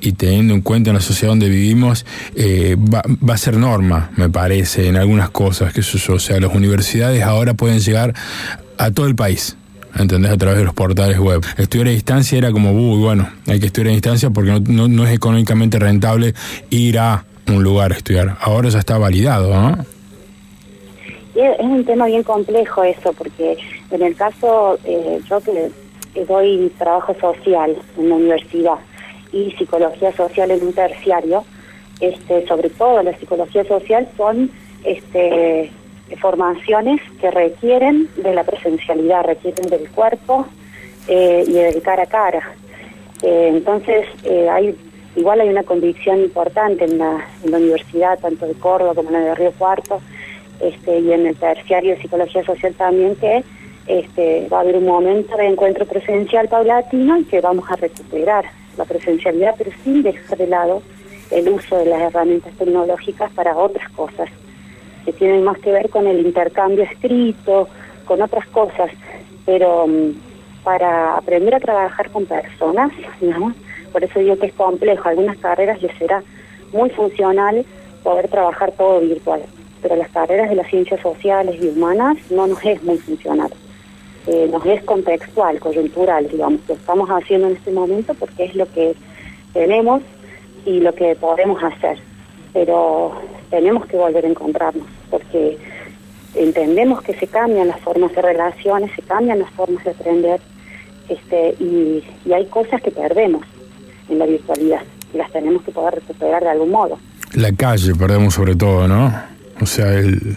y 0.00 0.12
teniendo 0.12 0.54
en 0.54 0.62
cuenta 0.62 0.92
la 0.92 1.00
sociedad 1.00 1.32
donde 1.32 1.48
vivimos, 1.48 2.06
eh, 2.34 2.76
va, 2.76 3.02
va, 3.28 3.34
a 3.34 3.38
ser 3.38 3.56
norma, 3.56 4.10
me 4.16 4.28
parece, 4.28 4.88
en 4.88 4.96
algunas 4.96 5.30
cosas. 5.30 5.72
Que 5.72 5.80
eso, 5.80 6.14
o 6.14 6.18
sea, 6.18 6.40
las 6.40 6.54
universidades 6.54 7.22
ahora 7.22 7.54
pueden 7.54 7.80
llegar 7.80 8.14
a 8.78 8.90
todo 8.90 9.06
el 9.06 9.14
país. 9.14 9.56
¿Entendés? 9.98 10.30
A 10.30 10.36
través 10.36 10.58
de 10.58 10.64
los 10.64 10.74
portales 10.74 11.18
web. 11.18 11.44
Estudiar 11.56 11.88
a 11.88 11.90
distancia 11.90 12.38
era 12.38 12.52
como, 12.52 12.70
uy, 12.70 13.00
bueno, 13.00 13.28
hay 13.48 13.58
que 13.58 13.66
estudiar 13.66 13.88
a 13.88 13.94
distancia 13.94 14.30
porque 14.30 14.52
no, 14.52 14.60
no, 14.60 14.86
no 14.86 15.04
es 15.04 15.12
económicamente 15.12 15.80
rentable 15.80 16.34
ir 16.70 17.00
a 17.00 17.24
un 17.50 17.62
lugar 17.62 17.92
a 17.92 17.96
estudiar. 17.96 18.36
Ahora 18.40 18.68
ya 18.68 18.78
está 18.78 18.98
validado, 18.98 19.54
¿no? 19.54 19.84
Es 21.34 21.58
un 21.60 21.84
tema 21.84 22.06
bien 22.06 22.22
complejo 22.22 22.82
eso, 22.82 23.12
porque 23.12 23.56
en 23.90 24.02
el 24.02 24.14
caso, 24.16 24.78
eh, 24.84 25.20
yo 25.28 25.40
que 25.40 25.70
doy 26.26 26.72
trabajo 26.76 27.14
social 27.20 27.76
en 27.96 28.08
la 28.08 28.14
universidad 28.16 28.78
y 29.32 29.50
psicología 29.52 30.12
social 30.12 30.50
en 30.50 30.66
un 30.66 30.72
terciario, 30.72 31.44
este, 32.00 32.46
sobre 32.46 32.70
todo 32.70 33.02
la 33.02 33.16
psicología 33.16 33.64
social 33.64 34.08
son 34.16 34.50
este, 34.84 35.70
formaciones 36.20 37.00
que 37.20 37.30
requieren 37.30 38.08
de 38.16 38.34
la 38.34 38.42
presencialidad, 38.42 39.24
requieren 39.24 39.66
del 39.70 39.88
cuerpo 39.90 40.46
eh, 41.06 41.44
y 41.46 41.52
del 41.52 41.80
cara 41.82 42.02
a 42.02 42.06
cara. 42.06 42.42
Eh, 43.22 43.50
entonces, 43.52 44.06
hay 44.50 44.74
igual 45.16 45.40
hay 45.40 45.48
una 45.48 45.62
convicción 45.62 46.20
importante 46.20 46.84
en 46.84 46.98
la, 46.98 47.26
universidad, 47.44 48.18
tanto 48.18 48.46
de 48.46 48.54
Córdoba 48.54 48.94
como 48.94 49.08
en 49.08 49.14
la 49.14 49.20
de 49.20 49.34
Río 49.34 49.52
Cuarto, 49.52 50.00
este, 50.60 51.00
y 51.00 51.12
en 51.12 51.26
el 51.26 51.36
terciario 51.36 51.94
de 51.94 52.02
Psicología 52.02 52.44
Social 52.44 52.74
también, 52.74 53.16
que 53.16 53.42
este, 53.86 54.46
va 54.52 54.58
a 54.58 54.60
haber 54.60 54.76
un 54.76 54.86
momento 54.86 55.36
de 55.36 55.46
encuentro 55.46 55.84
presencial 55.86 56.48
paulatino 56.48 57.18
y 57.18 57.24
que 57.24 57.40
vamos 57.40 57.68
a 57.70 57.76
recuperar 57.76 58.44
la 58.76 58.84
presencialidad, 58.84 59.54
pero 59.58 59.70
sin 59.82 60.02
dejar 60.02 60.38
de 60.38 60.46
lado 60.46 60.82
el 61.30 61.48
uso 61.48 61.76
de 61.76 61.86
las 61.86 62.00
herramientas 62.00 62.52
tecnológicas 62.54 63.30
para 63.32 63.56
otras 63.56 63.88
cosas, 63.90 64.28
que 65.04 65.12
tienen 65.12 65.44
más 65.44 65.58
que 65.58 65.72
ver 65.72 65.88
con 65.88 66.06
el 66.06 66.24
intercambio 66.24 66.84
escrito, 66.84 67.68
con 68.04 68.20
otras 68.20 68.46
cosas, 68.48 68.90
pero 69.46 69.84
um, 69.84 70.14
para 70.62 71.16
aprender 71.16 71.54
a 71.54 71.60
trabajar 71.60 72.10
con 72.10 72.26
personas, 72.26 72.92
¿no? 73.20 73.54
Por 73.92 74.04
eso 74.04 74.18
digo 74.20 74.38
que 74.38 74.46
es 74.46 74.52
complejo, 74.54 75.08
algunas 75.08 75.36
carreras 75.38 75.82
les 75.82 75.96
será 75.98 76.22
muy 76.72 76.90
funcional 76.90 77.64
poder 78.02 78.28
trabajar 78.28 78.72
todo 78.72 79.00
virtual, 79.00 79.42
pero 79.82 79.96
las 79.96 80.08
carreras 80.10 80.48
de 80.48 80.56
las 80.56 80.68
ciencias 80.68 81.00
sociales 81.00 81.56
y 81.60 81.68
humanas 81.68 82.16
no 82.30 82.46
nos 82.46 82.64
es 82.64 82.82
muy 82.82 82.98
funcional, 82.98 83.50
eh, 84.26 84.48
nos 84.50 84.64
es 84.66 84.82
contextual, 84.84 85.58
coyuntural, 85.58 86.28
digamos, 86.28 86.60
lo 86.68 86.74
estamos 86.74 87.08
haciendo 87.10 87.48
en 87.48 87.56
este 87.56 87.70
momento 87.70 88.14
porque 88.14 88.44
es 88.44 88.54
lo 88.54 88.66
que 88.72 88.94
tenemos 89.52 90.02
y 90.64 90.80
lo 90.80 90.94
que 90.94 91.14
podemos 91.16 91.62
hacer, 91.62 91.98
pero 92.52 93.12
tenemos 93.50 93.86
que 93.86 93.96
volver 93.96 94.24
a 94.24 94.28
encontrarnos, 94.28 94.86
porque 95.10 95.58
entendemos 96.34 97.02
que 97.02 97.14
se 97.14 97.26
cambian 97.26 97.68
las 97.68 97.80
formas 97.80 98.14
de 98.14 98.22
relaciones, 98.22 98.92
se 98.94 99.02
cambian 99.02 99.40
las 99.40 99.50
formas 99.50 99.82
de 99.84 99.90
aprender, 99.90 100.40
este, 101.08 101.56
y, 101.58 102.04
y 102.24 102.32
hay 102.32 102.46
cosas 102.46 102.80
que 102.80 102.92
perdemos 102.92 103.44
en 104.10 104.18
la 104.18 104.26
virtualidad 104.26 104.82
y 105.12 105.16
las 105.16 105.30
tenemos 105.32 105.62
que 105.62 105.72
poder 105.72 105.94
recuperar 105.94 106.42
de 106.42 106.50
algún 106.50 106.70
modo. 106.70 106.98
La 107.34 107.52
calle 107.52 107.94
perdemos 107.94 108.34
sobre 108.34 108.56
todo, 108.56 108.88
¿no? 108.88 109.12
O 109.60 109.66
sea, 109.66 109.92
el, 109.94 110.36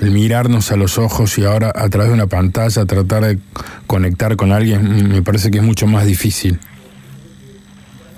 el 0.00 0.10
mirarnos 0.10 0.72
a 0.72 0.76
los 0.76 0.98
ojos 0.98 1.38
y 1.38 1.44
ahora 1.44 1.72
a 1.74 1.88
través 1.88 2.08
de 2.08 2.14
una 2.14 2.26
pantalla 2.26 2.84
tratar 2.84 3.24
de 3.24 3.38
conectar 3.86 4.36
con 4.36 4.52
alguien 4.52 4.82
mm, 4.82 5.08
me 5.12 5.22
parece 5.22 5.50
que 5.50 5.58
es 5.58 5.64
mucho 5.64 5.86
más 5.86 6.06
difícil. 6.06 6.58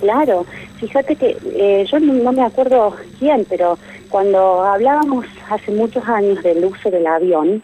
Claro, 0.00 0.46
fíjate 0.78 1.16
que 1.16 1.36
eh, 1.44 1.86
yo 1.90 1.98
no, 2.00 2.12
no 2.12 2.32
me 2.32 2.42
acuerdo 2.42 2.94
quién, 3.18 3.46
pero 3.48 3.78
cuando 4.08 4.62
hablábamos 4.62 5.26
hace 5.50 5.72
muchos 5.72 6.04
años 6.08 6.42
del 6.42 6.64
uso 6.64 6.90
del 6.90 7.06
avión, 7.06 7.62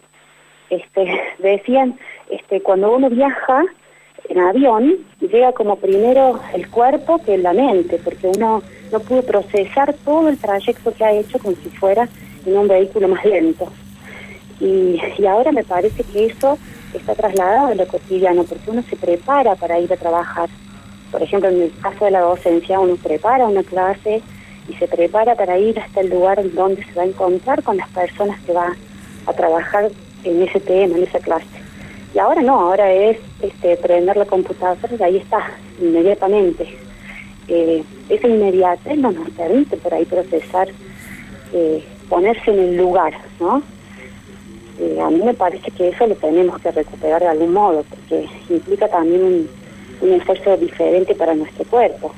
este, 0.71 1.21
decían, 1.39 1.99
este, 2.31 2.61
cuando 2.63 2.95
uno 2.95 3.11
viaja 3.11 3.63
en 4.33 4.41
avión, 4.41 4.95
llega 5.21 5.53
como 5.53 5.77
primero 5.77 6.41
el 6.55 6.67
cuerpo 6.69 7.19
que 7.19 7.37
la 7.37 7.53
mente, 7.53 8.01
porque 8.03 8.29
uno 8.29 8.63
no 8.91 9.01
pudo 9.01 9.23
procesar 9.23 9.95
todo 10.05 10.31
el 10.31 10.39
trayecto 10.39 10.93
que 10.95 11.05
ha 11.05 11.13
hecho 11.13 11.39
como 11.39 11.55
si 11.57 11.69
fuera 11.69 12.09
en 12.47 12.57
un 12.57 12.67
vehículo 12.67 13.09
más 13.09 13.23
lento. 13.27 13.69
Y, 14.59 14.99
ahora 15.27 15.53
me 15.53 15.65
parece 15.65 16.03
que 16.05 16.27
eso 16.27 16.59
está 16.95 17.15
trasladado 17.15 17.67
a 17.67 17.75
lo 17.75 17.87
cotidiano, 17.87 18.45
porque 18.45 18.71
uno 18.71 18.83
se 18.89 18.97
prepara 18.97 19.55
para 19.55 19.79
ir 19.79 19.93
a 19.93 19.97
trabajar. 19.97 20.49
Por 21.11 21.23
ejemplo, 21.23 21.51
en 21.51 21.63
el 21.63 21.73
caso 21.83 22.07
de 22.07 22.13
la 22.13 22.21
docencia, 22.21 22.81
uno 22.81 22.97
prepara 22.97 23.47
una 23.47 23.63
clase 23.63 24.23
y 24.67 24.73
se 24.75 24.89
prepara 24.89 25.35
para 25.35 25.59
ir 25.59 25.79
hasta 25.79 26.01
el 26.01 26.09
lugar 26.09 26.41
donde 26.55 26.83
se 26.85 26.93
va 26.95 27.03
a 27.03 27.07
encontrar 27.07 27.63
con 27.63 27.77
las 27.77 27.89
personas 27.91 28.41
que 28.43 28.53
va 28.53 28.73
a 29.27 29.33
trabajar 29.35 29.91
en 30.25 30.43
ese 30.43 30.61
tema, 30.61 30.97
en 30.97 31.03
esa 31.03 31.19
clase. 31.19 31.62
Y 32.15 32.19
ahora 32.19 32.43
no, 32.43 32.61
ahora 32.61 32.93
es 32.93 33.19
este, 33.41 33.77
prender 33.77 34.17
la 34.17 34.27
computadora 34.27 34.95
y 34.99 35.03
ahí 35.03 35.17
está, 35.17 35.51
inmediatamente. 35.81 36.67
Eh, 37.49 37.83
esa 38.09 38.29
inmediatez 38.29 38.99
no 38.99 39.13
nos 39.13 39.31
permite 39.31 39.77
por 39.79 39.95
ahí 39.95 40.05
procesar, 40.05 40.69
eh, 41.53 41.85
ponerse 42.09 42.51
en 42.51 42.59
el 42.59 42.77
lugar, 42.77 43.15
¿no? 43.41 43.63
Eh, 44.79 44.99
a 45.01 45.11
mí 45.11 45.23
me 45.23 45.35
parece 45.35 45.71
que 45.71 45.89
eso 45.89 46.07
lo 46.07 46.15
tenemos 46.17 46.61
que 46.61 46.71
recuperar 46.71 47.23
de 47.23 47.29
algún 47.29 47.53
modo, 47.53 47.85
porque 47.89 48.27
implica 48.49 48.89
también 48.89 49.23
un, 49.23 49.49
esfuerzo 50.03 50.57
diferente 50.57 51.15
para 51.15 51.35
nuestro 51.35 51.65
cuerpo. 51.65 52.13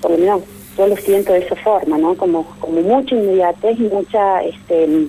Por 0.00 0.12
lo 0.12 0.18
menos 0.18 0.42
yo 0.76 0.86
lo 0.86 0.96
siento 0.96 1.32
de 1.32 1.40
esa 1.40 1.56
forma, 1.56 1.98
¿no? 1.98 2.14
Como, 2.16 2.44
como 2.60 2.80
mucha 2.80 3.16
inmediatez 3.16 3.78
mucha, 3.80 4.44
este, 4.44 5.08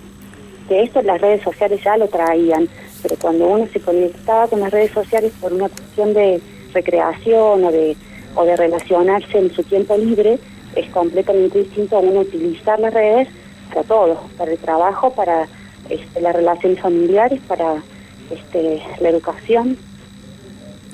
que 0.68 0.82
esto 0.82 1.02
las 1.04 1.22
redes 1.22 1.44
sociales 1.44 1.82
ya 1.84 1.98
lo 1.98 2.08
traían, 2.08 2.68
pero 3.02 3.16
cuando 3.18 3.48
uno 3.48 3.68
se 3.72 3.80
conectaba 3.80 4.48
con 4.48 4.60
las 4.60 4.72
redes 4.72 4.92
sociales 4.92 5.32
por 5.40 5.54
una 5.54 5.70
cuestión 5.70 6.14
de 6.14 6.42
recreación 6.74 7.64
o 7.64 7.72
de, 7.72 7.96
o 8.36 8.46
de 8.46 8.56
relacionarse 8.56 9.38
en 9.38 9.54
su 9.54 9.64
tiempo 9.64 9.98
libre, 9.98 10.40
es 10.76 10.90
completamente 10.92 11.60
distinto 11.60 11.98
a 11.98 12.00
uno 12.00 12.22
utilizar 12.22 12.80
las 12.80 12.94
redes 12.94 13.28
para 13.70 13.84
todo, 13.84 14.22
para 14.38 14.52
el 14.52 14.58
trabajo, 14.58 15.14
para 15.14 15.48
este, 15.90 16.22
las 16.22 16.36
relaciones 16.36 16.80
familiares, 16.80 17.40
para 17.48 17.82
este, 18.30 18.82
la 19.00 19.10
educación. 19.10 19.78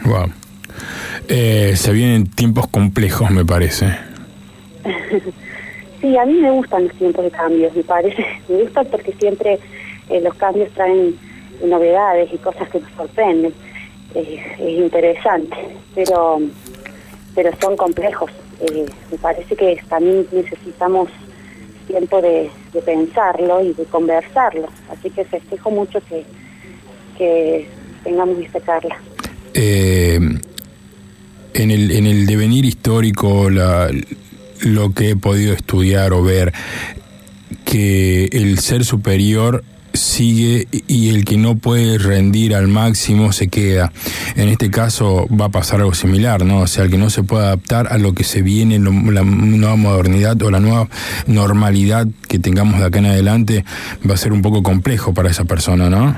Wow. 0.06 0.32
Eh, 1.28 1.74
se 1.76 1.91
vienen 1.91 2.28
tiempos 2.28 2.68
complejos, 2.68 3.30
me 3.32 3.45
parece. 3.45 3.88
sí, 6.01 6.18
a 6.18 6.26
mí 6.26 6.34
me 6.34 6.51
gustan 6.51 6.88
los 6.88 6.93
tiempos 6.93 7.24
de 7.24 7.32
cambios, 7.32 7.76
me 7.76 7.84
parece. 7.84 8.26
Me 8.47 8.64
gustan 8.64 8.88
porque 8.91 9.14
siempre 9.14 9.60
eh, 10.10 10.22
los 10.22 10.34
cambios 10.36 10.70
traen 10.74 11.18
novedades 11.64 12.34
y 12.34 12.38
cosas 12.38 12.70
que 12.70 12.80
nos 12.80 12.91
sorprenden. 12.91 13.53
Es 14.14 14.60
interesante, 14.60 15.56
pero, 15.93 16.39
pero 17.34 17.51
son 17.60 17.76
complejos. 17.76 18.32
Eh, 18.62 18.86
me 19.12 19.18
parece 19.18 19.56
que 19.56 19.78
también 19.89 20.26
necesitamos 20.32 21.10
tiempo 21.88 22.22
de, 22.22 22.49
de, 22.74 22.82
pensarlo 22.82 23.64
y 23.64 23.74
de 23.74 23.84
conversarlo. 23.86 24.68
Así 24.89 25.10
que 25.10 25.26
festejo 25.26 25.70
mucho 25.70 25.99
que, 26.08 26.24
que 27.18 27.68
tengamos 28.03 28.39
esta 28.39 28.64
charla. 28.64 28.97
Eh, 29.53 30.20
en, 31.53 31.72
el, 31.72 31.91
en 31.91 32.06
el 32.08 32.26
devenir 32.26 32.66
histórico, 32.66 33.49
la, 33.49 33.89
lo 34.62 34.93
que 34.93 35.12
he 35.12 35.16
podido 35.16 35.53
estudiar 35.53 36.14
o 36.14 36.24
ver, 36.24 36.53
que 37.66 38.26
el 38.26 38.60
ser 38.60 38.84
superior 38.86 39.64
sigue 39.96 40.68
y 40.88 41.10
el 41.10 41.26
que 41.26 41.38
no 41.38 41.56
puede 41.58 41.98
rendir 41.98 42.56
al 42.56 42.68
máximo 42.68 43.32
se 43.32 43.48
queda. 43.48 43.91
En 44.36 44.50
este 44.50 44.70
caso 44.70 45.28
va 45.30 45.46
a 45.46 45.50
pasar 45.50 45.80
algo 45.80 45.93
similar, 45.93 46.46
¿no? 46.46 46.62
O 46.62 46.68
sea, 46.68 46.84
el 46.84 46.91
que 46.91 46.98
no 46.98 47.10
se 47.10 47.24
puede 47.24 47.46
adaptar 47.46 47.88
a 47.91 47.98
lo 47.98 48.14
que 48.14 48.24
se 48.24 48.41
viene, 48.41 48.80
la 48.80 49.24
nueva 49.24 49.76
modernidad 49.76 50.41
o 50.41 50.52
la 50.52 50.60
nueva 50.60 50.88
normalidad 51.28 52.08
que 52.28 52.39
tengamos 52.39 52.80
de 52.80 52.86
acá 52.86 53.00
en 53.00 53.08
adelante, 53.08 53.66
va 54.08 54.14
a 54.14 54.18
ser 54.18 54.34
un 54.34 54.41
poco 54.41 54.64
complejo 54.64 55.14
para 55.14 55.30
esa 55.30 55.46
persona, 55.46 55.89
¿no? 55.89 56.16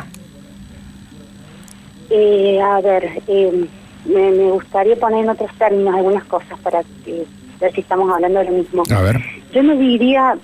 Eh, 2.10 2.60
a 2.62 2.80
ver, 2.82 3.22
eh, 3.28 3.66
me, 4.06 4.32
me, 4.32 4.52
gustaría 4.52 4.96
poner 4.96 5.26
en 5.26 5.30
otros 5.30 5.52
términos 5.58 5.94
algunas 5.94 6.24
cosas 6.26 6.58
para 6.60 6.82
que 7.04 7.26
ver 7.60 7.74
si 7.74 7.82
estamos 7.82 8.10
hablando 8.14 8.40
de 8.40 8.46
lo 8.46 8.52
mismo. 8.52 8.84
A 8.90 9.02
ver. 9.02 9.37
Yo 9.54 9.64
no 9.64 9.76
diría 9.76 10.38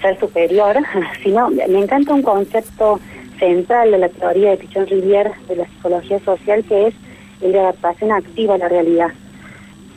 ser 0.00 0.20
superior, 0.20 0.76
sino 1.22 1.50
me 1.50 1.78
encanta 1.78 2.14
un 2.14 2.22
concepto 2.22 3.00
central 3.38 3.90
de 3.90 3.98
la 3.98 4.08
teoría 4.08 4.50
de 4.50 4.56
Pichon 4.58 4.86
Rivière 4.86 5.32
de 5.48 5.56
la 5.56 5.66
psicología 5.66 6.18
social 6.20 6.64
que 6.64 6.88
es 6.88 6.94
el 7.40 7.52
de 7.52 7.60
adaptación 7.60 8.12
activa 8.12 8.54
a 8.54 8.58
la 8.58 8.68
realidad. 8.68 9.08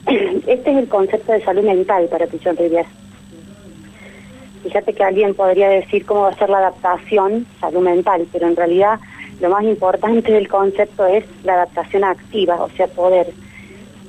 Este 0.48 0.72
es 0.72 0.78
el 0.78 0.88
concepto 0.88 1.32
de 1.34 1.44
salud 1.44 1.64
mental 1.64 2.08
para 2.10 2.28
Pichon 2.28 2.58
Rivière. 2.58 2.88
Fíjate 4.64 4.94
que 4.94 5.04
alguien 5.04 5.34
podría 5.34 5.70
decir 5.70 6.06
cómo 6.06 6.22
va 6.22 6.30
a 6.30 6.38
ser 6.38 6.50
la 6.50 6.58
adaptación 6.58 7.46
salud 7.62 7.82
mental, 7.82 8.28
pero 8.32 8.48
en 8.48 8.56
realidad 8.56 9.00
lo 9.40 9.50
más 9.50 9.64
importante 9.64 10.32
del 10.32 10.48
concepto 10.48 11.06
es 11.06 11.24
la 11.44 11.54
adaptación 11.54 12.04
activa, 12.04 12.56
o 12.56 12.70
sea, 12.72 12.88
poder 12.88 13.28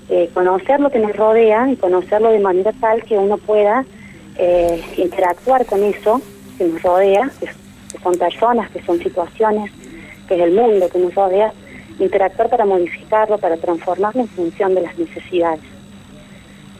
eh, 0.09 0.31
conocer 0.33 0.81
lo 0.81 0.91
que 0.91 0.99
nos 0.99 1.15
rodea 1.15 1.71
y 1.71 1.77
conocerlo 1.77 2.31
de 2.31 2.41
manera 2.41 2.73
tal 2.73 3.03
que 3.03 3.19
uno 3.19 3.37
pueda 3.37 3.85
eh, 4.39 4.83
interactuar 4.97 5.67
con 5.67 5.83
eso 5.85 6.21
que 6.57 6.65
nos 6.65 6.83
rodea, 6.83 7.31
que, 7.41 7.49
son 8.03 8.15
personas, 8.15 8.71
que 8.71 8.83
son 8.83 8.99
situaciones, 8.99 9.71
que 10.27 10.35
es 10.35 10.41
el 10.41 10.53
mundo 10.53 10.89
que 10.89 10.99
nos 10.99 11.15
rodea, 11.15 11.53
interactuar 11.99 12.49
para 12.49 12.65
modificarlo, 12.65 13.39
para 13.39 13.57
transformarlo 13.57 14.21
en 14.23 14.29
función 14.29 14.75
de 14.75 14.83
las 14.83 14.97
necesidades. 14.99 15.61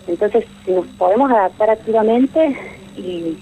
Entonces, 0.07 0.45
si 0.65 0.73
nos 0.73 0.87
podemos 0.87 1.31
adaptar 1.31 1.71
activamente 1.71 2.57
y, 2.97 3.39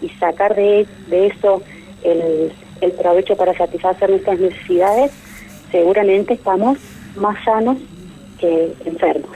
y 0.00 0.08
sacar 0.18 0.54
de, 0.54 0.86
de 1.08 1.26
eso 1.26 1.62
el, 2.02 2.52
el 2.80 2.92
provecho 2.92 3.36
para 3.36 3.56
satisfacer 3.56 4.10
nuestras 4.10 4.38
necesidades, 4.38 5.12
seguramente 5.70 6.34
estamos 6.34 6.78
más 7.16 7.42
sanos 7.44 7.78
que 8.38 8.72
enfermos. 8.84 9.30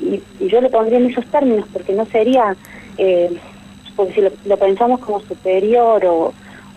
Y, 0.00 0.22
y, 0.40 0.48
yo 0.48 0.60
lo 0.60 0.70
pondría 0.70 0.98
en 0.98 1.06
esos 1.10 1.26
términos 1.26 1.66
porque 1.72 1.92
no 1.92 2.06
sería, 2.06 2.56
eh, 3.00 3.30
porque 3.96 4.14
si 4.14 4.48
lo, 4.48 4.56
pensamos 4.56 5.00
como 5.00 5.20
superior 5.20 6.04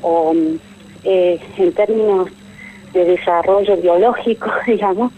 o, 0.01 0.35
eh, 1.03 1.39
en 1.57 1.73
términos 1.73 2.29
de 2.93 3.05
desarrollo 3.05 3.77
biológico, 3.77 4.49
digamos, 4.67 5.11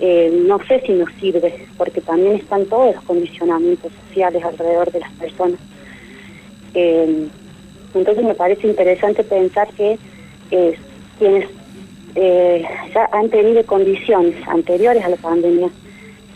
eh, 0.00 0.42
no 0.46 0.58
sé 0.66 0.80
si 0.86 0.92
nos 0.92 1.12
sirve, 1.14 1.66
porque 1.76 2.00
también 2.00 2.36
están 2.36 2.66
todos 2.66 2.94
los 2.94 3.04
condicionamientos 3.04 3.92
sociales 4.08 4.44
alrededor 4.44 4.90
de 4.90 5.00
las 5.00 5.12
personas. 5.12 5.60
entonces 6.74 8.24
me 8.24 8.34
parece 8.34 8.66
interesante 8.66 9.22
pensar 9.22 9.68
que 9.74 9.98
quienes 11.18 11.46
eh, 12.14 12.62
ya 12.94 13.08
han 13.12 13.30
tenido 13.30 13.64
condiciones 13.64 14.34
anteriores 14.46 15.02
a 15.04 15.08
la 15.08 15.16
pandemia 15.16 15.70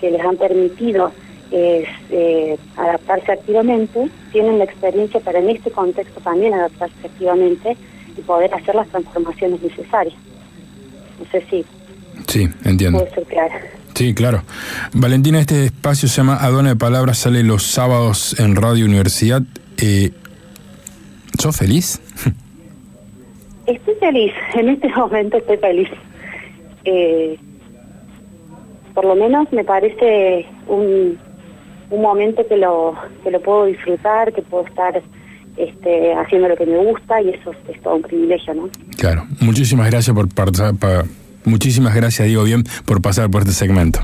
que 0.01 0.11
les 0.11 0.21
han 0.23 0.37
permitido 0.37 1.13
eh, 1.51 2.59
adaptarse 2.77 3.33
activamente, 3.33 4.09
tienen 4.33 4.59
la 4.59 4.65
experiencia 4.65 5.21
para 5.21 5.39
en 5.39 5.51
este 5.51 5.71
contexto 5.71 6.21
también 6.21 6.55
adaptarse 6.55 6.95
activamente 7.05 7.77
y 8.17 8.21
poder 8.23 8.53
hacer 8.55 8.75
las 8.75 8.89
transformaciones 8.89 9.63
necesarias. 9.63 10.17
No 11.19 11.31
sé 11.31 11.45
si... 11.51 11.65
Sí, 12.27 12.49
entiendo. 12.65 12.99
Puede 12.99 13.15
ser 13.15 13.25
claro. 13.25 13.55
Sí, 13.95 14.15
claro. 14.15 14.43
Valentina, 14.93 15.41
este 15.41 15.67
espacio 15.67 16.09
se 16.09 16.17
llama 16.17 16.37
Aduana 16.37 16.71
de 16.71 16.77
Palabras, 16.77 17.19
sale 17.19 17.43
los 17.43 17.63
sábados 17.63 18.39
en 18.39 18.57
Radio 18.57 18.85
Universidad. 18.85 19.43
Eh, 19.79 20.11
¿Sos 21.39 21.57
feliz? 21.57 22.01
Estoy 23.67 23.95
feliz, 23.95 24.33
en 24.55 24.69
este 24.69 24.89
momento 24.91 25.39
estoy 25.39 25.57
feliz. 25.57 25.89
Eh, 26.85 27.39
por 28.95 29.05
lo 29.05 29.17
menos 29.17 29.53
me 29.53 29.65
parece 29.65 30.47
un, 30.69 31.19
un 31.91 32.03
momento 32.03 32.47
que 32.47 32.57
lo, 32.57 32.95
que 33.23 33.31
lo 33.31 33.41
puedo 33.41 33.67
disfrutar, 33.67 34.33
que 34.33 34.43
puedo 34.43 34.67
estar 34.67 35.03
este, 35.57 36.15
haciendo 36.15 36.49
lo 36.49 36.57
que 36.57 36.67
me 36.67 36.79
gusta 36.79 37.21
y 37.23 37.31
eso 37.31 37.53
es, 37.53 37.75
es 37.75 37.83
todo 37.83 37.97
un 37.97 38.03
privilegio, 38.03 38.55
¿no? 38.55 38.69
Claro, 38.99 39.27
muchísimas 39.41 39.91
gracias 39.91 40.15
por 40.15 40.29
participar, 40.33 41.05
muchísimas 41.45 41.95
gracias, 41.95 42.29
digo 42.29 42.45
bien, 42.45 42.65
por 42.85 43.01
pasar 43.01 43.31
por 43.31 43.43
este 43.43 43.55
segmento. 43.55 44.01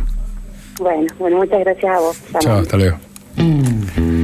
Bueno, 0.79 1.07
bueno, 1.19 1.37
muchas 1.39 1.61
gracias 1.61 1.95
a 1.95 2.01
vos. 2.01 2.23
Chao, 2.41 2.59
hasta 2.59 2.77
luego. 2.77 2.99
from 3.35 4.22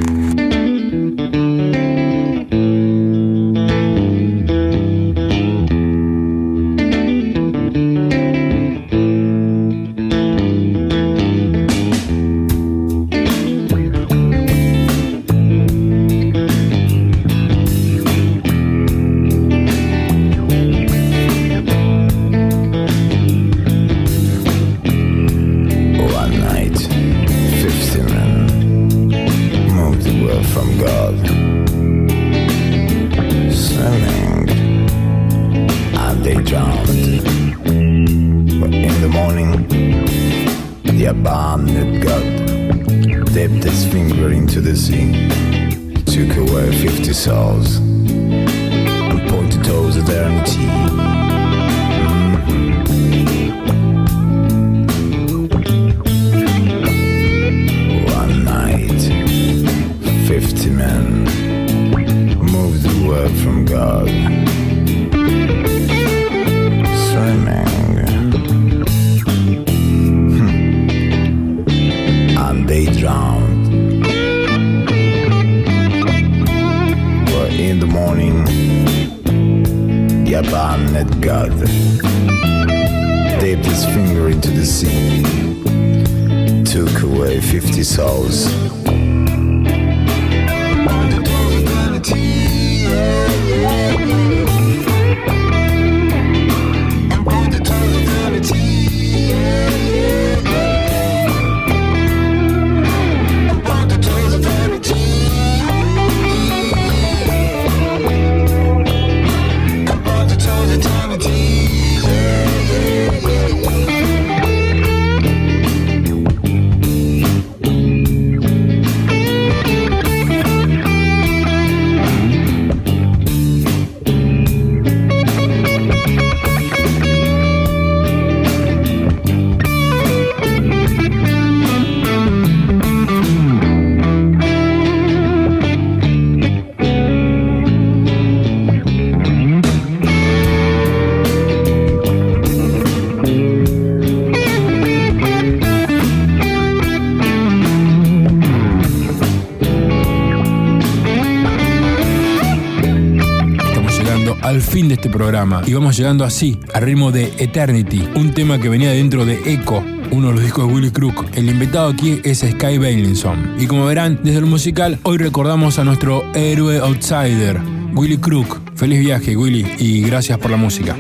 y 155.67 155.75
vamos 155.75 155.97
llegando 155.97 156.25
así, 156.25 156.59
al 156.75 156.83
ritmo 156.83 157.13
de 157.13 157.33
Eternity, 157.39 158.09
un 158.15 158.33
tema 158.33 158.59
que 158.59 158.69
venía 158.69 158.91
dentro 158.91 159.25
de 159.25 159.41
Echo, 159.47 159.83
uno 160.11 160.29
de 160.29 160.35
los 160.35 160.43
discos 160.43 160.67
de 160.67 160.75
Willy 160.75 160.91
Crook. 160.91 161.27
El 161.35 161.49
invitado 161.49 161.89
aquí 161.89 162.21
es 162.25 162.41
Sky 162.41 162.79
Bailinson. 162.79 163.57
Y 163.59 163.67
como 163.67 163.87
verán, 163.87 164.21
desde 164.23 164.41
lo 164.41 164.47
musical, 164.47 164.99
hoy 165.03 165.19
recordamos 165.19 165.79
a 165.79 165.85
nuestro 165.85 166.25
héroe 166.35 166.79
outsider, 166.79 167.61
Willy 167.95 168.19
Crook. 168.19 168.61
Feliz 168.75 169.01
viaje, 169.01 169.37
Willy, 169.37 169.67
y 169.79 170.03
gracias 170.03 170.39
por 170.39 170.51
la 170.51 170.57
música. 170.57 170.97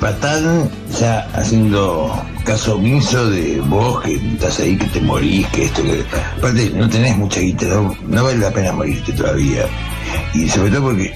Patán 0.00 0.70
ya 0.98 1.28
haciendo 1.34 2.22
caso 2.44 2.76
omiso 2.76 3.30
de 3.30 3.60
vos 3.60 4.02
que 4.02 4.14
estás 4.14 4.60
ahí, 4.60 4.76
que 4.76 4.86
te 4.86 5.00
morís, 5.00 5.46
que 5.48 5.64
esto, 5.64 5.82
que. 5.82 6.04
Aparte, 6.38 6.70
no 6.74 6.88
tenés 6.88 7.16
mucha 7.16 7.40
guita, 7.40 7.66
no, 7.66 8.24
vale 8.24 8.38
la 8.38 8.50
pena 8.50 8.72
morirte 8.72 9.12
todavía. 9.12 9.66
Y 10.34 10.48
sobre 10.48 10.70
todo 10.70 10.82
porque 10.82 11.14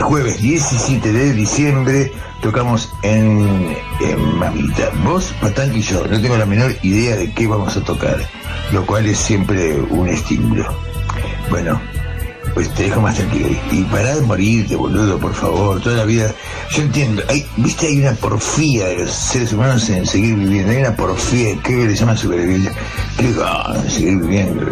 jueves 0.00 0.40
17 0.40 1.12
de 1.12 1.32
diciembre 1.32 2.12
tocamos 2.42 2.88
en, 3.02 3.76
en 4.00 4.38
Mamita. 4.38 4.90
Vos, 5.04 5.32
Patán 5.40 5.74
y 5.74 5.80
yo, 5.80 6.06
no 6.06 6.20
tengo 6.20 6.36
la 6.36 6.46
menor 6.46 6.74
idea 6.82 7.16
de 7.16 7.32
qué 7.32 7.46
vamos 7.46 7.76
a 7.76 7.80
tocar, 7.82 8.18
lo 8.72 8.84
cual 8.86 9.06
es 9.06 9.18
siempre 9.18 9.80
un 9.80 10.08
estímulo. 10.08 10.66
Bueno, 11.50 11.80
pues 12.54 12.72
te 12.74 12.84
dejo 12.84 13.00
más 13.00 13.16
tranquilo. 13.16 13.48
Y, 13.70 13.82
pará 13.84 14.14
de 14.14 14.22
morirte, 14.22 14.76
boludo, 14.76 15.18
por 15.18 15.34
favor. 15.34 15.80
Toda 15.80 15.96
la 15.96 16.04
vida. 16.04 16.32
Yo 16.70 16.82
entiendo. 16.82 17.22
Hay, 17.28 17.46
Viste, 17.56 17.86
hay 17.86 18.00
una 18.00 18.12
porfía 18.12 18.86
de 18.86 18.98
los 18.98 19.12
seres 19.12 19.52
humanos 19.52 19.88
en 19.90 20.06
seguir 20.06 20.36
viviendo. 20.36 20.72
Hay 20.72 20.78
una 20.78 20.96
porfía, 20.96 21.56
que 21.62 21.86
le 21.86 21.94
llaman 21.94 22.16
supervivencia. 22.16 22.72
Creo 23.16 23.34
que 23.34 23.78
en 23.78 23.90
seguir 23.90 24.16
viviendo. 24.18 24.66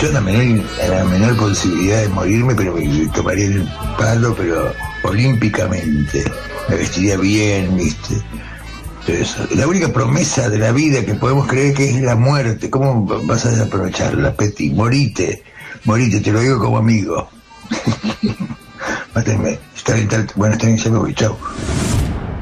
Yo 0.00 0.12
la 0.12 0.20
menor, 0.20 0.64
la 0.88 1.04
menor 1.04 1.36
posibilidad 1.36 2.02
de 2.02 2.08
morirme, 2.08 2.54
pero 2.54 2.74
me 2.74 3.06
tomaría 3.08 3.46
el 3.46 3.68
palo, 3.98 4.34
pero 4.36 4.72
olímpicamente. 5.04 6.24
Me 6.68 6.76
vestiría 6.76 7.16
bien, 7.16 7.76
viste. 7.76 8.22
Eso, 9.06 9.46
la 9.54 9.68
única 9.68 9.92
promesa 9.92 10.48
de 10.48 10.58
la 10.58 10.72
vida 10.72 11.04
que 11.04 11.14
podemos 11.14 11.46
creer 11.46 11.74
que 11.74 11.90
es 11.90 12.00
la 12.00 12.16
muerte. 12.16 12.70
¿Cómo 12.70 13.04
vas 13.24 13.44
a 13.44 13.50
desaprovecharla, 13.50 14.34
Peti? 14.34 14.70
Morite, 14.70 15.42
morite, 15.84 16.20
te 16.20 16.32
lo 16.32 16.40
digo 16.40 16.58
como 16.58 16.78
amigo. 16.78 17.28
Mátenme. 19.14 19.58
Está 19.76 19.94
bien, 19.94 20.08
está- 20.10 20.26
bueno, 20.36 20.54
está 20.54 20.66
bien, 20.66 20.78
ya 20.78 20.90
me 20.90 20.98
voy, 20.98 21.14
chao. 21.14 21.38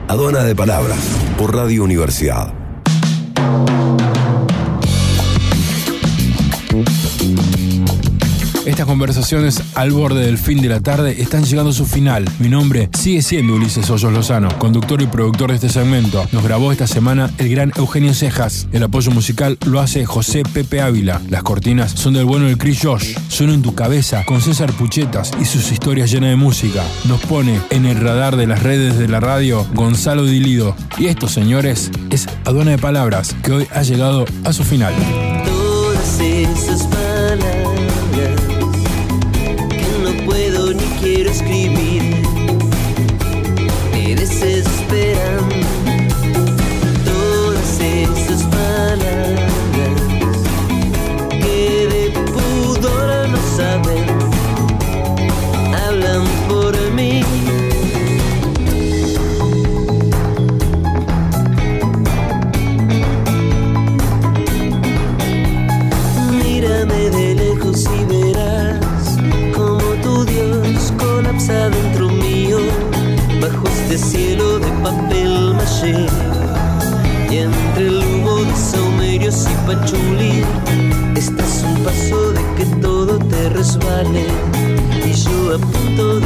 Aduana 0.09 0.43
de 0.43 0.55
Palabras, 0.55 0.99
por 1.39 1.55
Radio 1.55 1.85
Universidad. 1.85 2.53
Estas 8.73 8.87
conversaciones 8.87 9.63
al 9.75 9.91
borde 9.91 10.25
del 10.25 10.39
fin 10.39 10.63
de 10.63 10.69
la 10.71 10.81
tarde 10.81 11.21
están 11.21 11.45
llegando 11.45 11.73
a 11.73 11.75
su 11.75 11.85
final. 11.85 12.25
Mi 12.39 12.49
nombre 12.49 12.89
sigue 12.99 13.21
siendo 13.21 13.57
Ulises 13.57 13.91
Hoyos 13.91 14.11
Lozano, 14.11 14.49
conductor 14.59 15.03
y 15.03 15.07
productor 15.07 15.51
de 15.51 15.57
este 15.57 15.69
segmento. 15.69 16.27
Nos 16.33 16.43
grabó 16.43 16.73
esta 16.73 16.87
semana 16.87 17.31
el 17.37 17.51
gran 17.51 17.71
Eugenio 17.77 18.15
Cejas. 18.15 18.69
El 18.73 18.83
apoyo 18.83 19.11
musical 19.11 19.59
lo 19.67 19.79
hace 19.79 20.07
José 20.07 20.43
Pepe 20.55 20.81
Ávila. 20.81 21.21
Las 21.29 21.43
cortinas 21.43 21.91
son 21.91 22.15
del 22.15 22.25
bueno 22.25 22.47
del 22.47 22.57
Chris 22.57 22.81
Josh. 22.83 23.15
Suena 23.29 23.53
en 23.53 23.61
tu 23.61 23.75
cabeza 23.75 24.25
con 24.25 24.41
César 24.41 24.73
Puchetas 24.73 25.33
y 25.39 25.45
sus 25.45 25.71
historias 25.71 26.11
llenas 26.11 26.31
de 26.31 26.37
música. 26.37 26.83
Nos 27.05 27.21
pone 27.27 27.61
en 27.69 27.85
el 27.85 28.01
radar 28.01 28.37
de 28.37 28.47
las 28.47 28.63
redes 28.63 28.97
de 28.97 29.07
la 29.07 29.21
radio 29.21 29.67
Gonzalo 29.75 30.25
Dilido. 30.25 30.75
Y 30.97 31.09
esto, 31.09 31.29
señores, 31.29 31.91
es 32.09 32.27
Aduana 32.47 32.71
de 32.71 32.79
Palabras, 32.79 33.37
que 33.43 33.53
hoy 33.53 33.67
ha 33.75 33.83
llegado 33.83 34.25
a 34.45 34.55
su 34.55 34.65
final. 34.65 34.95
Ni 41.41 41.82
de 73.93 73.99
cielo 73.99 74.59
de 74.59 74.69
papel 74.83 75.55
maché. 75.55 76.07
Y 77.31 77.37
entre 77.37 77.89
el 77.89 77.99
humo 77.99 78.37
de 78.37 78.57
saumerios 78.57 79.47
y 79.51 79.67
pachulí 79.67 80.45
estás 81.15 81.63
un 81.63 81.85
paso 81.85 82.33
de 82.33 82.41
que 82.57 82.65
todo 82.81 83.19
te 83.19 83.51
resbale. 83.51 84.25
Y 85.05 85.13
yo 85.13 85.57
a 85.57 85.59
punto 85.59 86.21
de 86.21 86.22